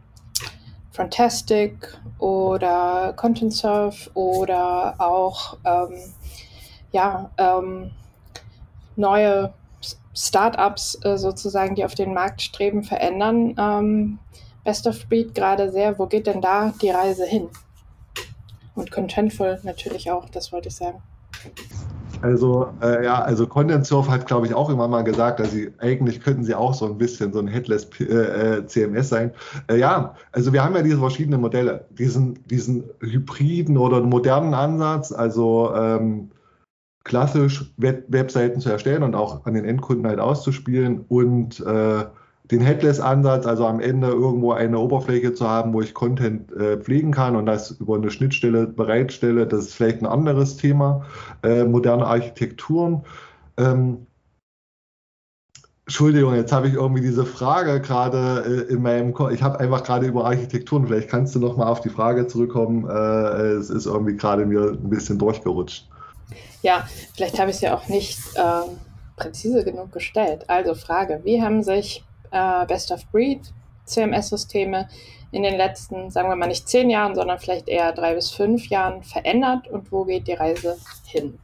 Fantastic 0.91 1.97
oder 2.19 3.13
ContentSurf 3.15 4.12
oder 4.13 4.93
auch 4.99 5.58
ja, 6.91 7.32
neue 8.95 9.53
Startups 10.15 10.97
äh, 11.04 11.17
sozusagen, 11.17 11.76
die 11.76 11.86
auf 11.86 11.95
den 11.95 12.13
Markt 12.13 12.41
streben, 12.41 12.84
verändern 12.84 13.56
ähm, 13.58 14.19
Best 14.63 14.88
of 14.88 15.08
Breed 15.10 15.36
gerade 15.36 15.71
sehr. 15.71 15.97
Wo 15.99 16.06
geht 16.06 16.28
denn 16.28 16.41
da 16.41 16.73
die 16.82 16.89
Reise 16.89 17.26
hin? 17.26 17.49
Und 18.76 18.91
Contentful 18.91 19.60
natürlich 19.63 20.10
auch, 20.12 20.30
das 20.30 20.52
wollte 20.52 20.69
ich 20.69 20.76
sagen. 20.76 21.02
Also 22.21 22.69
äh, 22.82 23.04
ja, 23.04 23.21
also 23.21 23.45
Content 23.45 23.86
Surf 23.86 24.08
hat, 24.08 24.26
glaube 24.26 24.47
ich, 24.47 24.54
auch 24.54 24.69
immer 24.69 24.88
mal 24.88 25.04
gesagt, 25.04 25.41
dass 25.41 25.52
sie 25.52 25.73
eigentlich 25.80 26.21
könnten 26.21 26.45
sie 26.45 26.56
auch 26.56 26.73
so 26.73 26.86
ein 26.86 26.97
bisschen 26.97 27.34
so 27.34 27.39
ein 27.39 27.47
Headless 27.47 27.89
äh, 27.99 28.04
äh 28.60 28.65
CMS 28.65 29.10
sein. 29.10 29.32
Äh, 29.67 29.78
ja, 29.78 30.15
also 30.32 30.54
wir 30.54 30.63
haben 30.63 30.73
ja 30.73 30.84
diese 30.84 30.99
verschiedenen 30.99 31.41
Modelle, 31.41 31.86
diesen, 31.89 32.39
diesen 32.47 32.86
hybriden 33.02 33.78
oder 33.78 33.99
modernen 33.99 34.54
Ansatz, 34.54 35.12
also 35.12 35.73
ähm, 35.76 36.32
klassisch 37.03 37.73
Web 37.77 38.05
Webseiten 38.07 38.61
zu 38.61 38.69
erstellen 38.69 39.03
und 39.03 39.15
auch 39.15 39.45
an 39.45 39.53
den 39.53 39.65
Endkunden 39.65 40.07
halt 40.07 40.19
auszuspielen 40.19 41.05
und 41.07 41.59
äh, 41.59 42.05
den 42.51 42.61
Headless-Ansatz, 42.61 43.45
also 43.45 43.65
am 43.65 43.79
Ende 43.79 44.07
irgendwo 44.07 44.51
eine 44.51 44.77
Oberfläche 44.77 45.33
zu 45.33 45.49
haben, 45.49 45.73
wo 45.73 45.81
ich 45.81 45.93
Content 45.93 46.51
äh, 46.51 46.77
pflegen 46.77 47.11
kann 47.11 47.35
und 47.35 47.45
das 47.45 47.71
über 47.71 47.95
eine 47.95 48.11
Schnittstelle 48.11 48.67
bereitstelle, 48.67 49.47
das 49.47 49.65
ist 49.65 49.75
vielleicht 49.75 50.01
ein 50.01 50.05
anderes 50.05 50.57
Thema. 50.57 51.05
Äh, 51.41 51.63
moderne 51.63 52.05
Architekturen. 52.05 53.03
Ähm, 53.57 54.07
Entschuldigung, 55.85 56.35
jetzt 56.35 56.53
habe 56.53 56.67
ich 56.67 56.75
irgendwie 56.75 57.01
diese 57.01 57.25
Frage 57.25 57.81
gerade 57.81 58.65
äh, 58.69 58.73
in 58.73 58.81
meinem 58.81 59.13
Kopf. 59.13 59.31
Ich 59.31 59.43
habe 59.43 59.59
einfach 59.59 59.83
gerade 59.83 60.05
über 60.05 60.25
Architekturen. 60.25 60.87
Vielleicht 60.87 61.09
kannst 61.09 61.35
du 61.35 61.39
noch 61.39 61.57
mal 61.57 61.67
auf 61.67 61.81
die 61.81 61.89
Frage 61.89 62.27
zurückkommen. 62.27 62.89
Äh, 62.89 63.53
es 63.53 63.69
ist 63.69 63.85
irgendwie 63.85 64.15
gerade 64.15 64.45
mir 64.45 64.71
ein 64.71 64.89
bisschen 64.89 65.17
durchgerutscht. 65.17 65.89
Ja, 66.63 66.88
vielleicht 67.13 67.39
habe 67.39 67.52
ich 67.52 67.58
es 67.58 67.62
ja 67.62 67.76
auch 67.76 67.88
nicht 67.88 68.17
äh, 68.36 68.71
präzise 69.17 69.63
genug 69.63 69.91
gestellt. 69.91 70.49
Also 70.49 70.73
Frage, 70.73 71.21
wie 71.23 71.41
haben 71.41 71.62
sich 71.62 72.04
äh, 72.32 72.65
Best-of-Breed 72.65 73.54
CMS-Systeme 73.86 74.88
in 75.32 75.43
den 75.43 75.58
letzten, 75.58 76.10
sagen 76.10 76.30
wir 76.30 76.36
mal 76.36 76.47
nicht 76.47 76.67
zehn 76.69 76.89
Jahren, 76.89 77.15
sondern 77.15 77.38
vielleicht 77.38 77.67
eher 77.67 77.91
drei 77.91 78.15
bis 78.15 78.32
fünf 78.32 78.67
Jahren 78.69 79.04
verändert 79.04 79.67
und 79.67 79.91
wo 79.91 80.06
geht 80.06 80.28
die 80.28 80.34
Reise 80.34 80.78
hin? 81.06 81.38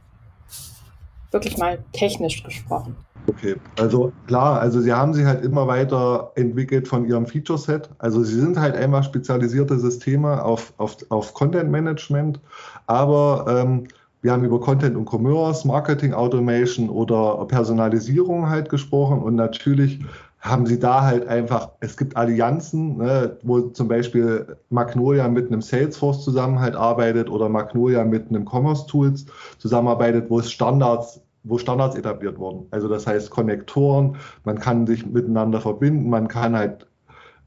Wirklich 1.30 1.58
mal 1.58 1.78
technisch 1.92 2.42
gesprochen. 2.42 2.96
Okay, 3.26 3.56
also 3.78 4.12
klar, 4.26 4.60
also 4.60 4.80
sie 4.80 4.92
haben 4.92 5.12
sich 5.12 5.26
halt 5.26 5.44
immer 5.44 5.66
weiter 5.66 6.32
entwickelt 6.34 6.88
von 6.88 7.04
ihrem 7.04 7.26
Feature-Set. 7.26 7.90
Also 7.98 8.24
sie 8.24 8.40
sind 8.40 8.58
halt 8.58 8.74
einfach 8.74 9.04
spezialisierte 9.04 9.78
Systeme 9.78 10.42
auf, 10.42 10.72
auf, 10.78 10.96
auf 11.10 11.34
Content-Management, 11.34 12.40
aber 12.86 13.44
ähm, 13.48 13.86
wir 14.22 14.32
haben 14.32 14.44
über 14.44 14.60
Content 14.60 14.96
und 14.96 15.08
Commerce, 15.10 15.66
Marketing 15.66 16.12
Automation 16.12 16.90
oder 16.90 17.44
Personalisierung 17.46 18.48
halt 18.48 18.68
gesprochen 18.68 19.20
und 19.20 19.34
natürlich 19.34 20.00
haben 20.40 20.64
sie 20.64 20.78
da 20.78 21.02
halt 21.02 21.28
einfach, 21.28 21.70
es 21.80 21.96
gibt 21.96 22.16
Allianzen, 22.16 22.96
ne, 22.96 23.36
wo 23.42 23.60
zum 23.60 23.88
Beispiel 23.88 24.56
Magnolia 24.70 25.28
mit 25.28 25.48
einem 25.48 25.60
Salesforce 25.60 26.24
zusammen 26.24 26.60
halt 26.60 26.74
arbeitet 26.74 27.28
oder 27.28 27.48
Magnolia 27.48 28.04
mit 28.04 28.28
einem 28.28 28.46
Commerce 28.46 28.86
Tools 28.86 29.26
zusammenarbeitet, 29.58 30.30
wo 30.30 30.38
es 30.38 30.50
Standards 30.50 31.20
wo 31.42 31.58
Standards 31.58 31.96
etabliert 31.96 32.38
wurden. 32.38 32.66
Also 32.70 32.88
das 32.88 33.06
heißt 33.06 33.30
Konnektoren, 33.30 34.16
man 34.44 34.58
kann 34.58 34.86
sich 34.86 35.06
miteinander 35.06 35.60
verbinden, 35.60 36.10
man 36.10 36.28
kann 36.28 36.54
halt 36.54 36.86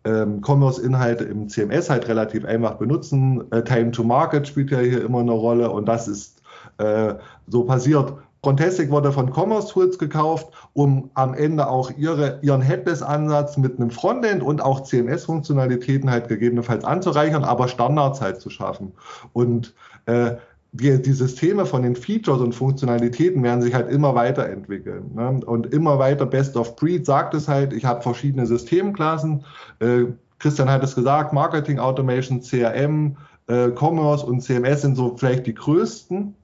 ähm, 0.06 0.42
Commerce-Inhalte 0.42 1.24
im 1.26 1.48
CMS 1.48 1.90
halt 1.90 2.08
relativ 2.08 2.46
einfach 2.46 2.76
benutzen. 2.76 3.44
Äh, 3.52 3.64
Time 3.64 3.92
to 3.92 4.04
Market 4.04 4.48
spielt 4.48 4.72
ja 4.72 4.80
hier 4.80 5.04
immer 5.06 5.20
eine 5.20 5.32
Rolle 5.32 5.70
und 5.70 5.88
das 5.88 6.08
ist 6.08 6.33
äh, 6.78 7.16
so 7.48 7.64
passiert. 7.64 8.14
Contestic 8.42 8.92
wurde 8.92 9.14
von 9.14 9.32
Commerce 9.32 9.70
Tools 9.70 9.98
gekauft, 9.98 10.48
um 10.74 11.10
am 11.14 11.34
Ende 11.34 11.66
auch 11.68 11.92
ihre, 11.98 12.40
ihren 12.42 12.62
Headless-Ansatz 12.62 13.56
mit 13.56 13.80
einem 13.80 13.90
Frontend 13.90 14.44
und 14.44 14.62
auch 14.62 14.84
CMS-Funktionalitäten 14.84 16.12
halt 16.12 16.28
gegebenenfalls 16.28 16.84
anzureichern, 16.84 17.46
aber 17.46 17.70
Standards 17.70 18.20
halt 18.20 18.42
zu 18.42 18.50
schaffen. 18.50 18.92
Und 19.32 19.74
äh, 20.08 20.36
die, 20.74 21.02
die 21.02 21.14
Systeme 21.14 21.66
von 21.66 21.84
den 21.84 21.96
Features 21.96 22.42
und 22.42 22.54
Funktionalitäten 22.54 23.44
werden 23.44 23.62
sich 23.62 23.74
halt 23.74 23.90
immer 23.90 24.14
weiterentwickeln. 24.16 25.12
Ne? 25.14 25.40
Und 25.46 25.68
immer 25.68 26.00
weiter 26.00 26.26
Best 26.26 26.58
of 26.58 26.76
Breed 26.76 27.06
sagt 27.06 27.36
es 27.36 27.48
halt, 27.48 27.72
ich 27.72 27.86
habe 27.86 28.02
verschiedene 28.02 28.46
Systemklassen. 28.46 29.46
Äh, 29.80 30.06
Christian 30.40 30.70
hat 30.70 30.84
es 30.84 30.96
gesagt, 30.96 31.32
Marketing 31.32 31.80
Automation, 31.80 32.42
CRM, 32.42 33.16
äh, 33.48 33.70
Commerce 33.70 34.26
und 34.26 34.42
CMS 34.42 34.82
sind 34.82 34.96
so 34.96 35.16
vielleicht 35.16 35.46
die 35.46 35.54
größten. 35.54 36.36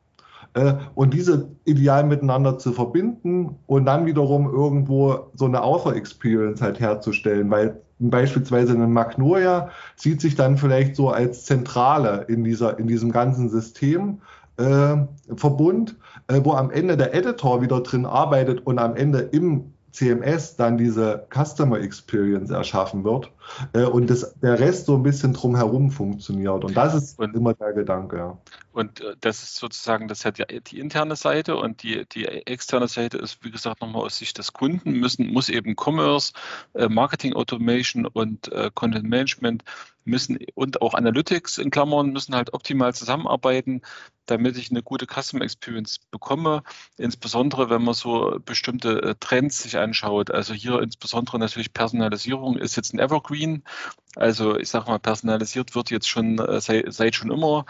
Äh, 0.53 0.73
und 0.95 1.13
diese 1.13 1.49
ideal 1.65 2.03
miteinander 2.03 2.57
zu 2.57 2.71
verbinden 2.71 3.57
und 3.67 3.85
dann 3.85 4.05
wiederum 4.05 4.51
irgendwo 4.51 5.29
so 5.35 5.45
eine 5.45 5.61
Author-Experience 5.61 6.61
halt 6.61 6.79
herzustellen, 6.79 7.49
weil 7.51 7.81
beispielsweise 7.99 8.73
eine 8.73 8.87
Magnolia 8.87 9.69
sieht 9.95 10.21
sich 10.21 10.35
dann 10.35 10.57
vielleicht 10.57 10.95
so 10.95 11.09
als 11.09 11.45
Zentrale 11.45 12.25
in, 12.27 12.43
dieser, 12.43 12.79
in 12.79 12.87
diesem 12.87 13.11
ganzen 13.11 13.49
System. 13.49 14.21
Äh, 14.57 14.97
Verbund, 15.35 15.95
äh, 16.27 16.41
wo 16.43 16.51
am 16.51 16.69
Ende 16.69 16.97
der 16.97 17.13
Editor 17.13 17.61
wieder 17.61 17.79
drin 17.79 18.05
arbeitet 18.05 18.65
und 18.65 18.77
am 18.77 18.95
Ende 18.95 19.19
im 19.19 19.73
CMS 19.91 20.55
dann 20.55 20.77
diese 20.77 21.27
Customer 21.33 21.79
Experience 21.79 22.49
erschaffen 22.51 23.03
wird 23.03 23.31
äh, 23.73 23.83
und 23.83 24.09
das, 24.09 24.33
der 24.41 24.59
Rest 24.59 24.85
so 24.85 24.95
ein 24.95 25.03
bisschen 25.03 25.33
drumherum 25.33 25.91
funktioniert. 25.91 26.63
Und 26.63 26.75
das 26.75 26.93
ist 26.93 27.19
und, 27.19 27.35
immer 27.35 27.53
der 27.53 27.73
Gedanke. 27.73 28.17
Ja. 28.17 28.37
Und 28.71 29.01
äh, 29.01 29.15
das 29.19 29.43
ist 29.43 29.55
sozusagen, 29.55 30.07
das 30.07 30.25
hat 30.25 30.37
ja 30.37 30.45
die 30.45 30.79
interne 30.79 31.15
Seite 31.15 31.55
und 31.55 31.83
die, 31.83 32.05
die 32.05 32.25
externe 32.25 32.87
Seite 32.87 33.17
ist, 33.17 33.43
wie 33.43 33.51
gesagt, 33.51 33.81
nochmal 33.81 34.03
aus 34.03 34.17
Sicht 34.17 34.37
des 34.37 34.53
Kunden, 34.53 34.93
müssen, 34.93 35.27
muss 35.31 35.49
eben 35.49 35.75
Commerce, 35.75 36.33
äh, 36.73 36.87
Marketing 36.87 37.33
Automation 37.33 38.05
und 38.05 38.51
äh, 38.51 38.69
Content 38.73 39.09
Management 39.09 39.63
müssen 40.09 40.39
und 40.55 40.81
auch 40.81 40.93
Analytics 40.93 41.57
in 41.57 41.71
Klammern 41.71 42.11
müssen 42.11 42.35
halt 42.35 42.53
optimal 42.53 42.93
zusammenarbeiten, 42.93 43.81
damit 44.25 44.57
ich 44.57 44.71
eine 44.71 44.83
gute 44.83 45.05
Customer 45.07 45.43
Experience 45.43 45.99
bekomme. 46.11 46.63
Insbesondere, 46.97 47.69
wenn 47.69 47.83
man 47.83 47.93
so 47.93 48.39
bestimmte 48.43 49.01
äh, 49.01 49.15
Trends 49.19 49.63
sich 49.63 49.77
anschaut. 49.77 50.31
Also 50.31 50.53
hier 50.53 50.81
insbesondere 50.81 51.39
natürlich 51.39 51.73
Personalisierung 51.73 52.57
ist 52.57 52.75
jetzt 52.75 52.93
ein 52.93 52.99
Evergreen. 52.99 53.63
Also 54.15 54.57
ich 54.57 54.69
sage 54.69 54.89
mal, 54.89 54.99
personalisiert 54.99 55.75
wird 55.75 55.91
jetzt 55.91 56.09
schon 56.09 56.39
äh, 56.39 56.59
seit 56.61 57.15
schon 57.15 57.31
immer 57.31 57.65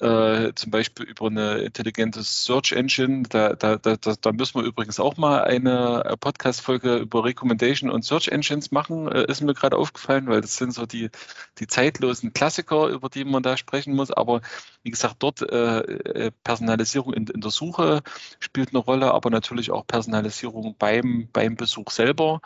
äh, 0.00 0.52
zum 0.54 0.70
Beispiel 0.70 1.06
über 1.06 1.26
eine 1.26 1.58
intelligente 1.58 2.22
Search 2.22 2.72
Engine. 2.72 3.24
Da, 3.28 3.54
da, 3.54 3.76
da, 3.76 3.96
da 3.96 4.32
müssen 4.32 4.60
wir 4.60 4.66
übrigens 4.66 4.98
auch 4.98 5.16
mal 5.16 5.44
eine 5.44 6.04
äh, 6.04 6.16
Podcast-Folge 6.16 6.96
über 6.96 7.24
Recommendation 7.24 7.90
und 7.90 8.04
Search 8.04 8.28
Engines 8.28 8.70
machen, 8.70 9.08
äh, 9.12 9.26
ist 9.26 9.42
mir 9.42 9.54
gerade 9.54 9.76
aufgefallen, 9.76 10.26
weil 10.28 10.40
das 10.40 10.56
sind 10.56 10.72
so 10.72 10.86
die, 10.86 11.10
die 11.58 11.66
zeitlosen 11.66 12.32
Klassiker, 12.32 12.88
über 12.88 13.08
die 13.08 13.24
man 13.24 13.42
da 13.42 13.56
sprechen 13.56 13.94
muss. 13.94 14.10
Aber 14.10 14.40
wie 14.82 14.90
gesagt, 14.90 15.16
dort 15.18 15.42
äh, 15.42 15.80
äh 15.80 16.30
Personalisierung 16.44 17.12
in, 17.12 17.26
in 17.26 17.40
der 17.42 17.50
Suche 17.50 18.02
spielt 18.38 18.70
eine 18.70 18.78
Rolle, 18.78 19.12
aber 19.12 19.30
natürlich 19.30 19.70
auch 19.70 19.86
Personalisierung 19.86 20.76
beim, 20.78 21.28
beim 21.32 21.56
Besuch 21.56 21.90
selber 21.90 22.40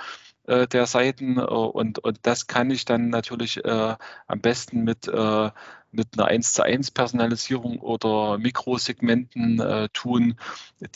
der 0.47 0.87
Seiten 0.87 1.39
und, 1.39 1.99
und 2.01 2.19
das 2.23 2.47
kann 2.47 2.71
ich 2.71 2.85
dann 2.85 3.09
natürlich 3.09 3.65
äh, 3.65 3.97
am 4.27 4.41
besten 4.41 4.85
mit 4.85 5.09
äh, 5.09 5.51
mit 5.95 6.09
einer 6.15 6.27
1 6.27 6.53
zu 6.53 6.63
1 6.63 6.91
Personalisierung 6.91 7.79
oder 7.79 8.39
Mikrosegmenten 8.39 9.61
äh, 9.61 9.89
tun, 9.93 10.37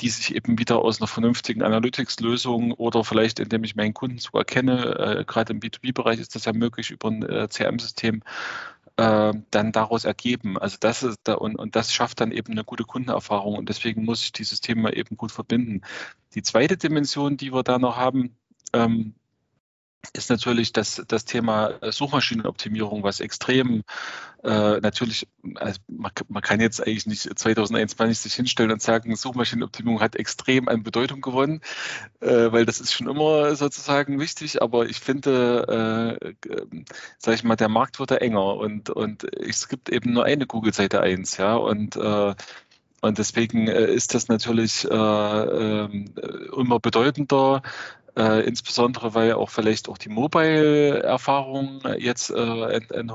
die 0.00 0.08
sich 0.08 0.34
eben 0.34 0.58
wieder 0.58 0.78
aus 0.80 1.00
einer 1.00 1.06
vernünftigen 1.08 1.62
Analytics-Lösung 1.62 2.72
oder 2.72 3.04
vielleicht 3.04 3.40
indem 3.40 3.64
ich 3.64 3.76
meinen 3.76 3.94
Kunden 3.94 4.18
sogar 4.18 4.44
kenne, 4.44 5.20
äh, 5.20 5.24
gerade 5.24 5.52
im 5.52 5.61
B2B-Bereich 5.61 6.20
ist 6.20 6.34
das 6.34 6.44
ja 6.44 6.52
möglich 6.52 6.90
über 6.90 7.08
ein 7.08 7.22
äh, 7.22 7.48
CRM-System, 7.48 8.22
äh, 8.96 9.32
dann 9.50 9.72
daraus 9.72 10.04
ergeben. 10.04 10.58
Also 10.58 10.76
das 10.80 11.02
ist 11.02 11.20
da 11.24 11.34
und, 11.34 11.56
und 11.56 11.76
das 11.76 11.92
schafft 11.92 12.20
dann 12.20 12.32
eben 12.32 12.52
eine 12.52 12.64
gute 12.64 12.84
Kundenerfahrung 12.84 13.56
und 13.56 13.68
deswegen 13.68 14.04
muss 14.04 14.22
ich 14.22 14.32
dieses 14.32 14.61
Thema 14.61 14.92
eben 14.92 15.16
gut 15.16 15.32
verbinden. 15.32 15.82
Die 16.34 16.42
zweite 16.42 16.76
Dimension, 16.76 17.37
die 17.37 17.52
wir 17.52 17.62
da 17.62 17.78
noch 17.78 17.96
haben, 17.96 18.37
ähm, 18.72 19.14
ist 20.12 20.30
natürlich 20.30 20.72
das, 20.72 21.02
das 21.08 21.24
Thema 21.24 21.70
äh, 21.80 21.92
Suchmaschinenoptimierung, 21.92 23.02
was 23.02 23.20
extrem 23.20 23.82
äh, 24.44 24.78
natürlich, 24.80 25.26
also 25.56 25.80
man, 25.88 26.12
man, 26.28 26.42
kann 26.42 26.61
jetzt 26.61 26.80
eigentlich 26.80 27.06
nicht 27.06 27.38
2021 27.38 28.18
sich 28.18 28.34
hinstellen 28.34 28.70
und 28.70 28.80
sagen, 28.80 29.16
Suchmaschinenoptimierung 29.16 30.00
hat 30.00 30.14
extrem 30.14 30.68
an 30.68 30.84
Bedeutung 30.84 31.20
gewonnen, 31.20 31.61
äh, 32.20 32.52
weil 32.52 32.64
das 32.64 32.80
ist 32.80 32.92
schon 32.92 33.08
immer 33.08 33.56
sozusagen 33.56 34.20
wichtig, 34.20 34.62
aber 34.62 34.87
ich 34.88 35.00
finde, 35.00 36.18
äh, 36.22 36.52
äh 36.52 37.34
ich 37.34 37.44
mal, 37.44 37.56
der 37.56 37.68
Markt 37.68 37.98
wird 37.98 38.12
da 38.12 38.16
enger 38.16 38.56
und, 38.56 38.90
und 38.90 39.24
es 39.24 39.68
gibt 39.68 39.88
eben 39.88 40.12
nur 40.12 40.24
eine 40.24 40.46
Google-Seite 40.46 41.00
1, 41.00 41.37
ja, 41.38 41.56
und 41.56 41.96
äh, 41.96 42.34
und 43.00 43.18
deswegen 43.18 43.68
äh, 43.68 43.92
ist 43.92 44.14
das 44.14 44.26
natürlich 44.28 44.84
äh, 44.84 44.88
äh, 44.94 45.88
immer 46.56 46.80
bedeutender, 46.80 47.62
äh, 48.18 48.40
insbesondere 48.40 49.14
weil 49.14 49.33
auch 49.33 49.48
vielleicht 49.48 49.88
auch 49.88 49.96
die 49.96 50.09
Mobile-Erfahrung 50.09 51.83
jetzt 51.98 52.31
äh, 52.31 52.35
ein, 52.35 52.90
ein, 52.90 53.11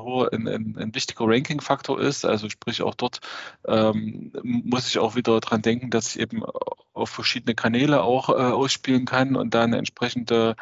ein, 0.47 0.77
ein, 0.79 0.95
wichtiger 0.95 1.25
Ranking-Faktor 1.27 1.99
ist. 1.99 2.23
Also 2.23 2.49
sprich 2.49 2.81
auch 2.81 2.95
dort 2.95 3.19
ähm, 3.67 4.31
muss 4.43 4.87
ich 4.87 4.99
auch 4.99 5.15
wieder 5.15 5.41
dran 5.41 5.61
denken, 5.61 5.89
dass 5.89 6.15
ich 6.15 6.21
eben 6.21 6.43
auf 6.93 7.09
verschiedene 7.09 7.53
Kanäle 7.53 8.01
auch 8.01 8.29
äh, 8.29 8.33
ausspielen 8.33 9.05
kann 9.05 9.35
und 9.35 9.53
dann 9.53 9.73
entsprechende, 9.73 10.55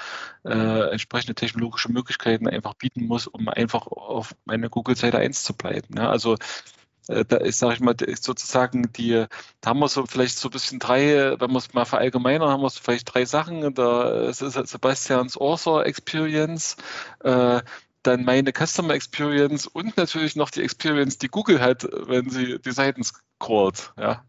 äh, 0.43 0.91
entsprechende 0.91 1.35
technologische 1.35 1.91
Möglichkeiten 1.91 2.47
einfach 2.47 2.73
bieten 2.73 3.05
muss, 3.05 3.27
um 3.27 3.47
einfach 3.47 3.85
auf 3.85 4.33
meiner 4.45 4.69
Google-Seite 4.69 5.19
1 5.19 5.43
zu 5.43 5.53
bleiben. 5.53 5.95
Ja, 5.97 6.09
also 6.09 6.35
äh, 6.35 6.37
da 7.07 7.37
ist, 7.37 7.59
sage 7.59 7.73
ich 7.73 7.79
mal, 7.79 7.95
sozusagen 8.19 8.91
die, 8.93 9.25
da 9.61 9.69
haben 9.69 9.79
wir 9.79 9.87
so 9.87 10.05
vielleicht 10.05 10.37
so 10.37 10.49
ein 10.49 10.51
bisschen 10.51 10.79
drei, 10.79 11.35
wenn 11.39 11.51
wir 11.51 11.57
es 11.57 11.73
mal 11.73 11.85
verallgemeinern, 11.85 12.49
haben 12.49 12.61
wir 12.61 12.69
so 12.69 12.79
vielleicht 12.81 13.13
drei 13.13 13.25
Sachen. 13.25 13.73
Da 13.73 14.27
ist 14.27 14.39
Sebastians 14.39 15.37
Author 15.37 15.85
Experience, 15.85 16.77
äh, 17.23 17.61
dann 18.03 18.23
meine 18.23 18.51
Customer 18.51 18.93
Experience 18.93 19.67
und 19.67 19.97
natürlich 19.97 20.35
noch 20.35 20.49
die 20.49 20.63
Experience, 20.63 21.17
die 21.17 21.27
Google 21.27 21.61
hat, 21.61 21.87
wenn 21.91 22.29
sie 22.29 22.59
die 22.59 22.71
Seiten 22.71 23.03
scrollt. 23.03 23.93
Ja. 23.97 24.23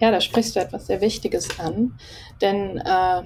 Ja, 0.00 0.10
da 0.10 0.20
sprichst 0.20 0.56
du 0.56 0.60
etwas 0.60 0.86
sehr 0.86 1.00
Wichtiges 1.00 1.60
an, 1.60 1.98
denn 2.40 2.78
äh, 2.78 3.22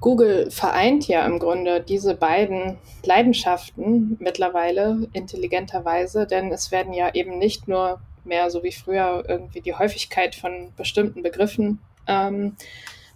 Google 0.00 0.50
vereint 0.50 1.08
ja 1.08 1.24
im 1.26 1.38
Grunde 1.38 1.80
diese 1.80 2.14
beiden 2.14 2.78
Leidenschaften 3.04 4.16
mittlerweile 4.20 5.08
intelligenterweise, 5.12 6.26
denn 6.26 6.52
es 6.52 6.70
werden 6.70 6.92
ja 6.92 7.14
eben 7.14 7.38
nicht 7.38 7.68
nur 7.68 8.00
mehr 8.24 8.50
so 8.50 8.62
wie 8.62 8.72
früher 8.72 9.24
irgendwie 9.26 9.60
die 9.60 9.74
Häufigkeit 9.74 10.34
von 10.34 10.72
bestimmten 10.76 11.22
Begriffen 11.22 11.80
ähm, 12.06 12.56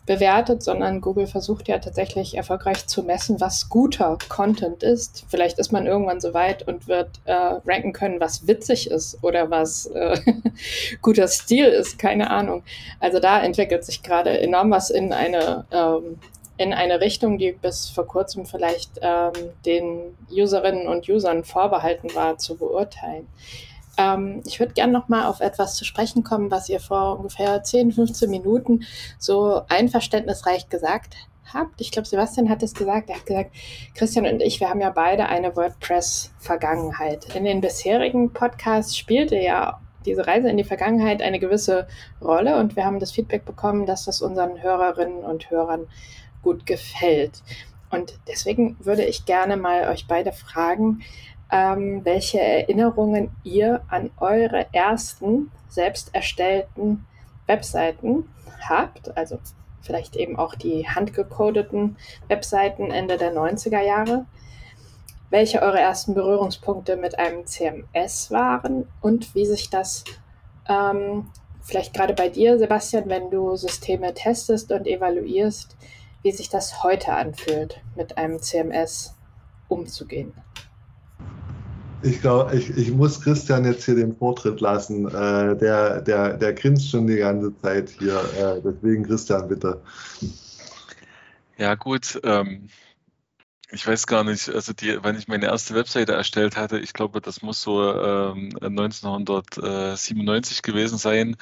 bewertet, 0.07 0.63
sondern 0.63 1.01
Google 1.01 1.27
versucht 1.27 1.69
ja 1.69 1.79
tatsächlich 1.79 2.37
erfolgreich 2.37 2.87
zu 2.87 3.03
messen, 3.03 3.41
was 3.41 3.69
guter 3.69 4.19
Content 4.29 4.83
ist. 4.83 5.25
Vielleicht 5.29 5.59
ist 5.59 5.73
man 5.73 5.87
irgendwann 5.87 6.21
so 6.21 6.35
weit 6.35 6.67
und 6.67 6.89
wird 6.89 7.21
äh, 7.25 7.33
ranken 7.33 7.93
können, 7.93 8.21
was 8.21 8.47
witzig 8.47 8.91
ist 8.91 9.23
oder 9.23 9.51
was 9.51 9.87
äh, 9.87 10.19
guter 11.03 11.29
Stil 11.29 11.67
ist, 11.67 11.99
keine 11.99 12.31
Ahnung. 12.31 12.65
Also 12.99 13.21
da 13.21 13.41
entwickelt 13.41 13.85
sich 13.85 14.03
gerade 14.03 14.41
enorm 14.41 14.71
was 14.71 14.91
in 14.91 15.13
eine 15.13 15.67
ähm, 15.71 16.19
in 16.59 16.73
eine 16.73 17.01
Richtung, 17.01 17.39
die 17.39 17.53
bis 17.53 17.89
vor 17.89 18.07
kurzem 18.07 18.47
vielleicht 18.47 19.01
ähm, 19.01 19.33
den 19.65 20.17
Userinnen 20.31 20.87
und 20.87 21.09
Usern 21.09 21.45
vorbehalten 21.45 22.15
war, 22.15 22.39
zu 22.39 22.57
beurteilen. 22.57 23.27
Ähm, 23.99 24.43
ich 24.47 24.59
würde 24.61 24.73
gerne 24.73 24.93
noch 24.93 25.09
mal 25.09 25.27
auf 25.27 25.41
etwas 25.41 25.77
zu 25.77 25.85
sprechen 25.85 26.25
kommen, 26.25 26.51
was 26.51 26.69
ihr 26.69 26.81
vor 26.81 27.19
ungefähr 27.19 27.63
10, 27.63 27.93
15 27.93 28.31
Minuten 28.31 28.85
so 29.19 29.63
einverständnisreich 29.69 30.69
gesagt 30.69 31.17
habt. 31.53 31.81
Ich 31.81 31.91
glaube, 31.91 32.09
Sebastian 32.09 32.49
hat 32.49 32.63
es 32.63 32.75
gesagt. 32.75 33.11
Er 33.11 33.17
hat 33.17 33.27
gesagt, 33.27 33.51
Christian 33.95 34.27
und 34.27 34.43
ich, 34.43 34.61
wir 34.61 34.71
haben 34.71 34.81
ja 34.81 34.91
beide 34.91 35.27
eine 35.27 35.55
WordPress-Vergangenheit. 35.55 37.35
In 37.35 37.45
den 37.45 37.61
bisherigen 37.61 38.33
Podcasts 38.33 38.97
spielte 38.97 39.37
ja 39.37 39.81
diese 40.07 40.27
Reise 40.27 40.49
in 40.49 40.57
die 40.57 40.65
Vergangenheit 40.65 41.23
eine 41.23 41.39
gewisse 41.39 41.87
Rolle 42.21 42.57
und 42.59 42.77
wir 42.77 42.85
haben 42.85 42.99
das 42.99 43.13
Feedback 43.13 43.45
bekommen, 43.45 43.87
dass 43.87 44.05
das 44.05 44.21
unseren 44.21 44.63
Hörerinnen 44.63 45.25
und 45.25 45.51
Hörern 45.51 45.87
gut 46.43 46.67
gefällt. 46.67 47.43
Und 47.91 48.19
deswegen 48.27 48.77
würde 48.81 49.05
ich 49.05 49.27
gerne 49.27 49.57
mal 49.57 49.89
euch 49.89 50.07
beide 50.07 50.33
fragen, 50.33 51.03
ähm, 51.53 52.05
welche 52.05 52.41
Erinnerungen 52.41 53.31
ihr 53.45 53.83
an 53.89 54.11
eure 54.17 54.67
ersten 54.73 55.53
selbst 55.69 56.15
erstellten 56.15 57.07
Webseiten 57.47 58.29
habt. 58.67 59.17
Also 59.17 59.39
vielleicht 59.83 60.17
eben 60.17 60.39
auch 60.39 60.55
die 60.55 60.89
handgecodeten 60.89 61.97
Webseiten 62.29 62.91
Ende 62.91 63.19
der 63.19 63.35
90er 63.35 63.83
Jahre. 63.83 64.25
Welche 65.29 65.63
eure 65.63 65.81
ersten 65.81 66.15
Berührungspunkte 66.15 66.97
mit 66.97 67.19
einem 67.19 67.47
CMS 67.47 68.31
waren 68.31 68.89
und 69.01 69.35
wie 69.35 69.47
sich 69.47 69.71
das 69.71 70.05
ähm, 70.69 71.31
vielleicht 71.63 71.95
gerade 71.95 72.15
bei 72.15 72.29
dir, 72.29 72.59
Sebastian, 72.59 73.09
wenn 73.09 73.31
du 73.31 73.57
Systeme 73.57 74.15
testest 74.15 74.73
und 74.73 74.87
evaluierst, 74.87 75.77
wie 76.23 76.33
sich 76.33 76.49
das 76.49 76.83
heute 76.83 77.13
anfühlt, 77.13 77.81
mit 77.97 78.17
einem 78.17 78.41
CMS 78.41 79.17
umzugehen. 79.69 80.35
Ich 82.03 82.21
glaube, 82.21 82.57
ich, 82.57 82.77
ich 82.77 82.91
muss 82.91 83.21
Christian 83.21 83.65
jetzt 83.65 83.85
hier 83.85 83.95
den 83.95 84.17
Vortritt 84.17 84.61
lassen. 84.61 85.07
Äh, 85.07 85.57
der, 85.57 86.01
der, 86.01 86.37
der 86.37 86.53
grinst 86.53 86.91
schon 86.91 87.07
die 87.07 87.17
ganze 87.17 87.57
Zeit 87.61 87.91
hier. 87.99 88.21
Äh, 88.39 88.61
deswegen, 88.65 89.05
Christian, 89.05 89.49
bitte. 89.49 89.81
Ja, 91.59 91.75
gut. 91.77 92.21
Ähm, 92.25 92.69
ich 93.71 93.87
weiß 93.87 94.07
gar 94.07 94.25
nicht, 94.25 94.49
also 94.51 94.73
die, 94.73 94.99
wann 95.03 95.17
ich 95.17 95.29
meine 95.29 95.47
erste 95.47 95.75
Webseite 95.75 96.13
erstellt 96.13 96.57
hatte, 96.57 96.79
ich 96.79 96.93
glaube, 96.93 97.23
das 97.23 97.41
muss 97.41 97.63
so 97.63 97.83
ähm, 97.83 98.51
1997 98.61 100.63
gewesen 100.63 100.99
sein. 100.99 101.37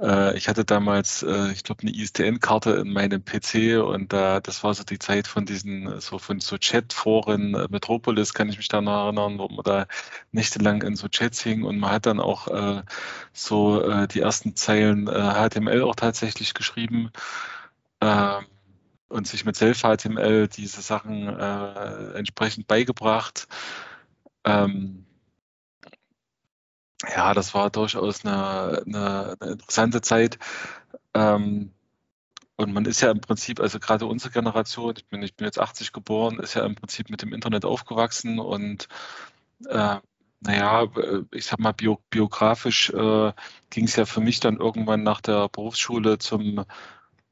Äh, 0.00 0.36
ich 0.36 0.48
hatte 0.48 0.64
damals, 0.64 1.22
äh, 1.22 1.52
ich 1.52 1.64
glaube, 1.64 1.82
eine 1.82 1.94
ISDN-Karte 1.94 2.72
in 2.72 2.92
meinem 2.92 3.24
PC 3.24 3.82
und 3.82 4.12
da, 4.12 4.40
das 4.40 4.64
war 4.64 4.74
so 4.74 4.84
die 4.84 4.98
Zeit 4.98 5.26
von 5.26 5.44
diesen, 5.44 6.00
so 6.00 6.18
von 6.18 6.40
so 6.40 6.56
Chat-Foren, 6.56 7.54
äh, 7.54 7.66
Metropolis 7.70 8.32
kann 8.32 8.48
ich 8.48 8.56
mich 8.56 8.68
da 8.68 8.80
noch 8.80 9.04
erinnern, 9.04 9.38
wo 9.38 9.48
man 9.48 9.64
da 9.64 9.86
nächtelang 10.32 10.82
in 10.82 10.96
so 10.96 11.08
Chats 11.08 11.42
hing 11.42 11.64
und 11.64 11.78
man 11.78 11.90
hat 11.92 12.06
dann 12.06 12.20
auch 12.20 12.48
äh, 12.48 12.82
so 13.32 13.82
äh, 13.82 14.08
die 14.08 14.20
ersten 14.20 14.56
Zeilen 14.56 15.06
HTML 15.06 15.80
äh, 15.80 15.82
auch 15.82 15.96
tatsächlich 15.96 16.54
geschrieben 16.54 17.10
ähm, 18.00 18.46
und 19.08 19.26
sich 19.26 19.44
mit 19.44 19.56
Self-HTML 19.56 20.48
diese 20.48 20.80
Sachen 20.80 21.28
entsprechend 22.14 22.66
beigebracht. 22.66 23.46
Ähm, 24.44 25.04
ja, 27.08 27.34
das 27.34 27.54
war 27.54 27.70
durchaus 27.70 28.24
eine, 28.24 28.82
eine, 28.86 29.36
eine 29.40 29.52
interessante 29.52 30.00
Zeit. 30.00 30.38
Ähm, 31.14 31.72
und 32.56 32.72
man 32.72 32.84
ist 32.84 33.00
ja 33.00 33.10
im 33.10 33.20
Prinzip, 33.20 33.60
also 33.60 33.80
gerade 33.80 34.06
unsere 34.06 34.32
Generation, 34.32 34.94
ich 34.96 35.06
bin, 35.06 35.22
ich 35.22 35.34
bin 35.34 35.46
jetzt 35.46 35.58
80 35.58 35.92
geboren, 35.92 36.38
ist 36.38 36.54
ja 36.54 36.64
im 36.64 36.74
Prinzip 36.74 37.10
mit 37.10 37.22
dem 37.22 37.32
Internet 37.32 37.64
aufgewachsen 37.64 38.38
und 38.38 38.88
äh, 39.68 39.96
naja, 40.40 40.88
ich 41.32 41.46
sag 41.46 41.60
mal, 41.60 41.72
bio, 41.72 42.00
biografisch 42.10 42.90
äh, 42.90 43.32
ging 43.70 43.84
es 43.84 43.96
ja 43.96 44.04
für 44.06 44.20
mich 44.20 44.40
dann 44.40 44.56
irgendwann 44.58 45.02
nach 45.02 45.20
der 45.20 45.48
Berufsschule 45.48 46.18
zum 46.18 46.64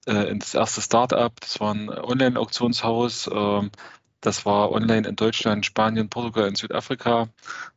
äh, 0.06 0.30
ins 0.30 0.54
erste 0.54 0.80
Start-up. 0.80 1.40
Das 1.40 1.60
war 1.60 1.74
ein 1.74 1.88
Online-Auktionshaus. 1.88 3.26
Äh, 3.26 3.70
das 4.20 4.44
war 4.44 4.70
online 4.72 5.08
in 5.08 5.16
Deutschland, 5.16 5.64
Spanien, 5.64 6.08
Portugal 6.08 6.48
und 6.48 6.58
Südafrika. 6.58 7.28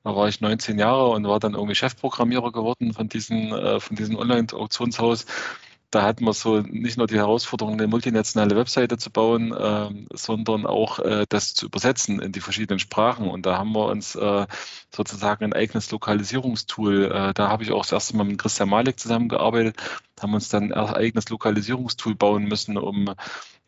Da 0.03 0.15
war 0.15 0.27
ich 0.27 0.41
19 0.41 0.77
Jahre 0.77 1.09
und 1.09 1.27
war 1.27 1.39
dann 1.39 1.53
irgendwie 1.53 1.75
Chefprogrammierer 1.75 2.51
geworden 2.51 2.93
von, 2.93 3.07
diesen, 3.07 3.51
äh, 3.51 3.79
von 3.79 3.95
diesem 3.95 4.17
Online-Auktionshaus 4.17 5.25
da 5.93 6.01
hatten 6.01 6.25
wir 6.25 6.33
so 6.33 6.59
nicht 6.61 6.97
nur 6.97 7.05
die 7.05 7.17
Herausforderung, 7.17 7.73
eine 7.73 7.87
multinationale 7.87 8.55
Webseite 8.55 8.97
zu 8.97 9.11
bauen, 9.11 9.53
äh, 9.53 9.89
sondern 10.11 10.65
auch 10.65 10.97
äh, 10.99 11.25
das 11.29 11.53
zu 11.53 11.67
übersetzen 11.67 12.19
in 12.19 12.31
die 12.31 12.41
verschiedenen 12.41 12.79
Sprachen. 12.79 13.29
Und 13.29 13.45
da 13.45 13.59
haben 13.59 13.73
wir 13.73 13.85
uns 13.85 14.15
äh, 14.15 14.47
sozusagen 14.91 15.45
ein 15.45 15.53
eigenes 15.53 15.91
Lokalisierungstool, 15.91 17.11
äh, 17.11 17.33
da 17.35 17.49
habe 17.49 17.63
ich 17.63 17.71
auch 17.71 17.83
das 17.83 17.91
erste 17.91 18.17
Mal 18.17 18.23
mit 18.23 18.39
Christian 18.39 18.69
Malik 18.69 18.99
zusammengearbeitet, 18.99 19.77
haben 20.19 20.33
uns 20.33 20.49
dann 20.49 20.73
ein 20.73 20.93
eigenes 20.95 21.29
Lokalisierungstool 21.29 22.15
bauen 22.15 22.45
müssen, 22.45 22.77
um 22.77 23.13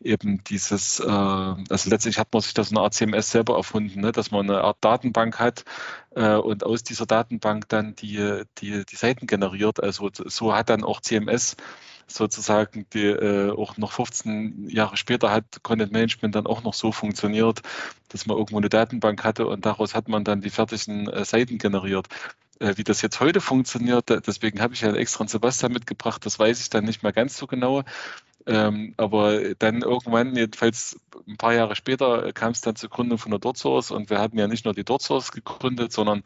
eben 0.00 0.42
dieses, 0.44 0.98
äh, 0.98 1.06
also 1.06 1.90
letztlich 1.90 2.18
hat 2.18 2.32
man 2.32 2.42
sich 2.42 2.54
das 2.54 2.70
eine 2.70 2.80
Art 2.80 2.94
CMS 2.94 3.30
selber 3.30 3.56
erfunden, 3.56 4.00
ne, 4.00 4.10
dass 4.10 4.32
man 4.32 4.50
eine 4.50 4.62
Art 4.62 4.78
Datenbank 4.80 5.38
hat 5.38 5.64
äh, 6.16 6.34
und 6.34 6.64
aus 6.64 6.82
dieser 6.82 7.06
Datenbank 7.06 7.68
dann 7.68 7.94
die, 7.94 8.42
die, 8.58 8.84
die 8.84 8.96
Seiten 8.96 9.28
generiert. 9.28 9.80
Also 9.80 10.10
so 10.12 10.54
hat 10.54 10.70
dann 10.70 10.82
auch 10.82 11.00
CMS 11.00 11.56
sozusagen 12.06 12.86
die 12.92 13.06
äh, 13.06 13.50
auch 13.50 13.76
noch 13.76 13.92
15 13.92 14.68
Jahre 14.68 14.96
später 14.96 15.30
hat 15.30 15.44
Content 15.62 15.92
Management 15.92 16.34
dann 16.34 16.46
auch 16.46 16.62
noch 16.62 16.74
so 16.74 16.92
funktioniert, 16.92 17.62
dass 18.08 18.26
man 18.26 18.36
irgendwo 18.36 18.58
eine 18.58 18.68
Datenbank 18.68 19.24
hatte 19.24 19.46
und 19.46 19.66
daraus 19.66 19.94
hat 19.94 20.08
man 20.08 20.24
dann 20.24 20.40
die 20.40 20.50
fertigen 20.50 21.08
äh, 21.08 21.24
Seiten 21.24 21.58
generiert. 21.58 22.06
Äh, 22.58 22.74
wie 22.76 22.84
das 22.84 23.02
jetzt 23.02 23.20
heute 23.20 23.40
funktioniert, 23.40 24.08
deswegen 24.26 24.60
habe 24.60 24.74
ich 24.74 24.80
ja 24.80 24.94
extra 24.94 25.20
einen 25.20 25.28
Sebastian 25.28 25.72
mitgebracht, 25.72 26.24
das 26.24 26.38
weiß 26.38 26.60
ich 26.60 26.70
dann 26.70 26.84
nicht 26.84 27.02
mehr 27.02 27.12
ganz 27.12 27.36
so 27.36 27.46
genau. 27.46 27.82
Ähm, 28.48 28.94
aber 28.96 29.54
dann 29.56 29.82
irgendwann, 29.82 30.36
jedenfalls 30.36 31.00
ein 31.26 31.36
paar 31.36 31.52
Jahre 31.54 31.74
später, 31.74 32.32
kam 32.32 32.52
es 32.52 32.60
dann 32.60 32.76
zur 32.76 32.90
Gründung 32.90 33.18
von 33.18 33.32
der 33.32 33.40
DotSource 33.40 33.90
und 33.90 34.08
wir 34.08 34.20
hatten 34.20 34.38
ja 34.38 34.46
nicht 34.46 34.64
nur 34.64 34.74
die 34.74 34.84
DotSource 34.84 35.32
gegründet, 35.32 35.92
sondern 35.92 36.22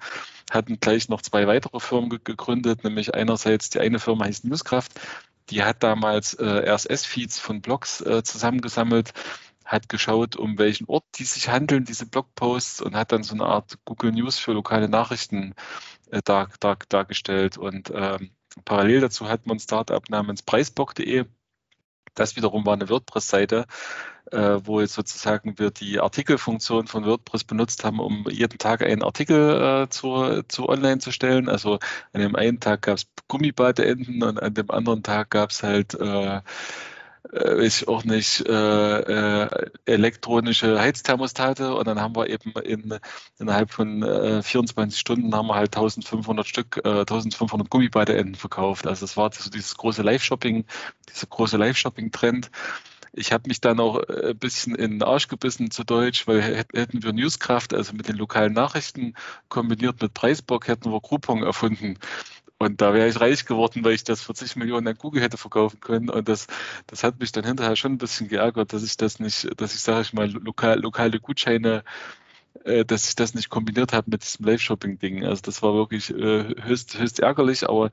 hatten 0.50 0.78
gleich 0.80 1.08
noch 1.08 1.22
zwei 1.22 1.46
weitere 1.46 1.80
Firmen 1.80 2.10
gegründet, 2.22 2.84
nämlich 2.84 3.14
einerseits 3.14 3.70
die 3.70 3.80
eine 3.80 3.98
Firma 3.98 4.26
heißt 4.26 4.44
Newscraft, 4.44 4.90
die 5.50 5.62
hat 5.62 5.82
damals 5.82 6.34
äh, 6.34 6.44
RSS-Feeds 6.44 7.38
von 7.38 7.60
Blogs 7.60 8.00
äh, 8.00 8.22
zusammengesammelt, 8.22 9.12
hat 9.64 9.88
geschaut, 9.88 10.36
um 10.36 10.58
welchen 10.58 10.86
Ort 10.86 11.04
die 11.16 11.24
sich 11.24 11.48
handeln, 11.48 11.84
diese 11.84 12.06
Blogposts, 12.06 12.80
und 12.80 12.96
hat 12.96 13.12
dann 13.12 13.22
so 13.22 13.34
eine 13.34 13.44
Art 13.44 13.78
Google 13.84 14.12
News 14.12 14.38
für 14.38 14.52
lokale 14.52 14.88
Nachrichten 14.88 15.54
äh, 16.10 16.22
dar, 16.24 16.48
dar, 16.60 16.78
dargestellt. 16.88 17.56
Und 17.58 17.92
ähm, 17.94 18.30
parallel 18.64 19.00
dazu 19.00 19.28
hat 19.28 19.46
man 19.46 19.56
ein 19.56 19.60
Startup 19.60 20.08
namens 20.08 20.42
preisbock.de. 20.42 21.26
Das 22.14 22.36
wiederum 22.36 22.66
war 22.66 22.74
eine 22.74 22.88
WordPress-Seite, 22.88 23.66
äh, 24.32 24.58
wo 24.62 24.80
jetzt 24.80 24.94
sozusagen 24.94 25.58
wir 25.58 25.70
die 25.70 26.00
Artikelfunktion 26.00 26.86
von 26.86 27.04
WordPress 27.04 27.44
benutzt 27.44 27.84
haben, 27.84 28.00
um 28.00 28.26
jeden 28.30 28.58
Tag 28.58 28.82
einen 28.82 29.02
Artikel 29.02 29.84
äh, 29.84 29.88
zu, 29.88 30.42
zu 30.48 30.68
online 30.68 30.98
zu 30.98 31.12
stellen. 31.12 31.48
Also 31.48 31.78
an 32.12 32.20
dem 32.20 32.36
einen 32.36 32.60
Tag 32.60 32.82
gab 32.82 32.98
es 32.98 33.06
Gummibadeenden 33.28 34.22
und 34.22 34.42
an 34.42 34.54
dem 34.54 34.70
anderen 34.70 35.02
Tag 35.02 35.30
gab 35.30 35.50
es 35.50 35.62
halt 35.62 35.94
äh, 35.94 36.40
äh, 37.32 37.64
ich 37.64 37.88
auch 37.88 38.04
nicht, 38.04 38.46
äh, 38.46 39.42
äh, 39.42 39.70
elektronische 39.84 40.80
Heizthermostate 40.80 41.74
und 41.74 41.86
dann 41.86 42.00
haben 42.00 42.16
wir 42.16 42.28
eben 42.28 42.52
in, 42.64 42.98
innerhalb 43.38 43.70
von 43.70 44.02
äh, 44.02 44.42
24 44.42 44.98
Stunden 44.98 45.34
haben 45.34 45.48
wir 45.48 45.54
halt 45.54 45.74
1500 45.76 46.46
Stück, 46.46 46.80
äh, 46.84 47.00
1500 47.00 47.70
Gummibadeenden 47.70 48.34
verkauft. 48.34 48.86
Also 48.86 49.04
es 49.04 49.16
war 49.16 49.32
so 49.32 49.50
dieses 49.50 49.76
große 49.76 50.02
Live-Shopping, 50.02 50.64
dieser 51.08 51.26
große 51.26 51.56
Live-Shopping-Trend. 51.56 52.50
Ich 53.12 53.32
habe 53.32 53.48
mich 53.48 53.60
dann 53.60 53.80
auch 53.80 53.98
äh, 54.08 54.30
ein 54.30 54.38
bisschen 54.38 54.74
in 54.74 54.92
den 54.92 55.02
Arsch 55.02 55.28
gebissen 55.28 55.70
zu 55.70 55.84
Deutsch, 55.84 56.26
weil 56.26 56.42
hätten 56.42 57.02
wir 57.02 57.12
Newskraft, 57.12 57.74
also 57.74 57.92
mit 57.94 58.08
den 58.08 58.16
lokalen 58.16 58.52
Nachrichten 58.52 59.14
kombiniert 59.48 60.00
mit 60.00 60.14
Preisbock, 60.14 60.68
hätten 60.68 60.92
wir 60.92 61.00
Groupon 61.00 61.42
erfunden. 61.42 61.98
Und 62.62 62.82
da 62.82 62.92
wäre 62.92 63.08
ich 63.08 63.18
reich 63.18 63.46
geworden, 63.46 63.84
weil 63.84 63.94
ich 63.94 64.04
das 64.04 64.22
40 64.22 64.56
Millionen 64.56 64.86
an 64.86 64.94
Google 64.98 65.22
hätte 65.22 65.38
verkaufen 65.38 65.80
können. 65.80 66.10
Und 66.10 66.28
das, 66.28 66.46
das 66.86 67.02
hat 67.02 67.18
mich 67.18 67.32
dann 67.32 67.46
hinterher 67.46 67.74
schon 67.74 67.92
ein 67.92 67.98
bisschen 67.98 68.28
geärgert, 68.28 68.74
dass 68.74 68.82
ich 68.82 68.98
das 68.98 69.18
nicht, 69.18 69.48
dass 69.58 69.74
ich, 69.74 69.80
sage 69.80 70.02
ich 70.02 70.12
mal, 70.12 70.30
lokal, 70.30 70.78
lokale 70.78 71.20
Gutscheine, 71.20 71.84
äh, 72.64 72.84
dass 72.84 73.08
ich 73.08 73.16
das 73.16 73.32
nicht 73.32 73.48
kombiniert 73.48 73.94
habe 73.94 74.10
mit 74.10 74.24
diesem 74.24 74.44
Live-Shopping-Ding. 74.44 75.24
Also 75.24 75.40
das 75.40 75.62
war 75.62 75.72
wirklich 75.72 76.10
äh, 76.10 76.54
höchst, 76.62 76.98
höchst 76.98 77.20
ärgerlich, 77.20 77.66
aber 77.66 77.90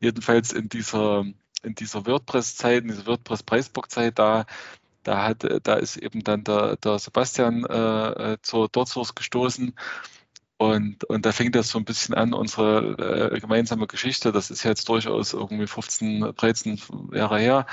jedenfalls 0.00 0.52
in 0.52 0.68
dieser, 0.68 1.24
in 1.62 1.76
dieser 1.76 2.04
WordPress-Zeit, 2.04 2.82
in 2.82 2.88
dieser 2.88 3.06
WordPress-Preisbock-Zeit, 3.06 4.18
da, 4.18 4.44
da 5.04 5.22
hat, 5.22 5.46
da 5.62 5.74
ist 5.74 5.96
eben 5.96 6.24
dann 6.24 6.42
der, 6.42 6.74
der 6.78 6.98
Sebastian 6.98 7.64
äh, 7.64 8.32
äh 8.32 8.38
zur 8.42 8.68
DotSource 8.68 9.14
gestoßen 9.14 9.72
und, 10.60 11.04
und 11.04 11.24
da 11.24 11.32
fing 11.32 11.52
das 11.52 11.70
so 11.70 11.78
ein 11.78 11.86
bisschen 11.86 12.14
an, 12.14 12.34
unsere 12.34 13.30
äh, 13.32 13.40
gemeinsame 13.40 13.86
Geschichte. 13.86 14.30
Das 14.30 14.50
ist 14.50 14.62
jetzt 14.62 14.86
durchaus 14.90 15.32
irgendwie 15.32 15.66
15, 15.66 16.34
13 16.36 16.78
Jahre 17.14 17.38
her. 17.38 17.66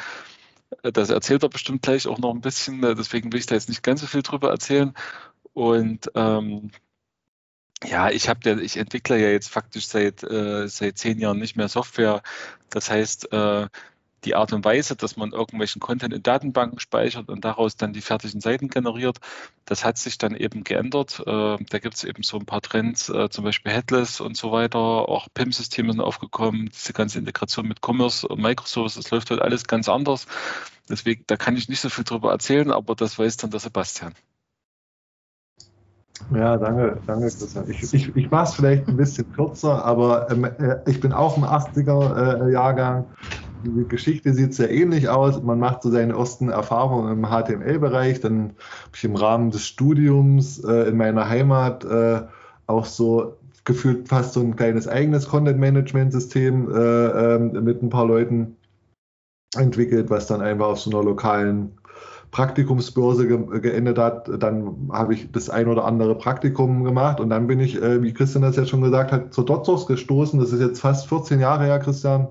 Das 0.83 1.09
erzählt 1.09 1.43
er 1.43 1.49
bestimmt 1.49 1.81
gleich 1.81 2.07
auch 2.07 2.17
noch 2.17 2.33
ein 2.33 2.39
bisschen. 2.39 2.81
Deswegen 2.81 3.33
will 3.33 3.41
ich 3.41 3.45
da 3.45 3.55
jetzt 3.55 3.67
nicht 3.67 3.83
ganz 3.83 3.99
so 3.99 4.07
viel 4.07 4.21
drüber 4.21 4.51
erzählen. 4.51 4.93
Und 5.51 6.09
ähm, 6.15 6.71
ja, 7.83 8.09
ich 8.09 8.29
habe 8.29 8.39
ja, 8.49 8.57
ich 8.57 8.77
entwickle 8.77 9.19
ja 9.19 9.31
jetzt 9.31 9.49
faktisch 9.49 9.87
seit, 9.87 10.23
äh, 10.23 10.69
seit 10.69 10.97
zehn 10.97 11.19
Jahren 11.19 11.39
nicht 11.39 11.57
mehr 11.57 11.67
Software. 11.67 12.21
Das 12.69 12.89
heißt, 12.89 13.33
äh, 13.33 13.67
die 14.25 14.35
Art 14.35 14.51
und 14.53 14.65
Weise, 14.65 14.95
dass 14.95 15.15
man 15.17 15.31
irgendwelchen 15.31 15.79
Content 15.79 16.13
in 16.13 16.23
Datenbanken 16.23 16.79
speichert 16.79 17.29
und 17.29 17.45
daraus 17.45 17.77
dann 17.77 17.93
die 17.93 18.01
fertigen 18.01 18.41
Seiten 18.41 18.69
generiert, 18.69 19.19
das 19.65 19.85
hat 19.85 19.97
sich 19.97 20.17
dann 20.17 20.35
eben 20.35 20.63
geändert. 20.63 21.21
Äh, 21.25 21.57
da 21.69 21.79
gibt 21.79 21.95
es 21.95 22.03
eben 22.03 22.23
so 22.23 22.37
ein 22.37 22.45
paar 22.45 22.61
Trends, 22.61 23.09
äh, 23.09 23.29
zum 23.29 23.43
Beispiel 23.43 23.71
Headless 23.71 24.19
und 24.19 24.35
so 24.35 24.51
weiter. 24.51 24.79
Auch 24.79 25.27
PIM-Systeme 25.33 25.91
sind 25.91 26.01
aufgekommen, 26.01 26.69
diese 26.73 26.93
ganze 26.93 27.19
Integration 27.19 27.67
mit 27.67 27.79
Commerce 27.85 28.27
und 28.27 28.41
Microservices, 28.41 29.03
das 29.03 29.11
läuft 29.11 29.29
halt 29.29 29.41
alles 29.41 29.67
ganz 29.67 29.87
anders. 29.87 30.25
Deswegen, 30.89 31.23
da 31.27 31.35
kann 31.35 31.55
ich 31.55 31.69
nicht 31.69 31.81
so 31.81 31.89
viel 31.89 32.03
drüber 32.03 32.31
erzählen, 32.31 32.71
aber 32.71 32.95
das 32.95 33.19
weiß 33.19 33.37
dann 33.37 33.51
der 33.51 33.59
Sebastian. 33.59 34.13
Ja, 36.33 36.57
danke, 36.57 36.99
danke, 37.05 37.27
Christian. 37.27 37.69
Ich, 37.69 37.93
ich, 37.93 38.15
ich 38.15 38.31
mache 38.31 38.45
es 38.45 38.55
vielleicht 38.55 38.87
ein 38.87 38.97
bisschen 38.97 39.31
kürzer, 39.33 39.85
aber 39.85 40.31
ähm, 40.31 40.45
äh, 40.45 40.77
ich 40.87 40.99
bin 40.99 41.13
auch 41.13 41.37
ein 41.37 41.43
80er-Jahrgang. 41.43 43.05
Die 43.63 43.87
Geschichte 43.87 44.33
sieht 44.33 44.53
sehr 44.53 44.71
ähnlich 44.71 45.09
aus. 45.09 45.41
Man 45.41 45.59
macht 45.59 45.81
so 45.81 45.89
seine 45.89 46.13
ersten 46.13 46.49
Erfahrungen 46.49 47.11
im 47.11 47.25
HTML-Bereich. 47.25 48.19
Dann 48.19 48.41
habe 48.41 48.95
ich 48.95 49.03
im 49.03 49.15
Rahmen 49.15 49.51
des 49.51 49.65
Studiums 49.65 50.63
äh, 50.63 50.89
in 50.89 50.97
meiner 50.97 51.27
Heimat 51.27 51.83
äh, 51.85 52.21
auch 52.67 52.85
so 52.85 53.37
gefühlt 53.65 54.07
fast 54.07 54.33
so 54.33 54.39
ein 54.39 54.55
kleines 54.55 54.87
eigenes 54.87 55.27
Content-Management-System 55.27 56.71
äh, 56.71 57.35
ähm, 57.35 57.63
mit 57.63 57.83
ein 57.83 57.89
paar 57.89 58.05
Leuten 58.05 58.55
entwickelt, 59.55 60.09
was 60.09 60.27
dann 60.27 60.41
einfach 60.41 60.67
auf 60.67 60.79
so 60.79 60.89
einer 60.91 61.03
lokalen 61.03 61.77
Praktikumsbörse 62.31 63.27
ge 63.27 63.59
geendet 63.59 63.97
hat. 63.97 64.29
Dann 64.41 64.89
habe 64.91 65.13
ich 65.13 65.31
das 65.31 65.49
ein 65.49 65.67
oder 65.67 65.85
andere 65.85 66.15
Praktikum 66.15 66.83
gemacht 66.83 67.19
und 67.19 67.29
dann 67.29 67.47
bin 67.47 67.59
ich, 67.59 67.81
äh, 67.81 68.01
wie 68.01 68.13
Christian 68.13 68.43
das 68.43 68.55
jetzt 68.55 68.69
schon 68.69 68.81
gesagt 68.81 69.11
hat, 69.11 69.33
zur 69.33 69.45
DotSource 69.45 69.87
gestoßen. 69.87 70.39
Das 70.39 70.51
ist 70.51 70.61
jetzt 70.61 70.81
fast 70.81 71.07
14 71.07 71.39
Jahre 71.39 71.65
her, 71.65 71.79
Christian. 71.79 72.27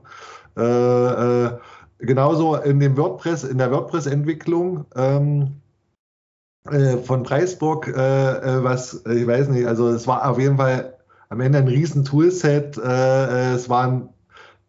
Äh, 0.57 1.45
äh, 1.45 1.59
genauso 1.99 2.57
in 2.57 2.81
dem 2.81 2.97
WordPress, 2.97 3.45
in 3.45 3.59
der 3.59 3.71
WordPress-Entwicklung 3.71 4.87
ähm, 4.95 5.61
äh, 6.71 6.97
von 6.99 7.23
Preisburg, 7.23 7.89
äh, 7.89 7.93
äh, 7.93 8.65
was, 8.65 9.03
ich 9.07 9.27
weiß 9.27 9.49
nicht, 9.49 9.67
also 9.67 9.89
es 9.89 10.07
war 10.07 10.29
auf 10.29 10.39
jeden 10.39 10.57
Fall 10.57 10.97
am 11.29 11.41
Ende 11.41 11.59
ein 11.59 11.69
riesen 11.69 12.05
Toolset. 12.05 12.79
Äh, 12.79 13.55
es 13.55 13.69
waren 13.69 14.09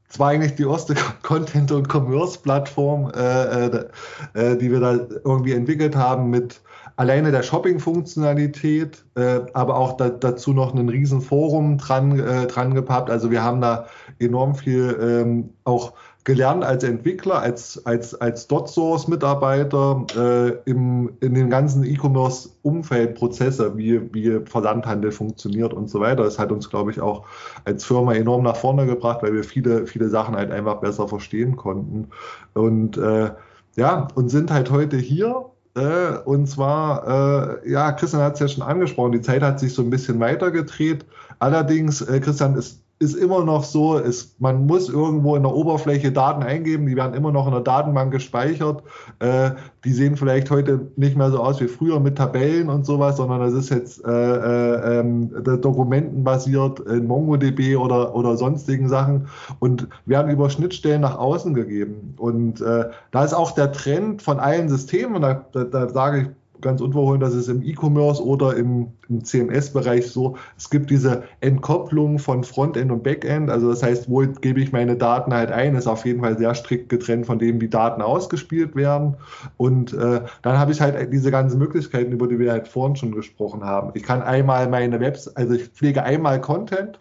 es 0.10 0.18
war 0.20 0.30
eigentlich 0.30 0.56
die 0.56 0.64
erste 0.64 0.96
Content- 1.22 1.74
und 1.74 1.90
Commerce-Plattform, 1.90 3.12
die 3.12 4.72
wir 4.72 4.80
da 4.80 4.94
irgendwie 5.26 5.52
entwickelt 5.52 5.98
haben 5.98 6.30
mit 6.30 6.62
alleine 6.98 7.32
der 7.32 7.44
Shopping-Funktionalität, 7.44 9.06
äh, 9.16 9.42
aber 9.54 9.78
auch 9.78 9.94
da, 9.98 10.10
dazu 10.10 10.52
noch 10.52 10.74
ein 10.74 10.90
riesen 10.90 11.22
Forum 11.22 11.78
dran, 11.78 12.20
äh, 12.20 12.48
dran 12.48 12.74
gepappt. 12.74 13.10
Also 13.10 13.32
wir 13.32 13.44
haben 13.44 13.62
da 13.62 13.86
enorm 14.20 14.56
viel 14.56 14.98
ähm, 15.00 15.50
auch 15.64 15.94
gelernt 16.24 16.66
als 16.66 16.84
Entwickler, 16.84 17.40
als, 17.40 17.86
als, 17.86 18.14
als 18.16 18.48
Dot-Source-Mitarbeiter 18.48 20.06
äh, 20.18 20.70
im, 20.70 21.14
in 21.22 21.36
den 21.36 21.50
ganzen 21.50 21.86
E-Commerce-Umfeld, 21.86 23.16
Prozesse, 23.16 23.78
wie, 23.78 24.14
wie 24.14 24.42
Versandhandel 24.46 25.12
funktioniert 25.12 25.74
und 25.74 25.90
so 25.90 26.02
weiter. 26.02 26.24
Das 26.24 26.38
hat 26.38 26.52
uns, 26.52 26.70
glaube 26.70 26.92
ich, 26.92 27.00
auch 27.00 27.26
als 27.64 27.86
Firma 27.86 28.14
enorm 28.14 28.44
nach 28.44 28.58
vorne 28.58 28.88
gebracht, 28.88 29.20
weil 29.22 29.34
wir 29.34 29.44
viele, 29.44 29.86
viele 29.86 30.10
Sachen 30.10 30.36
halt 30.36 30.52
einfach 30.52 30.82
besser 30.82 31.08
verstehen 31.08 31.56
konnten. 31.56 32.10
Und 32.56 32.98
äh, 32.98 33.30
ja, 33.78 34.08
und 34.16 34.30
sind 34.30 34.52
halt 34.52 34.72
heute 34.72 34.98
hier 34.98 35.46
äh, 35.78 36.18
und 36.26 36.48
zwar, 36.48 37.62
äh, 37.64 37.72
ja, 37.72 37.92
Christian 37.92 38.24
hat 38.24 38.34
es 38.34 38.40
ja 38.40 38.48
schon 38.48 38.64
angesprochen, 38.64 39.12
die 39.12 39.22
Zeit 39.22 39.44
hat 39.44 39.60
sich 39.60 39.74
so 39.74 39.82
ein 39.82 39.90
bisschen 39.90 40.20
weitergedreht. 40.20 41.06
Allerdings, 41.40 42.02
äh, 42.02 42.20
Christian, 42.20 42.56
ist 42.56 42.82
ist 43.00 43.14
immer 43.14 43.44
noch 43.44 43.64
so, 43.64 43.98
ist, 43.98 44.42
man 44.42 44.66
muss 44.66 44.90
irgendwo 44.90 45.36
in 45.36 45.44
der 45.44 45.54
Oberfläche 45.54 46.12
Daten 46.12 46.42
eingeben, 46.42 46.88
die 46.88 46.96
werden 46.96 47.14
immer 47.14 47.32
noch 47.32 47.46
in 47.46 47.52
der 47.52 47.62
Datenbank 47.62 48.12
gespeichert. 48.12 48.82
Äh, 49.20 49.52
die 49.84 49.94
sehen 49.94 50.18
vielleicht 50.18 50.50
heute 50.50 50.88
nicht 50.96 51.16
mehr 51.16 51.30
so 51.30 51.40
aus 51.40 51.62
wie 51.62 51.68
früher 51.68 52.00
mit 52.00 52.18
Tabellen 52.18 52.70
und 52.70 52.88
sowas, 52.88 53.18
sondern 53.18 53.42
das 53.42 53.54
ist 53.54 53.70
jetzt 53.70 54.04
äh, 54.04 54.10
äh, 54.10 55.00
ähm, 55.00 55.32
dokumentenbasiert 55.62 56.80
in 56.80 57.06
MongoDB 57.06 57.76
oder, 57.76 58.16
oder 58.16 58.36
sonstigen 58.36 58.90
Sachen 58.90 59.28
und 59.60 59.88
werden 60.08 60.32
über 60.32 60.50
Schnittstellen 60.50 61.02
nach 61.02 61.20
außen 61.20 61.54
gegeben. 61.54 62.16
Und 62.18 62.62
äh, 62.62 62.86
da 63.12 63.24
ist 63.24 63.34
auch 63.34 63.52
der 63.52 63.72
Trend 63.74 64.24
von 64.24 64.40
allen 64.40 64.70
Systemen, 64.70 65.22
da, 65.22 65.46
da, 65.52 65.66
da 65.66 65.90
sage 65.90 66.22
ich 66.22 66.28
ganz 66.62 66.82
unverhohlen, 66.82 67.20
dass 67.20 67.34
es 67.34 67.48
im 67.48 67.62
E-Commerce 67.62 68.24
oder 68.24 68.56
im, 68.56 68.88
im 69.10 69.24
CMS-Bereich 69.24 70.08
so, 70.08 70.38
es 70.58 70.70
gibt 70.70 70.90
diese 70.90 71.24
Entkopplung 71.42 72.20
von 72.20 72.44
Frontend 72.44 72.92
und 72.92 73.04
Backend. 73.04 73.50
Also 73.50 73.70
das 73.70 73.84
heißt, 73.84 74.10
wo 74.10 74.22
gebe 74.22 74.60
ich 74.62 74.72
meine 74.72 74.96
Daten 74.96 75.34
halt 75.34 75.52
ein, 75.52 75.76
ist 75.76 75.88
auf 75.88 76.06
jeden 76.06 76.22
Fall 76.22 76.38
sehr 76.38 76.54
strikt 76.56 76.90
getrennt 76.90 77.26
von 77.26 77.40
dem, 77.40 77.62
wie 77.62 77.68
Daten 77.70 78.02
ausgespielt 78.02 78.76
werden. 78.76 79.16
Und 79.58 79.94
äh, 79.94 80.22
dann 80.42 80.60
habe 80.60 80.72
ich 80.72 80.82
halt 80.82 81.14
diese 81.14 81.32
ganzen 81.32 81.60
Möglichkeiten, 81.60 82.12
über 82.12 82.28
die 82.28 82.40
wir 82.40 82.52
halt 82.52 82.68
vorhin 82.68 82.96
schon 82.96 83.12
gesprochen 83.12 83.64
haben. 83.64 83.92
Ich 83.94 84.04
kann 84.04 84.22
einmal 84.22 84.70
meine 84.70 85.00
Webs, 85.00 85.28
also 85.30 85.54
ich 85.54 85.68
pflege 85.70 86.04
einmal 86.04 86.42
Content 86.42 87.00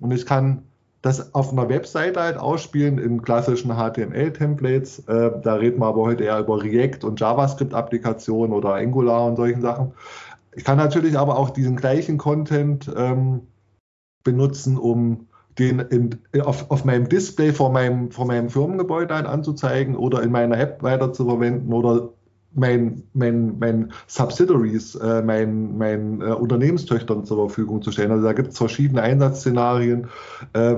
und 0.00 0.12
ich 0.12 0.26
kann 0.26 0.62
das 1.04 1.34
auf 1.34 1.52
einer 1.52 1.68
Webseite 1.68 2.18
halt 2.18 2.38
ausspielen 2.38 2.96
in 2.96 3.20
klassischen 3.20 3.72
HTML-Templates. 3.72 5.00
Äh, 5.00 5.32
da 5.42 5.56
reden 5.56 5.80
wir 5.80 5.86
aber 5.86 6.00
heute 6.00 6.24
eher 6.24 6.38
über 6.38 6.62
React 6.62 7.04
und 7.04 7.20
JavaScript-Applikationen 7.20 8.54
oder 8.54 8.76
Angular 8.76 9.26
und 9.26 9.36
solchen 9.36 9.60
Sachen. 9.60 9.92
Ich 10.54 10.64
kann 10.64 10.78
natürlich 10.78 11.18
aber 11.18 11.36
auch 11.36 11.50
diesen 11.50 11.76
gleichen 11.76 12.16
Content 12.16 12.90
ähm, 12.96 13.42
benutzen, 14.22 14.78
um 14.78 15.26
den 15.58 15.80
in, 15.80 16.20
auf, 16.40 16.70
auf 16.70 16.86
meinem 16.86 17.06
Display 17.06 17.52
vor 17.52 17.70
meinem, 17.70 18.10
vor 18.10 18.24
meinem 18.24 18.48
Firmengebäude 18.48 19.14
halt 19.14 19.26
anzuzeigen 19.26 19.96
oder 19.96 20.22
in 20.22 20.32
meiner 20.32 20.58
App 20.58 20.82
weiter 20.82 21.12
zu 21.12 21.26
verwenden 21.26 21.74
oder 21.74 22.14
mein, 22.54 23.02
mein, 23.12 23.58
mein 23.58 23.92
Subsidiaries, 24.06 24.94
äh, 24.96 25.22
mein, 25.22 25.76
mein 25.76 26.20
äh, 26.20 26.26
Unternehmenstöchtern 26.26 27.24
zur 27.24 27.48
Verfügung 27.48 27.82
zu 27.82 27.92
stellen. 27.92 28.12
Also 28.12 28.24
da 28.24 28.32
gibt 28.32 28.52
es 28.52 28.58
verschiedene 28.58 29.02
Einsatzszenarien. 29.02 30.08
Äh, 30.52 30.76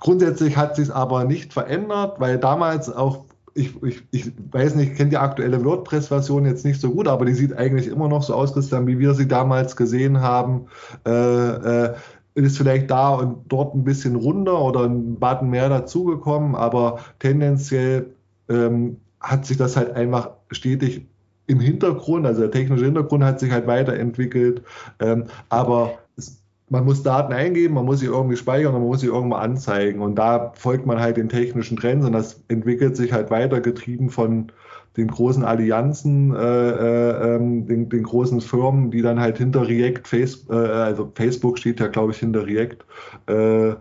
grundsätzlich 0.00 0.56
hat 0.56 0.76
sich 0.76 0.92
aber 0.92 1.24
nicht 1.24 1.52
verändert, 1.52 2.20
weil 2.20 2.38
damals 2.38 2.90
auch 2.90 3.24
ich, 3.54 3.82
ich, 3.82 4.02
ich 4.12 4.32
weiß 4.52 4.76
nicht, 4.76 4.92
ich 4.92 4.96
kenne 4.96 5.10
die 5.10 5.16
aktuelle 5.16 5.64
WordPress-Version 5.64 6.46
jetzt 6.46 6.64
nicht 6.64 6.80
so 6.80 6.92
gut, 6.92 7.08
aber 7.08 7.24
die 7.24 7.34
sieht 7.34 7.56
eigentlich 7.56 7.88
immer 7.88 8.08
noch 8.08 8.22
so 8.22 8.34
aus, 8.34 8.54
Christian, 8.54 8.86
wie 8.86 9.00
wir 9.00 9.14
sie 9.14 9.26
damals 9.26 9.74
gesehen 9.74 10.20
haben. 10.20 10.66
Äh, 11.04 11.10
äh, 11.10 11.94
ist 12.34 12.56
vielleicht 12.56 12.88
da 12.88 13.14
und 13.14 13.38
dort 13.48 13.74
ein 13.74 13.82
bisschen 13.82 14.14
runder 14.14 14.60
oder 14.60 14.84
ein 14.84 15.16
Button 15.16 15.50
mehr 15.50 15.68
dazugekommen, 15.68 16.54
aber 16.54 17.00
tendenziell 17.18 18.14
ähm, 18.48 18.98
hat 19.20 19.44
sich 19.44 19.56
das 19.56 19.76
halt 19.76 19.90
einfach 19.96 20.30
stetig 20.50 21.06
im 21.46 21.60
Hintergrund, 21.60 22.26
also 22.26 22.42
der 22.42 22.50
technische 22.50 22.84
Hintergrund 22.84 23.24
hat 23.24 23.40
sich 23.40 23.50
halt 23.50 23.66
weiterentwickelt, 23.66 24.62
ähm, 25.00 25.24
aber 25.48 25.98
es, 26.16 26.42
man 26.68 26.84
muss 26.84 27.02
Daten 27.02 27.32
eingeben, 27.32 27.74
man 27.74 27.86
muss 27.86 28.00
sie 28.00 28.06
irgendwie 28.06 28.36
speichern 28.36 28.74
und 28.74 28.80
man 28.80 28.88
muss 28.88 29.00
sie 29.00 29.06
irgendwo 29.06 29.36
anzeigen 29.36 30.02
und 30.02 30.16
da 30.16 30.52
folgt 30.54 30.84
man 30.84 31.00
halt 31.00 31.16
den 31.16 31.30
technischen 31.30 31.78
Trends 31.78 32.06
und 32.06 32.12
das 32.12 32.42
entwickelt 32.48 32.96
sich 32.96 33.12
halt 33.12 33.30
weiter, 33.30 33.60
getrieben 33.60 34.10
von 34.10 34.52
den 34.98 35.08
großen 35.08 35.44
Allianzen, 35.44 36.34
äh, 36.34 36.38
äh, 36.38 37.36
ähm, 37.36 37.66
den, 37.66 37.88
den, 37.88 38.02
großen 38.02 38.40
Firmen, 38.40 38.90
die 38.90 39.00
dann 39.00 39.20
halt 39.20 39.38
hinter 39.38 39.66
React, 39.66 40.02
Face, 40.04 40.46
äh, 40.50 40.54
also 40.54 41.10
Facebook 41.14 41.58
steht 41.58 41.80
ja 41.80 41.86
glaube 41.86 42.12
ich 42.12 42.18
hinter 42.18 42.46
React, 42.46 42.84
äh, 43.26 43.74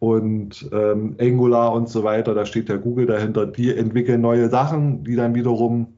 und 0.00 0.68
ähm, 0.72 1.16
Angular 1.18 1.72
und 1.72 1.88
so 1.88 2.04
weiter, 2.04 2.34
da 2.34 2.44
steht 2.44 2.68
ja 2.68 2.76
Google 2.76 3.06
dahinter, 3.06 3.46
die 3.46 3.74
entwickeln 3.74 4.20
neue 4.20 4.50
Sachen, 4.50 5.02
die 5.04 5.16
dann 5.16 5.34
wiederum 5.34 5.94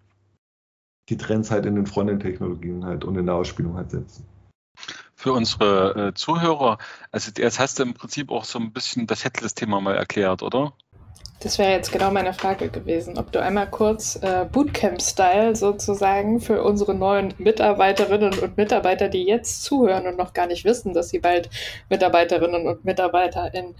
die 1.08 1.16
Trends 1.16 1.50
halt 1.50 1.66
in 1.66 1.76
den 1.76 1.86
Frontend-Technologien 1.86 2.84
halt 2.84 3.04
und 3.04 3.16
in 3.16 3.26
der 3.26 3.34
Ausspielung 3.34 3.76
halt 3.76 3.90
setzen. 3.90 4.26
für 5.14 5.32
unsere 5.32 6.08
äh, 6.08 6.14
Zuhörer, 6.14 6.78
also 7.10 7.30
jetzt 7.36 7.58
hast 7.58 7.78
du 7.78 7.84
im 7.84 7.94
Prinzip 7.94 8.30
auch 8.30 8.44
so 8.44 8.58
ein 8.58 8.72
bisschen 8.72 9.06
das 9.06 9.24
Headless-Thema 9.24 9.80
mal 9.80 9.96
erklärt, 9.96 10.42
oder? 10.42 10.72
Das 11.40 11.58
wäre 11.58 11.70
jetzt 11.70 11.92
genau 11.92 12.10
meine 12.10 12.32
Frage 12.32 12.70
gewesen, 12.70 13.18
ob 13.18 13.30
du 13.30 13.42
einmal 13.42 13.68
kurz 13.68 14.16
äh, 14.16 14.46
Bootcamp-Style 14.50 15.54
sozusagen 15.54 16.40
für 16.40 16.62
unsere 16.62 16.94
neuen 16.94 17.34
Mitarbeiterinnen 17.38 18.38
und 18.38 18.56
Mitarbeiter, 18.56 19.08
die 19.08 19.24
jetzt 19.24 19.62
zuhören 19.62 20.06
und 20.06 20.16
noch 20.16 20.32
gar 20.32 20.46
nicht 20.46 20.64
wissen, 20.64 20.94
dass 20.94 21.10
sie 21.10 21.18
bald 21.18 21.50
Mitarbeiterinnen 21.90 22.66
und 22.66 22.84
Mitarbeiter 22.84 23.52
in 23.52 23.74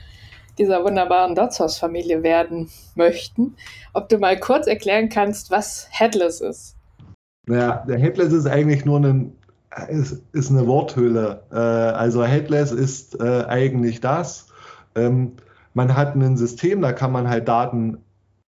dieser 0.59 0.85
wunderbaren 0.85 1.35
Dotshaus-Familie 1.35 2.22
werden 2.22 2.70
möchten, 2.95 3.57
ob 3.95 4.09
du 4.11 4.18
mal 4.18 4.39
kurz 4.39 4.66
erklären 4.66 5.09
kannst, 5.09 5.51
was 5.51 5.89
Headless 5.91 6.41
ist. 6.41 6.76
Naja, 7.47 7.84
der 7.88 7.99
Headless 7.99 8.32
ist 8.32 8.47
eigentlich 8.47 8.84
nur 8.84 9.01
ein, 9.01 9.32
ist, 9.88 10.22
ist 10.32 10.51
eine 10.51 10.66
Worthülle. 10.66 11.42
Äh, 11.53 11.57
also 11.57 12.24
Headless 12.24 12.72
ist 12.72 13.20
äh, 13.20 13.44
eigentlich 13.47 14.01
das. 14.01 14.49
Ähm, 14.94 15.32
man 15.74 15.97
hat 15.97 16.14
ein 16.16 16.36
System, 16.36 16.82
da 16.82 16.92
kann 16.92 17.12
man 17.12 17.28
halt 17.28 17.49
Daten 17.49 17.99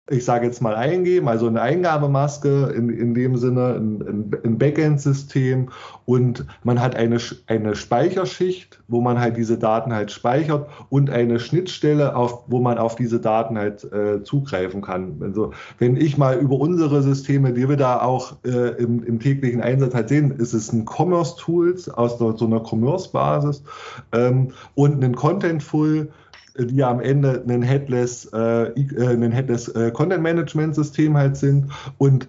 ich 0.09 0.25
sage 0.25 0.47
jetzt 0.47 0.63
mal 0.63 0.77
eingeben, 0.77 1.29
also 1.29 1.49
eine 1.49 1.61
Eingabemaske 1.61 2.73
in, 2.77 2.91
in 2.91 3.13
dem 3.13 3.37
Sinne, 3.37 3.75
ein, 3.75 4.31
ein 4.45 4.57
Backend-System 4.57 5.71
und 6.05 6.47
man 6.63 6.81
hat 6.81 6.95
eine, 6.95 7.19
eine 7.49 7.75
Speicherschicht, 7.75 8.79
wo 8.87 9.01
man 9.01 9.19
halt 9.19 9.37
diese 9.37 9.59
Daten 9.59 9.93
halt 9.93 10.13
speichert 10.13 10.69
und 10.91 11.11
eine 11.11 11.41
Schnittstelle, 11.41 12.15
auf, 12.15 12.45
wo 12.47 12.61
man 12.61 12.79
auf 12.79 12.95
diese 12.95 13.19
Daten 13.19 13.59
halt 13.59 13.83
äh, 13.93 14.23
zugreifen 14.23 14.81
kann. 14.81 15.17
Also 15.21 15.51
wenn 15.79 15.97
ich 15.97 16.17
mal 16.17 16.39
über 16.39 16.55
unsere 16.55 17.03
Systeme, 17.03 17.53
die 17.53 17.69
wir 17.69 17.77
da 17.77 18.01
auch 18.01 18.37
äh, 18.45 18.81
im, 18.81 19.03
im, 19.03 19.19
täglichen 19.19 19.61
Einsatz 19.61 19.95
halt 19.95 20.09
sehen, 20.09 20.31
ist 20.31 20.53
es 20.53 20.73
ein 20.73 20.85
Commerce-Tools 20.87 21.89
aus 21.89 22.19
so 22.19 22.47
einer 22.47 22.63
Commerce-Basis 22.65 23.65
ähm, 24.13 24.53
und 24.77 25.03
ein 25.03 25.17
Content-Full, 25.17 26.11
die 26.59 26.77
ja 26.77 26.91
am 26.91 27.01
Ende 27.01 27.43
ein 27.49 27.63
Headless, 27.63 28.27
äh, 28.33 28.69
äh 28.69 29.07
ein 29.09 29.33
Headless 29.33 29.69
äh, 29.69 29.91
Content 29.91 30.23
Management 30.23 30.75
System 30.75 31.17
halt 31.17 31.37
sind. 31.37 31.71
Und 31.99 32.27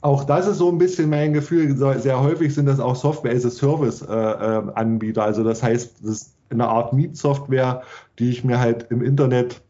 auch 0.00 0.24
das 0.24 0.46
ist 0.46 0.58
so 0.58 0.70
ein 0.70 0.78
bisschen 0.78 1.10
mein 1.10 1.32
Gefühl. 1.32 1.76
Sehr 1.76 2.20
häufig 2.20 2.54
sind 2.54 2.66
das 2.66 2.80
auch 2.80 2.96
Software 2.96 3.34
as 3.34 3.44
a 3.44 3.50
Service 3.50 4.02
äh, 4.02 4.12
äh, 4.14 4.62
Anbieter. 4.74 5.24
Also 5.24 5.44
das 5.44 5.62
heißt, 5.62 5.96
das 6.02 6.10
ist 6.10 6.34
eine 6.50 6.68
Art 6.68 6.92
Mietsoftware, 6.92 7.82
die 8.18 8.30
ich 8.30 8.44
mir 8.44 8.60
halt 8.60 8.86
im 8.90 9.02
Internet 9.02 9.62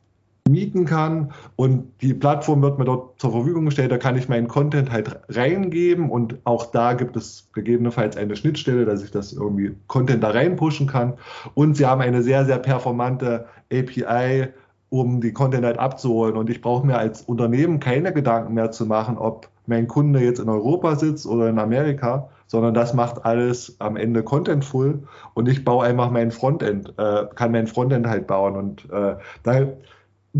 mieten 0.48 0.84
kann 0.84 1.32
und 1.56 1.92
die 2.00 2.14
Plattform 2.14 2.62
wird 2.62 2.78
mir 2.78 2.84
dort 2.84 3.20
zur 3.20 3.30
Verfügung 3.30 3.64
gestellt. 3.64 3.92
Da 3.92 3.98
kann 3.98 4.16
ich 4.16 4.28
meinen 4.28 4.48
Content 4.48 4.90
halt 4.90 5.20
reingeben 5.28 6.10
und 6.10 6.38
auch 6.44 6.66
da 6.66 6.94
gibt 6.94 7.16
es 7.16 7.48
gegebenenfalls 7.52 8.16
eine 8.16 8.34
Schnittstelle, 8.34 8.84
dass 8.84 9.02
ich 9.02 9.10
das 9.10 9.32
irgendwie 9.32 9.74
Content 9.86 10.22
da 10.22 10.30
reinpushen 10.30 10.86
kann. 10.86 11.14
Und 11.54 11.76
sie 11.76 11.86
haben 11.86 12.00
eine 12.00 12.22
sehr, 12.22 12.44
sehr 12.44 12.58
performante 12.58 13.46
API, 13.72 14.48
um 14.90 15.20
die 15.20 15.32
Content 15.32 15.64
halt 15.64 15.78
abzuholen. 15.78 16.36
Und 16.36 16.50
ich 16.50 16.60
brauche 16.60 16.86
mir 16.86 16.98
als 16.98 17.22
Unternehmen 17.22 17.78
keine 17.78 18.12
Gedanken 18.12 18.54
mehr 18.54 18.72
zu 18.72 18.84
machen, 18.86 19.18
ob 19.18 19.48
mein 19.66 19.86
Kunde 19.86 20.20
jetzt 20.20 20.40
in 20.40 20.48
Europa 20.48 20.96
sitzt 20.96 21.24
oder 21.24 21.48
in 21.48 21.58
Amerika, 21.60 22.28
sondern 22.48 22.74
das 22.74 22.94
macht 22.94 23.24
alles 23.24 23.76
am 23.78 23.96
Ende 23.96 24.24
contentful 24.24 25.04
und 25.34 25.48
ich 25.48 25.64
baue 25.64 25.86
einfach 25.86 26.10
mein 26.10 26.32
Frontend, 26.32 26.92
äh, 26.98 27.26
kann 27.36 27.52
mein 27.52 27.68
Frontend 27.68 28.08
halt 28.08 28.26
bauen. 28.26 28.56
Und 28.56 28.90
äh, 28.90 29.14
da 29.44 29.68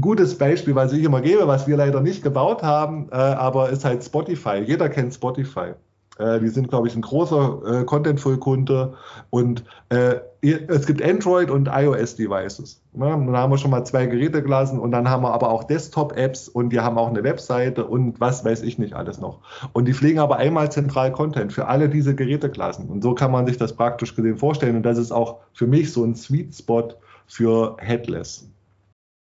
gutes 0.00 0.38
Beispiel, 0.38 0.74
was 0.74 0.92
ich 0.92 1.04
immer 1.04 1.20
gebe, 1.20 1.46
was 1.46 1.66
wir 1.66 1.76
leider 1.76 2.00
nicht 2.00 2.22
gebaut 2.22 2.62
haben, 2.62 3.08
äh, 3.10 3.14
aber 3.14 3.70
ist 3.70 3.84
halt 3.84 4.04
Spotify. 4.04 4.62
Jeder 4.64 4.88
kennt 4.88 5.14
Spotify. 5.14 5.72
Äh, 6.18 6.40
die 6.40 6.48
sind, 6.48 6.68
glaube 6.68 6.88
ich, 6.88 6.94
ein 6.94 7.02
großer 7.02 7.80
äh, 7.80 7.84
Contentful-Kunde 7.84 8.94
und 9.30 9.64
äh, 9.88 10.16
es 10.40 10.86
gibt 10.86 11.02
Android 11.02 11.50
und 11.50 11.68
iOS-Devices. 11.72 12.82
Ne? 12.92 13.06
Dann 13.06 13.36
haben 13.36 13.52
wir 13.52 13.58
schon 13.58 13.70
mal 13.70 13.84
zwei 13.84 14.06
Geräte 14.06 14.42
gelassen 14.42 14.78
und 14.78 14.90
dann 14.90 15.08
haben 15.08 15.22
wir 15.22 15.32
aber 15.32 15.50
auch 15.50 15.64
Desktop-Apps 15.64 16.48
und 16.48 16.70
die 16.70 16.80
haben 16.80 16.98
auch 16.98 17.08
eine 17.08 17.22
Webseite 17.22 17.86
und 17.86 18.20
was 18.20 18.44
weiß 18.44 18.62
ich 18.62 18.78
nicht 18.78 18.94
alles 18.94 19.20
noch. 19.20 19.38
Und 19.72 19.86
die 19.86 19.94
pflegen 19.94 20.18
aber 20.18 20.36
einmal 20.36 20.70
zentral 20.72 21.12
Content 21.12 21.52
für 21.52 21.68
alle 21.68 21.88
diese 21.88 22.14
Geräteklassen. 22.14 22.88
Und 22.88 23.02
so 23.02 23.14
kann 23.14 23.30
man 23.30 23.46
sich 23.46 23.56
das 23.56 23.74
praktisch 23.74 24.16
gesehen 24.16 24.36
vorstellen. 24.36 24.76
Und 24.76 24.82
das 24.82 24.98
ist 24.98 25.12
auch 25.12 25.38
für 25.52 25.66
mich 25.66 25.92
so 25.92 26.04
ein 26.04 26.14
Sweet 26.14 26.54
Spot 26.54 26.88
für 27.26 27.76
Headless. 27.78 28.48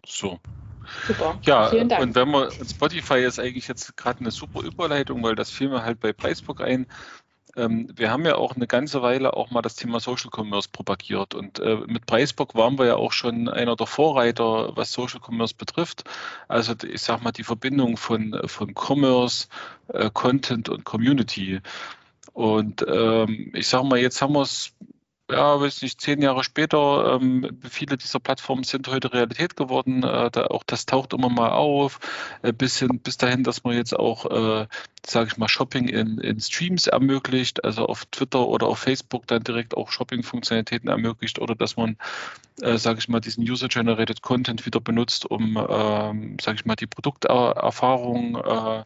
So. 0.06 0.40
Super. 1.08 1.40
Ja, 1.44 1.70
Vielen 1.70 1.90
Dank. 1.90 2.02
und 2.02 2.16
wenn 2.16 2.30
man 2.30 2.50
Spotify 2.52 3.24
ist 3.24 3.40
eigentlich 3.40 3.68
jetzt 3.68 3.98
gerade 3.98 4.20
eine 4.20 4.32
super 4.32 4.62
Überleitung, 4.62 5.24
weil 5.24 5.36
das 5.36 5.50
fiel 5.50 5.70
mir 5.70 5.84
halt 5.84 6.00
bei 6.00 6.14
Preisbook 6.14 6.62
ein. 6.62 6.86
Ähm, 7.58 7.90
wir 7.96 8.12
haben 8.12 8.26
ja 8.26 8.36
auch 8.36 8.56
eine 8.56 8.68
ganze 8.68 9.02
Weile 9.02 9.34
auch 9.34 9.50
mal 9.50 9.62
das 9.62 9.76
Thema 9.76 10.00
Social 10.00 10.30
Commerce 10.30 10.68
propagiert 10.70 11.34
und 11.34 11.60
äh, 11.60 11.78
mit 11.88 12.06
Preisbook 12.06 12.54
waren 12.54 12.78
wir 12.78 12.86
ja 12.86 12.96
auch 12.98 13.14
schon 13.14 13.48
einer 13.48 13.76
der 13.76 13.88
Vorreiter, 13.88 14.76
was 14.76 14.92
Social 14.92 15.22
Commerce 15.26 15.56
betrifft. 15.58 16.04
Also 16.50 16.74
ich 16.84 17.02
sag 17.02 17.24
mal 17.24 17.32
die 17.32 17.44
Verbindung 17.44 17.98
von, 17.98 18.40
von 18.46 18.74
Commerce, 18.76 19.48
äh, 19.88 20.10
Content 20.14 20.70
und 20.70 20.84
Community. 20.84 21.62
Und 22.34 22.86
ähm, 22.88 23.52
ich 23.54 23.68
sag 23.70 23.84
mal, 23.84 24.00
jetzt 24.00 24.22
haben 24.22 24.34
wir 24.34 24.42
es 24.42 24.74
ja, 25.30 25.60
weiß 25.60 25.82
nicht, 25.82 26.00
zehn 26.02 26.22
Jahre 26.22 26.44
später, 26.44 27.16
ähm, 27.20 27.60
viele 27.68 27.98
dieser 27.98 28.20
Plattformen 28.20 28.64
sind 28.64 28.88
heute 28.88 29.12
Realität 29.12 29.56
geworden. 29.56 30.04
Äh, 30.04 30.30
da 30.30 30.46
auch 30.48 30.64
das 30.64 30.86
taucht 30.86 31.14
immer 31.14 31.30
mal 31.30 31.50
auf, 31.50 32.00
äh, 32.44 32.54
bis, 32.54 32.78
hin, 32.78 33.00
bis 33.00 33.18
dahin, 33.18 33.44
dass 33.44 33.64
man 33.64 33.76
jetzt 33.76 33.96
auch, 33.96 34.26
äh, 34.26 34.68
sage 35.06 35.30
ich 35.32 35.38
mal, 35.38 35.48
Shopping 35.48 35.88
in, 35.88 36.20
in 36.20 36.40
Streams 36.40 36.86
ermöglicht, 36.86 37.64
also 37.64 37.88
auf 37.88 38.06
Twitter 38.06 38.48
oder 38.48 38.68
auf 38.68 38.80
Facebook 38.80 39.26
dann 39.26 39.44
direkt 39.44 39.76
auch 39.76 39.92
Shopping-Funktionalitäten 39.92 40.90
ermöglicht 40.90 41.40
oder 41.40 41.56
dass 41.56 41.76
man, 41.76 41.98
äh, 42.62 42.78
sage 42.78 43.00
ich 43.00 43.10
mal, 43.10 43.20
diesen 43.20 43.44
User-Generated 43.44 44.22
Content 44.22 44.66
wieder 44.68 44.80
benutzt, 44.80 45.26
um, 45.26 45.58
ähm, 45.58 46.38
sage 46.40 46.58
ich 46.60 46.66
mal, 46.66 46.76
die 46.76 46.88
Produkterfahrung 46.88 48.36
äh, 48.36 48.84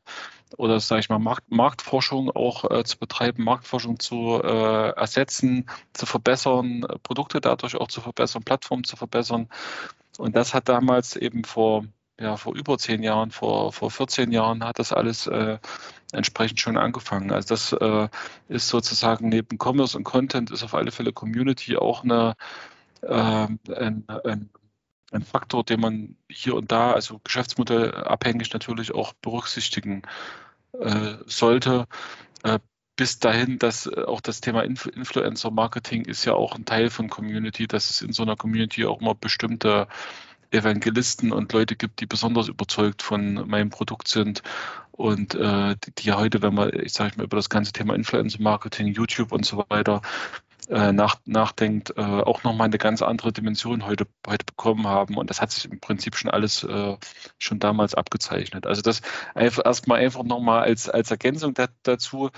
oder 0.58 0.80
sage 0.80 1.02
ich 1.02 1.10
mal 1.10 1.20
Markt, 1.20 1.52
Marktforschung 1.52 2.32
auch 2.32 2.70
äh, 2.70 2.84
zu 2.84 2.98
betreiben, 2.98 3.44
Marktforschung 3.44 4.00
zu 4.00 4.42
äh, 4.44 4.90
ersetzen, 4.92 5.70
zu 5.94 6.06
verbessern, 6.06 6.86
Produkte 7.04 7.42
dadurch 7.42 7.76
auch 7.76 7.88
zu 7.88 8.02
verbessern, 8.02 8.44
Plattformen 8.44 8.84
zu 8.84 8.96
verbessern. 8.96 9.48
Und 10.18 10.36
das 10.36 10.54
hat 10.54 10.70
damals 10.70 11.16
eben 11.16 11.44
vor 11.44 11.86
ja, 12.20 12.36
vor 12.36 12.54
über 12.54 12.78
zehn 12.78 13.02
Jahren, 13.02 13.32
vor, 13.32 13.72
vor 13.72 13.92
14 13.92 14.32
Jahren 14.32 14.64
hat 14.66 14.78
das 14.80 14.92
alles 14.92 15.28
äh, 15.28 15.58
entsprechend 16.12 16.60
schon 16.60 16.78
angefangen. 16.78 17.32
Also 17.32 17.50
das 17.50 17.72
äh, 17.74 18.10
ist 18.50 18.68
sozusagen 18.68 19.30
neben 19.30 19.58
Commerce 19.58 19.98
und 19.98 20.04
Content 20.04 20.52
ist 20.52 20.64
auf 20.64 20.74
alle 20.74 20.92
Fälle 20.92 21.14
Community 21.14 21.78
auch 21.78 22.04
eine, 22.04 22.36
äh, 23.02 23.14
ein, 23.14 24.04
ein, 24.08 24.50
ein 25.12 25.24
Faktor, 25.24 25.64
den 25.64 25.80
man 25.80 26.16
hier 26.30 26.56
und 26.56 26.72
da, 26.72 26.92
also 26.92 27.20
geschäftsmodellabhängig 27.24 28.54
natürlich 28.54 28.94
auch 28.94 29.14
berücksichtigen 29.14 30.04
äh, 30.74 31.16
sollte. 31.26 31.88
Äh, 32.44 32.60
bis 32.96 33.20
dahin, 33.20 33.60
dass 33.60 33.88
äh, 33.88 34.04
auch 34.04 34.22
das 34.22 34.42
Thema 34.42 34.64
Inf 34.64 34.86
Influencer-Marketing 34.86 36.06
ist 36.06 36.26
ja 36.26 36.34
auch 36.34 36.56
ein 36.56 36.66
Teil 36.66 36.90
von 36.90 37.10
Community, 37.10 37.68
dass 37.68 37.90
es 37.90 38.02
in 38.02 38.14
so 38.14 38.24
einer 38.24 38.36
Community 38.36 38.86
auch 38.86 39.02
immer 39.02 39.16
bestimmte 39.16 39.88
Evangelisten 40.52 41.32
und 41.32 41.54
Leute 41.54 41.76
gibt, 41.76 42.02
die 42.02 42.08
besonders 42.08 42.48
überzeugt 42.48 43.02
von 43.02 43.48
meinem 43.48 43.70
Produkt 43.70 44.08
sind 44.08 44.42
und 44.92 45.36
äh, 45.36 45.76
die, 45.84 45.92
die 45.98 46.08
ja 46.08 46.18
heute, 46.18 46.42
wenn 46.42 46.54
man, 46.54 46.72
ich 46.74 46.94
sage 46.94 47.18
mal, 47.18 47.24
über 47.24 47.38
das 47.38 47.50
ganze 47.50 47.72
Thema 47.72 47.96
Influencer-Marketing, 47.96 48.88
YouTube 48.88 49.32
und 49.32 49.46
so 49.46 49.64
weiter 49.70 50.02
äh, 50.70 50.92
nach, 50.92 51.18
nachdenkt, 51.26 51.92
äh, 51.98 52.02
auch 52.02 52.44
nochmal 52.44 52.66
eine 52.66 52.78
ganz 52.78 53.02
andere 53.02 53.34
Dimension 53.34 53.86
heute, 53.86 54.06
heute 54.28 54.46
bekommen 54.46 54.88
haben. 54.88 55.18
Und 55.18 55.30
das 55.30 55.42
hat 55.42 55.52
sich 55.52 55.66
im 55.66 55.80
Prinzip 55.80 56.16
schon 56.16 56.30
alles 56.30 56.64
äh, 56.64 56.98
schon 57.38 57.60
damals 57.60 57.96
abgezeichnet. 57.96 58.68
Also 58.68 58.82
das 58.82 59.02
einfach 59.34 59.66
erstmal 59.66 60.00
einfach 60.00 60.24
nochmal 60.24 60.64
als, 60.64 60.88
als 60.88 61.12
Ergänzung 61.12 61.54
da, 61.56 61.68
dazu. 61.84 62.30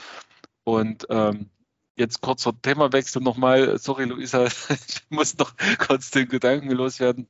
Und 0.63 1.07
ähm, 1.09 1.49
jetzt 1.97 2.21
kurzer 2.21 2.53
Themawechsel 2.61 3.21
nochmal. 3.21 3.77
Sorry, 3.77 4.05
Luisa, 4.05 4.45
ich 4.69 5.03
muss 5.09 5.37
noch 5.37 5.53
kurz 5.77 6.11
den 6.11 6.29
Gedanken 6.29 6.71
loswerden. 6.71 7.27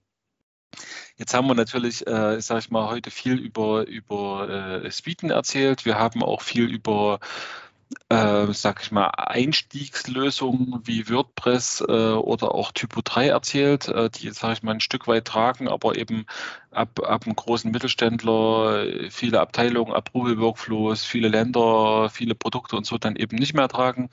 Jetzt 1.18 1.34
haben 1.34 1.48
wir 1.48 1.56
natürlich, 1.56 2.06
äh, 2.08 2.40
sage 2.42 2.60
ich 2.60 2.70
mal, 2.72 2.88
heute 2.90 3.12
viel 3.12 3.40
über, 3.40 3.88
über 3.88 4.84
äh, 4.84 4.92
Suiten 4.92 5.30
erzählt. 5.30 5.86
Wir 5.86 5.98
haben 5.98 6.24
auch 6.24 6.42
viel 6.42 6.70
über 6.70 7.20
äh, 8.10 8.48
sag 8.54 8.82
ich 8.84 8.92
mal, 8.92 9.08
Einstiegslösungen 9.08 10.82
wie 10.84 11.10
WordPress 11.10 11.82
äh, 11.88 11.92
oder 11.92 12.54
auch 12.54 12.72
Typo 12.72 13.02
3 13.04 13.30
erzählt, 13.30 13.88
äh, 13.88 14.10
die, 14.10 14.32
sage 14.32 14.54
ich 14.54 14.64
mal, 14.64 14.74
ein 14.74 14.80
Stück 14.80 15.08
weit 15.08 15.26
tragen, 15.26 15.68
aber 15.68 15.98
eben 15.98 16.26
ab, 16.72 17.00
ab 17.04 17.26
einem 17.26 17.36
großen 17.36 17.72
Mittelständler, 17.72 18.86
viele 19.10 19.40
Abteilungen, 19.40 19.94
Approval-Workflows, 19.94 21.04
viele 21.04 21.30
Länder, 21.30 22.10
viele 22.10 22.36
Produkte 22.36 22.76
und 22.76 22.86
so 22.86 22.98
dann 22.98 23.16
eben 23.16 23.38
nicht 23.38 23.54
mehr 23.54 23.68
tragen. 23.68 24.10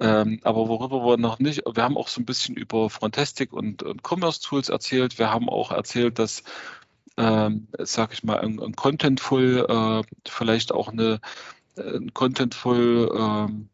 Ähm, 0.00 0.40
aber 0.44 0.68
worüber 0.68 1.04
wir 1.04 1.18
noch 1.18 1.38
nicht, 1.38 1.62
wir 1.70 1.82
haben 1.82 1.98
auch 1.98 2.08
so 2.08 2.22
ein 2.22 2.26
bisschen 2.26 2.56
über 2.56 2.88
Frontastic 2.88 3.52
und, 3.52 3.82
und 3.82 4.02
Commerce-Tools 4.02 4.70
erzählt. 4.70 5.18
Wir 5.18 5.30
haben 5.30 5.50
auch 5.50 5.72
erzählt, 5.72 6.18
dass 6.18 6.42
ähm, 7.18 7.68
sag 7.78 8.14
ich 8.14 8.24
mal, 8.24 8.40
ein, 8.40 8.60
ein 8.60 8.74
Contentful 8.74 9.66
äh, 9.68 10.02
vielleicht 10.26 10.72
auch 10.72 10.88
eine 10.88 11.20
äh, 11.76 12.00
Contentful 12.12 13.10
ähm, 13.14 13.68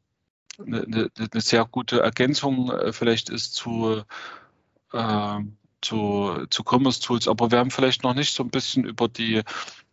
eine, 0.59 0.83
eine, 0.85 1.11
eine 1.33 1.41
sehr 1.41 1.65
gute 1.65 2.01
Ergänzung 2.01 2.71
äh, 2.71 2.93
vielleicht 2.93 3.29
ist 3.31 3.55
zu, 3.55 4.03
äh, 4.93 5.39
zu, 5.81 6.47
zu 6.51 6.63
Commerce 6.65 7.01
Tools. 7.01 7.29
Aber 7.29 7.51
wir 7.51 7.59
haben 7.59 7.71
vielleicht 7.71 8.03
noch 8.03 8.15
nicht 8.15 8.35
so 8.35 8.43
ein 8.43 8.51
bisschen 8.51 8.85
über 8.85 9.09
die 9.09 9.43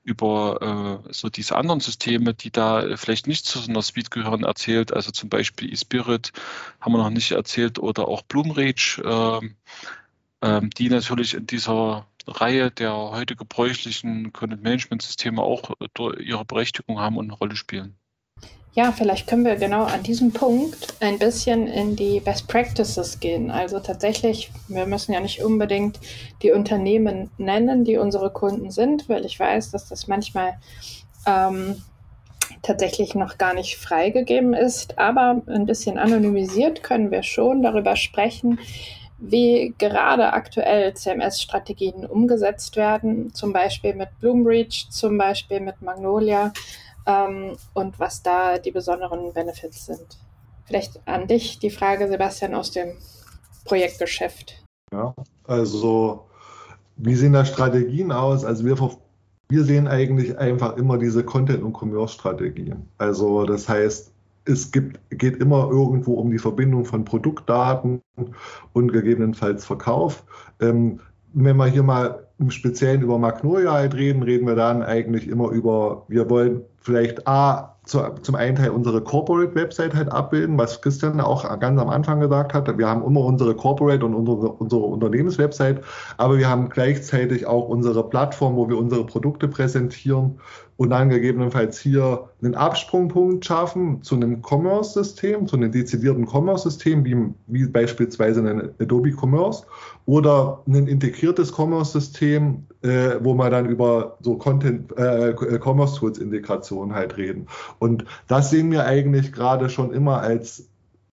über 0.03 1.01
äh, 1.07 1.13
so 1.13 1.29
diese 1.29 1.55
anderen 1.55 1.79
Systeme, 1.79 2.33
die 2.33 2.51
da 2.51 2.97
vielleicht 2.97 3.27
nicht 3.27 3.45
zu 3.45 3.59
so 3.59 3.69
einer 3.69 3.81
Suite 3.81 4.11
gehören, 4.11 4.43
erzählt. 4.43 4.93
Also 4.93 5.11
zum 5.11 5.29
Beispiel 5.29 5.71
eSpirit 5.71 6.33
haben 6.81 6.93
wir 6.93 6.97
noch 6.97 7.09
nicht 7.09 7.31
erzählt 7.31 7.79
oder 7.79 8.07
auch 8.07 8.21
Bloomreach, 8.23 9.01
äh, 9.03 9.49
äh, 10.41 10.61
die 10.77 10.89
natürlich 10.89 11.33
in 11.35 11.47
dieser 11.47 12.05
Reihe 12.27 12.71
der 12.71 12.93
heute 12.93 13.35
gebräuchlichen 13.35 14.33
Content-Management-Systeme 14.33 15.41
auch 15.41 15.71
ihre 16.19 16.45
Berechtigung 16.45 16.99
haben 16.99 17.17
und 17.17 17.25
eine 17.25 17.37
Rolle 17.37 17.55
spielen. 17.55 17.97
Ja, 18.75 18.91
vielleicht 18.91 19.27
können 19.27 19.45
wir 19.45 19.55
genau 19.55 19.83
an 19.83 20.01
diesem 20.01 20.31
Punkt 20.31 20.95
ein 20.99 21.19
bisschen 21.19 21.67
in 21.67 21.95
die 21.95 22.19
Best 22.19 22.47
Practices 22.47 23.19
gehen. 23.19 23.51
Also 23.51 23.79
tatsächlich, 23.79 24.51
wir 24.67 24.87
müssen 24.87 25.13
ja 25.13 25.19
nicht 25.19 25.43
unbedingt 25.43 25.99
die 26.41 26.51
Unternehmen 26.51 27.29
nennen, 27.37 27.85
die 27.85 27.97
unsere 27.97 28.31
Kunden 28.31 28.71
sind, 28.71 29.07
weil 29.09 29.25
ich 29.25 29.39
weiß, 29.39 29.69
dass 29.69 29.89
das 29.89 30.07
manchmal 30.07 30.57
ähm, 31.27 31.83
tatsächlich 32.63 33.13
noch 33.13 33.37
gar 33.37 33.53
nicht 33.53 33.77
freigegeben 33.77 34.55
ist. 34.55 34.97
Aber 34.97 35.43
ein 35.45 35.67
bisschen 35.67 35.99
anonymisiert 35.99 36.81
können 36.81 37.11
wir 37.11 37.21
schon 37.21 37.61
darüber 37.61 37.95
sprechen, 37.95 38.57
wie 39.17 39.73
gerade 39.77 40.33
aktuell 40.33 40.93
CMS-Strategien 40.93 42.05
umgesetzt 42.05 42.75
werden, 42.75 43.33
zum 43.33 43.53
Beispiel 43.53 43.95
mit 43.95 44.09
Bloomreach, 44.19 44.87
zum 44.89 45.17
Beispiel 45.17 45.59
mit 45.59 45.81
Magnolia 45.81 46.51
ähm, 47.05 47.55
und 47.73 47.99
was 47.99 48.21
da 48.23 48.57
die 48.57 48.71
besonderen 48.71 49.33
Benefits 49.33 49.85
sind. 49.85 50.17
Vielleicht 50.65 51.01
an 51.05 51.27
dich 51.27 51.59
die 51.59 51.69
Frage, 51.69 52.07
Sebastian, 52.07 52.55
aus 52.55 52.71
dem 52.71 52.93
Projektgeschäft. 53.65 54.63
Ja, 54.91 55.13
also 55.45 56.27
wie 56.95 57.15
sehen 57.15 57.33
da 57.33 57.45
Strategien 57.45 58.11
aus? 58.11 58.45
Also 58.45 58.65
wir, 58.65 58.77
wir 59.49 59.63
sehen 59.63 59.87
eigentlich 59.87 60.37
einfach 60.37 60.77
immer 60.77 60.97
diese 60.97 61.23
Content- 61.23 61.63
und 61.63 61.73
Commerce-Strategien. 61.73 62.89
Also 62.97 63.45
das 63.45 63.67
heißt, 63.67 64.12
es 64.45 64.71
gibt, 64.71 64.99
geht 65.09 65.37
immer 65.37 65.69
irgendwo 65.69 66.15
um 66.15 66.31
die 66.31 66.39
Verbindung 66.39 66.85
von 66.85 67.05
Produktdaten 67.05 68.01
und 68.73 68.91
gegebenenfalls 68.91 69.65
Verkauf. 69.65 70.23
Ähm, 70.59 70.99
wenn 71.33 71.57
wir 71.57 71.67
hier 71.67 71.83
mal 71.83 72.27
im 72.39 72.51
Speziellen 72.51 73.01
über 73.01 73.17
Magnolia 73.17 73.73
halt 73.73 73.95
reden, 73.95 74.23
reden 74.23 74.47
wir 74.47 74.55
dann 74.55 74.83
eigentlich 74.83 75.27
immer 75.27 75.49
über, 75.49 76.05
wir 76.07 76.29
wollen 76.29 76.61
vielleicht 76.81 77.27
A, 77.27 77.77
zu, 77.85 78.01
zum 78.21 78.35
einen 78.35 78.55
Teil 78.55 78.69
unsere 78.69 79.01
Corporate 79.01 79.55
Website 79.55 79.93
halt 79.93 80.09
abbilden, 80.09 80.57
was 80.57 80.81
Christian 80.81 81.19
auch 81.19 81.59
ganz 81.59 81.79
am 81.79 81.89
Anfang 81.89 82.21
gesagt 82.21 82.53
hat. 82.53 82.77
Wir 82.77 82.87
haben 82.87 83.03
immer 83.03 83.21
unsere 83.21 83.55
Corporate 83.55 84.05
und 84.05 84.13
unsere, 84.13 84.53
unsere 84.53 84.81
Unternehmenswebsite, 84.81 85.81
aber 86.17 86.37
wir 86.37 86.49
haben 86.49 86.69
gleichzeitig 86.69 87.45
auch 87.45 87.67
unsere 87.67 88.07
Plattform, 88.09 88.55
wo 88.55 88.69
wir 88.69 88.77
unsere 88.77 89.05
Produkte 89.05 89.47
präsentieren 89.49 90.39
und 90.77 90.89
dann 90.89 91.09
gegebenenfalls 91.09 91.79
hier 91.79 92.29
einen 92.41 92.55
Absprungpunkt 92.55 93.45
schaffen 93.45 94.01
zu 94.01 94.15
einem 94.15 94.41
Commerce-System, 94.41 95.47
zu 95.47 95.57
einem 95.57 95.71
dezidierten 95.71 96.25
Commerce-System, 96.25 97.05
wie, 97.05 97.15
wie 97.47 97.67
beispielsweise 97.67 98.41
ein 98.41 98.71
Adobe 98.79 99.11
Commerce 99.11 99.65
oder 100.05 100.61
ein 100.67 100.87
integriertes 100.87 101.51
Commerce-System, 101.55 102.65
äh, 102.83 103.17
wo 103.21 103.33
wir 103.33 103.49
dann 103.49 103.65
über 103.65 104.17
so 104.21 104.37
Content, 104.37 104.91
äh, 104.97 105.33
Commerce-Tools-Integration 105.33 106.93
halt 106.93 107.17
reden. 107.17 107.47
Und 107.79 108.05
das 108.27 108.49
sehen 108.49 108.71
wir 108.71 108.85
eigentlich 108.85 109.31
gerade 109.31 109.69
schon 109.69 109.93
immer 109.93 110.21
als 110.21 110.69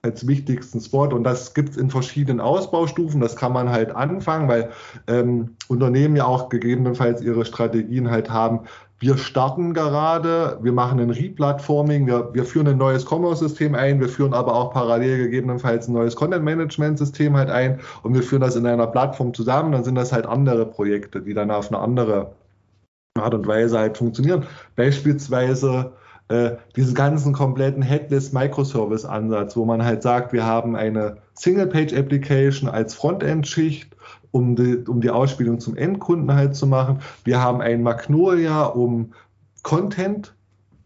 als 0.04 0.28
wichtigsten 0.28 0.80
Spot 0.80 1.08
und 1.08 1.24
das 1.24 1.54
gibt 1.54 1.70
es 1.70 1.78
in 1.78 1.90
verschiedenen 1.90 2.40
Ausbaustufen. 2.40 3.20
Das 3.20 3.36
kann 3.36 3.52
man 3.52 3.70
halt 3.70 3.96
anfangen, 3.96 4.48
weil 4.48 4.70
ähm, 5.08 5.56
Unternehmen 5.68 6.16
ja 6.16 6.26
auch 6.26 6.50
gegebenenfalls 6.50 7.22
ihre 7.22 7.46
Strategien 7.46 8.10
halt 8.10 8.30
haben, 8.30 8.62
wir 9.00 9.18
starten 9.18 9.76
gerade, 9.76 10.58
wir 10.62 10.72
machen 10.72 11.00
ein 11.00 11.12
Replatforming, 11.12 12.08
wir, 12.08 12.34
wir 12.34 12.46
führen 12.46 12.68
ein 12.68 12.78
neues 12.78 13.06
Commerce-System 13.06 13.76
ein, 13.76 14.00
wir 14.00 14.10
führen 14.10 14.34
aber 14.34 14.56
auch 14.56 14.74
parallel 14.74 15.20
gegebenenfalls 15.20 15.88
ein 15.88 15.94
neues 15.94 16.16
Content-Management-System 16.16 17.38
halt 17.38 17.52
ein. 17.52 17.80
Und 18.02 18.16
wir 18.16 18.24
führen 18.24 18.42
das 18.42 18.56
in 18.56 18.66
einer 18.66 18.88
Plattform 18.88 19.36
zusammen, 19.36 19.72
dann 19.72 19.84
sind 19.84 19.96
das 19.96 20.12
halt 20.12 20.26
andere 20.26 20.66
Projekte, 20.66 21.22
die 21.22 21.36
dann 21.36 21.52
auf 21.52 21.68
eine 21.68 21.80
andere 21.80 22.34
Art 23.20 23.36
und 23.36 23.46
Weise 23.46 23.78
halt 23.78 23.98
funktionieren. 23.98 24.48
Beispielsweise 24.76 25.92
äh, 26.30 26.52
diesen 26.76 26.94
ganzen 26.94 27.34
kompletten 27.34 27.82
Headless 27.82 28.34
Microservice-Ansatz, 28.34 29.56
wo 29.56 29.66
man 29.66 29.84
halt 29.84 30.04
sagt, 30.04 30.34
wir 30.34 30.46
haben 30.46 30.76
eine 30.76 31.18
Single-Page-Application 31.36 32.70
als 32.70 32.94
Frontend-Schicht 32.96 33.96
um 34.32 34.56
die, 34.56 34.78
um 34.88 35.02
die 35.02 35.10
Ausspielung 35.10 35.60
zum 35.60 35.76
Endkunden 35.76 36.34
halt 36.34 36.56
zu 36.56 36.68
machen. 36.68 37.00
Wir 37.24 37.42
haben 37.42 37.62
ein 37.62 37.82
Magnolia, 37.82 38.66
um 38.66 39.14
Content 39.64 40.36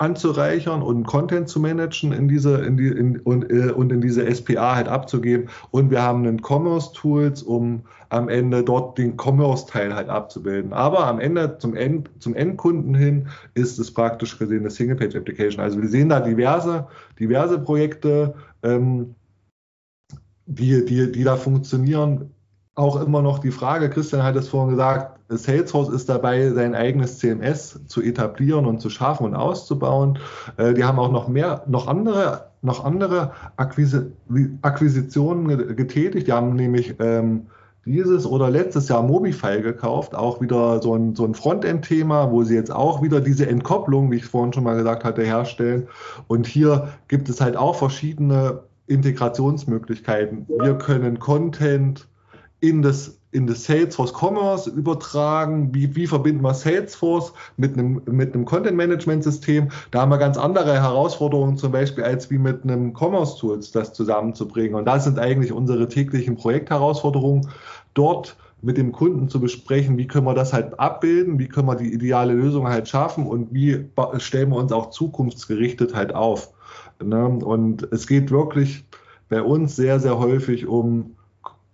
anzureichern 0.02 0.82
und 0.82 1.06
Content 1.06 1.48
zu 1.48 1.60
managen 1.60 2.12
in 2.12 2.28
diese, 2.28 2.56
in 2.64 2.76
die, 2.76 2.88
in, 2.88 3.20
und, 3.20 3.52
äh, 3.52 3.72
und 3.72 3.92
in 3.92 4.02
diese 4.02 4.34
SPA 4.34 4.76
halt 4.76 4.88
abzugeben. 4.88 5.48
Und 5.70 5.92
wir 5.92 6.02
haben 6.02 6.26
einen 6.26 6.42
Commerce 6.42 6.92
Tools, 6.94 7.44
um 7.44 7.84
am 8.10 8.28
Ende 8.28 8.64
dort 8.64 8.98
den 8.98 9.16
Commerce-Teil 9.16 9.94
halt 9.94 10.10
abzubilden. 10.10 10.74
Aber 10.74 11.06
am 11.06 11.20
Ende 11.20 11.58
zum, 11.60 11.76
End, 11.76 12.10
zum 12.18 12.34
Endkunden 12.34 12.96
hin 12.96 13.28
ist 13.54 13.78
es 13.78 13.94
praktisch 13.94 14.38
gesehen 14.40 14.62
eine 14.62 14.72
Single-Page-Application. 14.72 15.64
Also 15.64 15.80
wir 15.80 15.88
sehen 15.88 16.10
da 16.10 16.20
diverse, 16.20 16.88
diverse 17.20 17.60
Projekte, 17.60 18.34
ähm, 18.64 19.14
die, 20.48 20.84
die, 20.84 21.12
die 21.12 21.24
da 21.24 21.38
funktionieren 21.38 22.32
auch 22.76 23.02
immer 23.02 23.22
noch 23.22 23.40
die 23.40 23.52
Frage, 23.52 23.90
Christian 23.90 24.24
hat 24.24 24.36
es 24.36 24.50
vorhin 24.50 24.72
gesagt, 24.72 25.20
Salesforce 25.30 25.90
ist 25.90 26.10
dabei, 26.10 26.50
sein 26.52 26.76
eigenes 26.76 27.20
CMS 27.20 27.80
zu 27.88 28.02
etablieren 28.02 28.66
und 28.66 28.82
zu 28.82 28.90
schaffen 28.90 29.26
und 29.26 29.36
auszubauen. 29.36 30.20
Äh, 30.58 30.74
die 30.74 30.84
haben 30.84 31.00
auch 31.00 31.12
noch 31.12 31.28
mehr, 31.28 31.64
noch 31.68 31.88
andere, 31.88 32.48
noch 32.62 32.84
andere 32.84 33.32
Akquise, 33.58 34.12
Akquisitionen 34.62 35.76
getätigt. 35.76 36.28
Die 36.28 36.34
haben 36.34 36.56
nämlich 36.56 36.96
ähm, 37.00 37.48
dieses 37.86 38.26
oder 38.26 38.50
letztes 38.50 38.88
Jahr 38.90 39.04
Mobify 39.04 39.62
gekauft, 39.62 40.16
auch 40.16 40.40
wieder 40.40 40.82
so 40.82 40.96
ein, 40.96 41.16
so 41.16 41.26
ein 41.26 41.34
Frontend-Thema, 41.34 42.32
wo 42.32 42.44
sie 42.44 42.56
jetzt 42.56 42.72
auch 42.72 43.02
wieder 43.02 43.22
diese 43.22 43.48
Entkopplung, 43.48 44.12
wie 44.12 44.18
ich 44.18 44.26
vorhin 44.26 44.54
schon 44.54 44.64
mal 44.64 44.76
gesagt 44.76 45.04
hatte, 45.04 45.24
herstellen. 45.24 45.88
Und 46.28 46.46
hier 46.46 46.90
gibt 47.08 47.28
es 47.28 47.42
halt 47.42 47.58
auch 47.58 47.76
verschiedene 47.76 48.64
Integrationsmöglichkeiten. 48.88 50.46
Wir 50.48 50.78
können 50.78 51.20
Content 51.20 52.08
in 52.62 52.84
das, 52.84 53.20
in 53.32 53.48
das 53.48 53.66
Salesforce 53.66 54.14
Commerce 54.14 54.70
übertragen. 54.70 55.74
Wie, 55.74 55.96
wie 55.96 56.08
verbinden 56.08 56.44
wir 56.44 56.54
Salesforce 56.54 57.34
mit 57.58 57.74
einem, 57.74 58.02
mit 58.06 58.34
einem 58.34 58.46
Content 58.46 58.78
Management 58.78 59.24
System? 59.24 59.70
Da 59.90 60.02
haben 60.02 60.12
wir 60.12 60.20
ganz 60.20 60.38
andere 60.38 60.74
Herausforderungen 60.74 61.58
zum 61.58 61.72
Beispiel 61.72 62.04
als 62.04 62.30
wie 62.30 62.38
mit 62.38 62.64
einem 62.64 62.94
Commerce 62.94 63.38
Tools 63.40 63.72
das 63.72 63.94
zusammenzubringen. 63.94 64.76
Und 64.76 64.86
das 64.86 65.04
sind 65.04 65.18
eigentlich 65.18 65.52
unsere 65.52 65.88
täglichen 65.88 66.36
Projektherausforderungen. 66.36 67.50
Dort 67.96 68.38
mit 68.62 68.78
dem 68.78 68.92
Kunden 68.92 69.28
zu 69.28 69.42
besprechen, 69.42 69.98
wie 69.98 70.06
können 70.06 70.28
wir 70.28 70.36
das 70.36 70.54
halt 70.54 70.80
abbilden, 70.80 71.40
wie 71.40 71.48
können 71.48 71.68
wir 71.68 71.76
die 71.76 71.92
ideale 71.92 72.34
Lösung 72.34 72.68
halt 72.68 72.88
schaffen 72.88 73.26
und 73.26 73.52
wie 73.52 73.86
stellen 74.18 74.50
wir 74.50 74.58
uns 74.58 74.72
auch 74.72 74.92
zukunftsgerichtet 74.92 75.96
halt 75.96 76.14
auf. 76.14 76.54
Ne? 77.04 77.26
Und 77.28 77.92
es 77.92 78.06
geht 78.06 78.30
wirklich 78.30 78.86
bei 79.30 79.42
uns 79.42 79.76
sehr, 79.76 80.00
sehr 80.00 80.20
häufig 80.20 80.68
um 80.68 81.16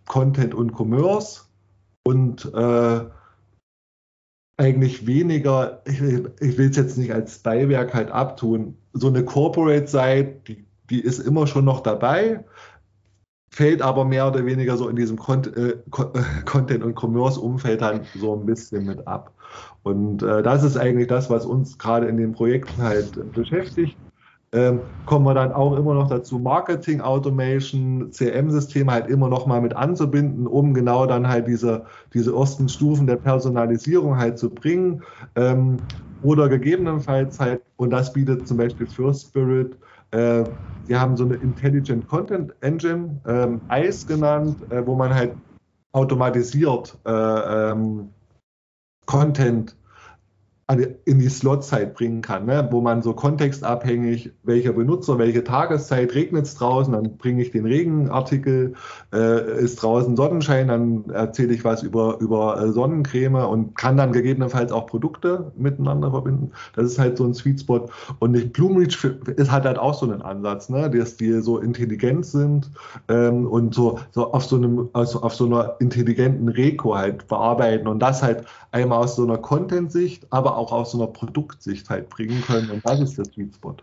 Content 0.08 0.54
und 0.54 0.74
Commerce 0.74 1.42
und 2.04 2.52
äh, 2.54 3.06
eigentlich 4.58 5.06
weniger, 5.06 5.82
ich, 5.86 6.02
ich 6.02 6.58
will 6.58 6.70
es 6.70 6.78
jetzt 6.78 6.98
nicht 6.98 7.14
als 7.14 7.40
Beiwerk 7.40 7.94
halt 7.94 8.10
abtun, 8.10 8.76
so 8.94 9.08
eine 9.08 9.24
Corporate-Seite, 9.24 10.40
die, 10.48 10.66
die 10.90 11.02
ist 11.02 11.20
immer 11.20 11.46
schon 11.46 11.66
noch 11.66 11.82
dabei, 11.82 12.44
fällt 13.52 13.82
aber 13.82 14.06
mehr 14.06 14.28
oder 14.28 14.46
weniger 14.46 14.78
so 14.78 14.90
in 14.90 14.96
diesem 14.96 15.18
äh, 15.18 15.74
Content- 16.46 16.84
und 16.84 16.96
Commerce-Umfeld 16.96 17.82
dann 17.82 18.02
so 18.16 18.36
ein 18.36 18.46
bisschen 18.46 18.86
mit 18.86 19.06
ab. 19.08 19.34
Und 19.84 20.24
äh, 20.24 20.42
das 20.42 20.64
ist 20.64 20.78
eigentlich 20.78 21.08
das, 21.08 21.30
was 21.30 21.46
uns 21.46 21.78
gerade 21.78 22.08
in 22.08 22.18
den 22.18 22.34
Projekten 22.34 22.82
halt 22.82 23.34
beschäftigt 23.34 23.98
ähm, 24.58 24.82
kommen 25.06 25.24
wir 25.26 25.36
dann 25.36 25.52
auch 25.52 25.78
immer 25.78 25.94
noch 25.94 26.10
dazu, 26.10 26.40
Marketing 26.40 27.00
Automation, 27.00 28.12
CM-Systeme 28.12 28.92
halt 28.92 29.08
immer 29.08 29.30
noch 29.30 29.46
mal 29.46 29.62
mit 29.62 29.76
anzubinden, 29.76 30.48
um 30.48 30.74
genau 30.74 31.06
dann 31.06 31.28
halt 31.28 31.48
diese, 31.48 31.86
diese 32.14 32.34
ersten 32.34 32.68
Stufen 32.68 33.06
der 33.06 33.18
Personalisierung 33.18 34.18
halt 34.18 34.40
zu 34.40 34.50
bringen. 34.50 35.04
Ähm, 35.36 35.78
oder 36.22 36.50
gegebenenfalls 36.50 37.40
halt, 37.40 37.62
und 37.76 37.92
das 37.92 38.12
bietet 38.12 38.48
zum 38.48 38.58
Beispiel 38.58 38.88
First 38.88 39.28
Spirit, 39.28 39.78
äh, 40.12 40.44
wir 40.88 41.00
haben 41.00 41.16
so 41.16 41.26
eine 41.26 41.36
Intelligent 41.36 42.08
Content 42.08 42.56
Engine, 42.62 43.22
ähm, 43.28 43.62
ICE 43.72 44.06
genannt, 44.08 44.66
äh, 44.72 44.86
wo 44.88 44.96
man 44.96 45.14
halt 45.14 45.36
automatisiert 45.92 46.98
äh, 47.06 47.12
ähm, 47.12 48.10
Content 49.06 49.78
in 50.70 51.20
die 51.20 51.30
Slotzeit 51.30 51.94
bringen 51.94 52.22
kann, 52.22 52.46
ne? 52.46 52.68
wo 52.72 52.82
man 52.82 53.02
so 53.02 53.14
kontextabhängig, 53.14 54.34
welcher 54.44 54.74
Benutzer, 54.74 55.18
welche 55.18 55.46
Tageszeit, 55.46 56.14
regnet 56.14 56.44
es 56.46 56.56
draußen, 56.56 56.92
dann 56.92 57.16
bringe 57.18 57.42
ich 57.42 57.52
den 57.52 57.66
Regenartikel, 57.66 58.74
äh, 59.14 59.62
ist 59.64 59.82
draußen 59.82 60.18
Sonnenschein, 60.18 60.68
dann 60.68 61.10
erzähle 61.10 61.54
ich 61.54 61.64
was 61.64 61.84
über, 61.84 62.20
über 62.20 62.62
äh, 62.62 62.74
Sonnencreme 62.74 63.48
und 63.48 63.78
kann 63.78 63.96
dann 63.96 64.12
gegebenenfalls 64.12 64.74
auch 64.74 64.88
Produkte 64.88 65.54
miteinander 65.56 66.12
verbinden. 66.12 66.52
Das 66.76 66.86
ist 66.86 67.00
halt 67.00 67.18
so 67.18 67.24
ein 67.24 67.34
Sweet 67.34 67.62
Spot. 67.62 67.86
Und 68.20 68.32
nicht 68.34 68.52
Bloomreach 68.52 69.06
ist 69.38 69.50
halt 69.50 69.64
halt 69.64 69.80
auch 69.80 69.94
so 69.94 70.12
ein 70.12 70.22
Ansatz, 70.22 70.68
ne? 70.68 70.90
dass 70.90 71.16
die 71.16 71.40
so 71.40 71.60
intelligent 71.60 72.26
sind 72.26 72.72
ähm, 73.08 73.48
und 73.48 73.74
so, 73.74 74.00
so 74.12 74.34
auf 74.34 74.44
so 74.44 74.58
einem, 74.58 74.90
also 74.92 75.22
auf 75.22 75.34
so 75.34 75.46
einer 75.46 75.78
intelligenten 75.80 76.50
Reko 76.50 76.98
halt 76.98 77.26
bearbeiten 77.30 77.88
und 77.88 78.00
das 78.00 78.22
halt 78.22 78.44
einmal 78.72 79.00
aus 79.00 79.16
so 79.16 79.24
einer 79.24 79.38
Content-Sicht, 79.38 80.28
aber 80.30 80.57
auch 80.58 80.72
aus 80.72 80.92
so 80.92 80.98
einer 80.98 81.08
Produktsicht 81.08 81.90
halt 81.90 82.10
bringen 82.10 82.42
können. 82.42 82.70
Und 82.72 82.86
das 82.86 83.00
ist 83.00 83.18
der 83.18 83.26
Sweet 83.26 83.56
Spot. 83.56 83.76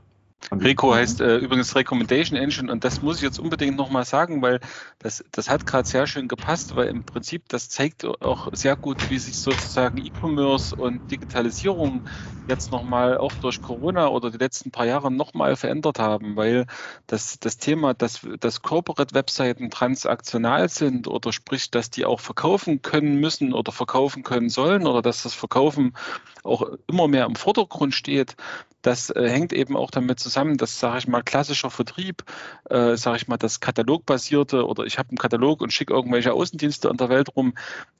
Reco 0.53 0.95
heißt 0.95 1.21
äh, 1.21 1.37
übrigens 1.39 1.75
Recommendation 1.75 2.39
Engine 2.39 2.71
und 2.71 2.85
das 2.85 3.01
muss 3.03 3.17
ich 3.17 3.23
jetzt 3.23 3.39
unbedingt 3.39 3.77
nochmal 3.77 4.05
sagen, 4.05 4.43
weil 4.43 4.61
das, 4.99 5.25
das 5.33 5.49
hat 5.49 5.67
gerade 5.67 5.89
sehr 5.89 6.07
schön 6.07 6.29
gepasst, 6.29 6.77
weil 6.77 6.89
im 6.89 7.05
Prinzip 7.05 7.49
das 7.49 7.69
zeigt 7.69 8.05
auch 8.05 8.49
sehr 8.53 8.77
gut, 8.77 9.09
wie 9.09 9.19
sich 9.19 9.39
sozusagen 9.39 9.99
E-Commerce 9.99 10.77
und 10.77 11.11
Digitalisierung 11.11 12.05
jetzt 12.47 12.71
nochmal 12.71 13.17
auch 13.17 13.37
durch 13.37 13.63
Corona 13.63 14.09
oder 14.09 14.31
die 14.31 14.39
letzten 14.39 14.71
paar 14.71 14.87
Jahre 14.87 15.11
nochmal 15.11 15.57
verändert 15.57 15.99
haben, 15.99 16.37
weil 16.37 16.67
das, 17.07 17.39
das 17.41 17.57
Thema, 17.57 17.95
dass, 17.95 18.21
dass 18.39 18.61
Corporate-Webseiten 18.63 19.71
transaktional 19.71 20.69
sind 20.69 21.09
oder 21.09 21.33
sprich, 21.33 21.71
dass 21.71 21.91
die 21.91 22.05
auch 22.05 22.21
verkaufen 22.21 22.83
können 22.83 23.19
müssen 23.19 23.55
oder 23.55 23.73
verkaufen 23.73 24.23
können 24.23 24.51
sollen 24.51 24.87
oder 24.87 25.01
dass 25.01 25.23
das 25.23 25.35
Verkaufen 25.35 25.97
auch 26.43 26.69
immer 26.87 27.09
mehr 27.09 27.25
im 27.25 27.37
Vordergrund 27.37 27.95
steht, 27.95 28.37
das 28.85 29.09
äh, 29.09 29.29
hängt 29.29 29.55
eben 29.55 29.77
auch 29.77 29.91
damit 29.91 30.21
zusammen, 30.21 30.59
dass, 30.59 30.79
sage 30.79 30.99
ich 30.99 31.09
mal, 31.09 31.23
klassischer 31.23 31.71
Vertrieb, 31.71 32.23
äh, 32.69 32.97
sage 32.97 33.17
ich 33.17 33.29
mal, 33.29 33.39
das 33.39 33.61
katalogbasierte 33.61 34.67
oder 34.67 34.85
ich 34.85 34.99
habe 34.99 35.09
einen 35.09 35.17
Katalog 35.17 35.63
und 35.63 35.73
schicke 35.73 35.95
irgendwelche 35.95 36.35
Außendienste 36.35 36.89
in 36.89 36.99
der 36.99 37.09
Welt 37.09 37.35
rum, 37.35 37.55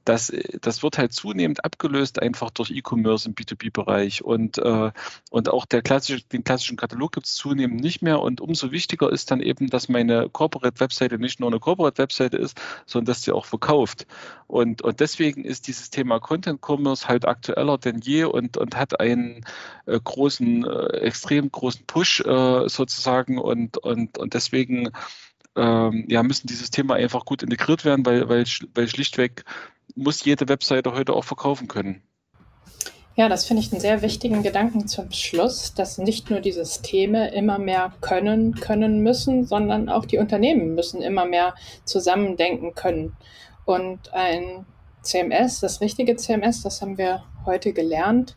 das, 0.05 0.31
das 0.61 0.83
wird 0.83 0.99
halt 0.99 1.11
zunehmend 1.11 1.65
abgelöst 1.65 2.21
einfach 2.21 2.51
durch 2.51 2.69
E-Commerce 2.69 3.27
im 3.27 3.33
B2B-Bereich 3.33 4.23
und, 4.23 4.59
äh, 4.59 4.91
und 5.31 5.49
auch 5.49 5.65
der 5.65 5.81
klassische, 5.81 6.23
den 6.23 6.43
klassischen 6.43 6.77
Katalog 6.77 7.13
gibt 7.13 7.25
es 7.25 7.33
zunehmend 7.33 7.81
nicht 7.81 8.03
mehr 8.03 8.21
und 8.21 8.39
umso 8.39 8.71
wichtiger 8.71 9.11
ist 9.11 9.31
dann 9.31 9.41
eben, 9.41 9.71
dass 9.71 9.89
meine 9.89 10.29
Corporate-Webseite 10.29 11.17
nicht 11.17 11.39
nur 11.39 11.49
eine 11.49 11.59
Corporate-Webseite 11.59 12.37
ist, 12.37 12.61
sondern 12.85 13.07
dass 13.07 13.23
sie 13.23 13.31
auch 13.31 13.45
verkauft. 13.45 14.05
Und, 14.45 14.83
und 14.83 14.99
deswegen 14.99 15.43
ist 15.43 15.67
dieses 15.67 15.89
Thema 15.89 16.19
Content-Commerce 16.19 17.07
halt 17.07 17.25
aktueller 17.25 17.79
denn 17.79 18.01
je 18.01 18.25
und, 18.25 18.57
und 18.57 18.77
hat 18.77 18.99
einen 18.99 19.43
äh, 19.87 19.99
großen 19.99 20.63
äh, 20.75 20.97
extrem 20.99 21.51
großen 21.51 21.85
Push 21.85 22.21
äh, 22.21 22.67
sozusagen 22.67 23.37
und, 23.37 23.77
und, 23.77 24.17
und 24.17 24.33
deswegen 24.33 24.91
ähm, 25.55 26.05
ja, 26.09 26.23
müssen 26.23 26.47
dieses 26.47 26.71
Thema 26.71 26.95
einfach 26.95 27.25
gut 27.25 27.43
integriert 27.43 27.85
werden, 27.85 28.05
weil, 28.05 28.27
weil, 28.29 28.45
weil 28.73 28.87
schlichtweg 28.87 29.45
muss 29.95 30.25
jede 30.25 30.49
Webseite 30.49 30.93
heute 30.93 31.13
auch 31.13 31.23
verkaufen 31.23 31.67
können. 31.67 32.01
Ja, 33.17 33.29
das 33.29 33.45
finde 33.45 33.63
ich 33.63 33.71
einen 33.71 33.79
sehr 33.79 34.01
wichtigen 34.01 34.43
Gedanken 34.43 34.87
zum 34.87 35.09
Schluss, 35.11 35.73
dass 35.73 35.97
nicht 35.97 36.29
nur 36.29 36.41
die 36.41 36.51
Systeme 36.51 37.33
immer 37.33 37.57
mehr 37.59 37.93
können, 38.01 38.55
können 38.55 38.99
müssen, 39.03 39.45
sondern 39.45 39.87
auch 39.87 40.05
die 40.05 40.17
Unternehmen 40.17 40.75
müssen 40.75 41.01
immer 41.01 41.23
mehr 41.25 41.55
zusammendenken 41.85 42.75
können. 42.75 43.15
Und 43.63 44.13
ein 44.13 44.65
CMS, 45.01 45.61
das 45.61 45.79
richtige 45.79 46.17
CMS, 46.17 46.61
das 46.61 46.81
haben 46.81 46.97
wir 46.97 47.23
heute 47.45 47.71
gelernt, 47.71 48.35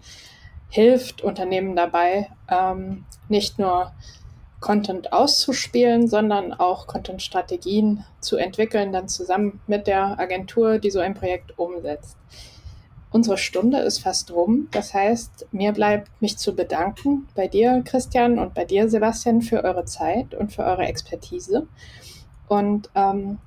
hilft 0.68 1.22
Unternehmen 1.22 1.76
dabei, 1.76 2.28
ähm, 2.50 3.04
nicht 3.28 3.58
nur 3.58 3.92
Content 4.60 5.12
auszuspielen, 5.12 6.08
sondern 6.08 6.52
auch 6.52 6.86
Content-Strategien 6.86 8.04
zu 8.20 8.36
entwickeln, 8.36 8.92
dann 8.92 9.08
zusammen 9.08 9.60
mit 9.66 9.86
der 9.86 10.18
Agentur, 10.18 10.78
die 10.78 10.90
so 10.90 10.98
ein 10.98 11.14
Projekt 11.14 11.58
umsetzt. 11.58 12.16
Unsere 13.10 13.38
Stunde 13.38 13.78
ist 13.78 14.00
fast 14.00 14.30
rum. 14.32 14.68
Das 14.70 14.92
heißt, 14.92 15.48
mir 15.52 15.72
bleibt 15.72 16.10
mich 16.20 16.36
zu 16.36 16.54
bedanken 16.54 17.28
bei 17.34 17.48
dir, 17.48 17.82
Christian, 17.84 18.38
und 18.38 18.52
bei 18.52 18.64
dir, 18.64 18.88
Sebastian, 18.88 19.40
für 19.40 19.64
eure 19.64 19.86
Zeit 19.86 20.34
und 20.34 20.52
für 20.52 20.64
eure 20.64 20.84
Expertise. 20.84 21.66
Und 22.48 22.90
ähm, 22.94 23.38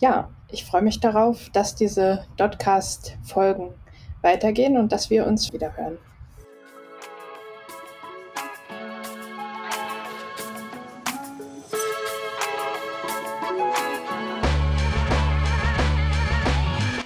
ja, 0.00 0.30
ich 0.50 0.64
freue 0.64 0.82
mich 0.82 0.98
darauf, 0.98 1.50
dass 1.50 1.76
diese 1.76 2.24
Dotcast-Folgen 2.36 3.74
weitergehen 4.22 4.76
und 4.76 4.90
dass 4.90 5.10
wir 5.10 5.26
uns 5.26 5.52
wieder 5.52 5.76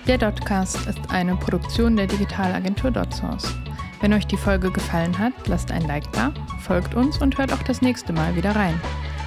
Der 0.09 0.17
Dotcast 0.17 0.87
ist 0.87 1.11
eine 1.11 1.37
Produktion 1.37 1.95
der 1.95 2.07
Digitalagentur 2.07 2.91
DotSource. 2.91 3.55
Wenn 4.01 4.15
euch 4.15 4.27
die 4.27 4.39
Folge 4.39 4.71
gefallen 4.71 5.19
hat, 5.19 5.35
lasst 5.49 5.71
ein 5.71 5.83
Like 5.83 6.11
da, 6.13 6.33
folgt 6.61 6.95
uns 6.95 7.19
und 7.19 7.37
hört 7.37 7.53
auch 7.53 7.63
das 7.65 7.83
nächste 7.83 8.15
Mal 8.15 8.35
wieder 8.35 8.57
rein. 8.57 8.81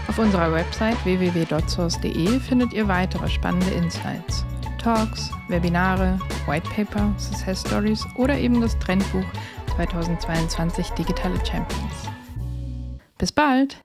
Auf 0.08 0.18
unserer 0.18 0.52
Website 0.52 0.98
www.dotsource.de 1.06 2.40
findet 2.40 2.74
ihr 2.74 2.88
weitere 2.88 3.30
spannende 3.30 3.70
Insights. 3.76 4.44
Talks, 4.80 5.30
Webinare, 5.50 6.18
Whitepaper, 6.48 7.14
Success 7.20 7.62
Stories 7.62 8.04
oder 8.16 8.36
eben 8.40 8.60
das 8.60 8.76
Trendbuch 8.80 9.26
2022 9.76 10.90
Digitale 10.94 11.38
Champions. 11.46 12.10
Bis 13.20 13.32
bald! 13.32 13.78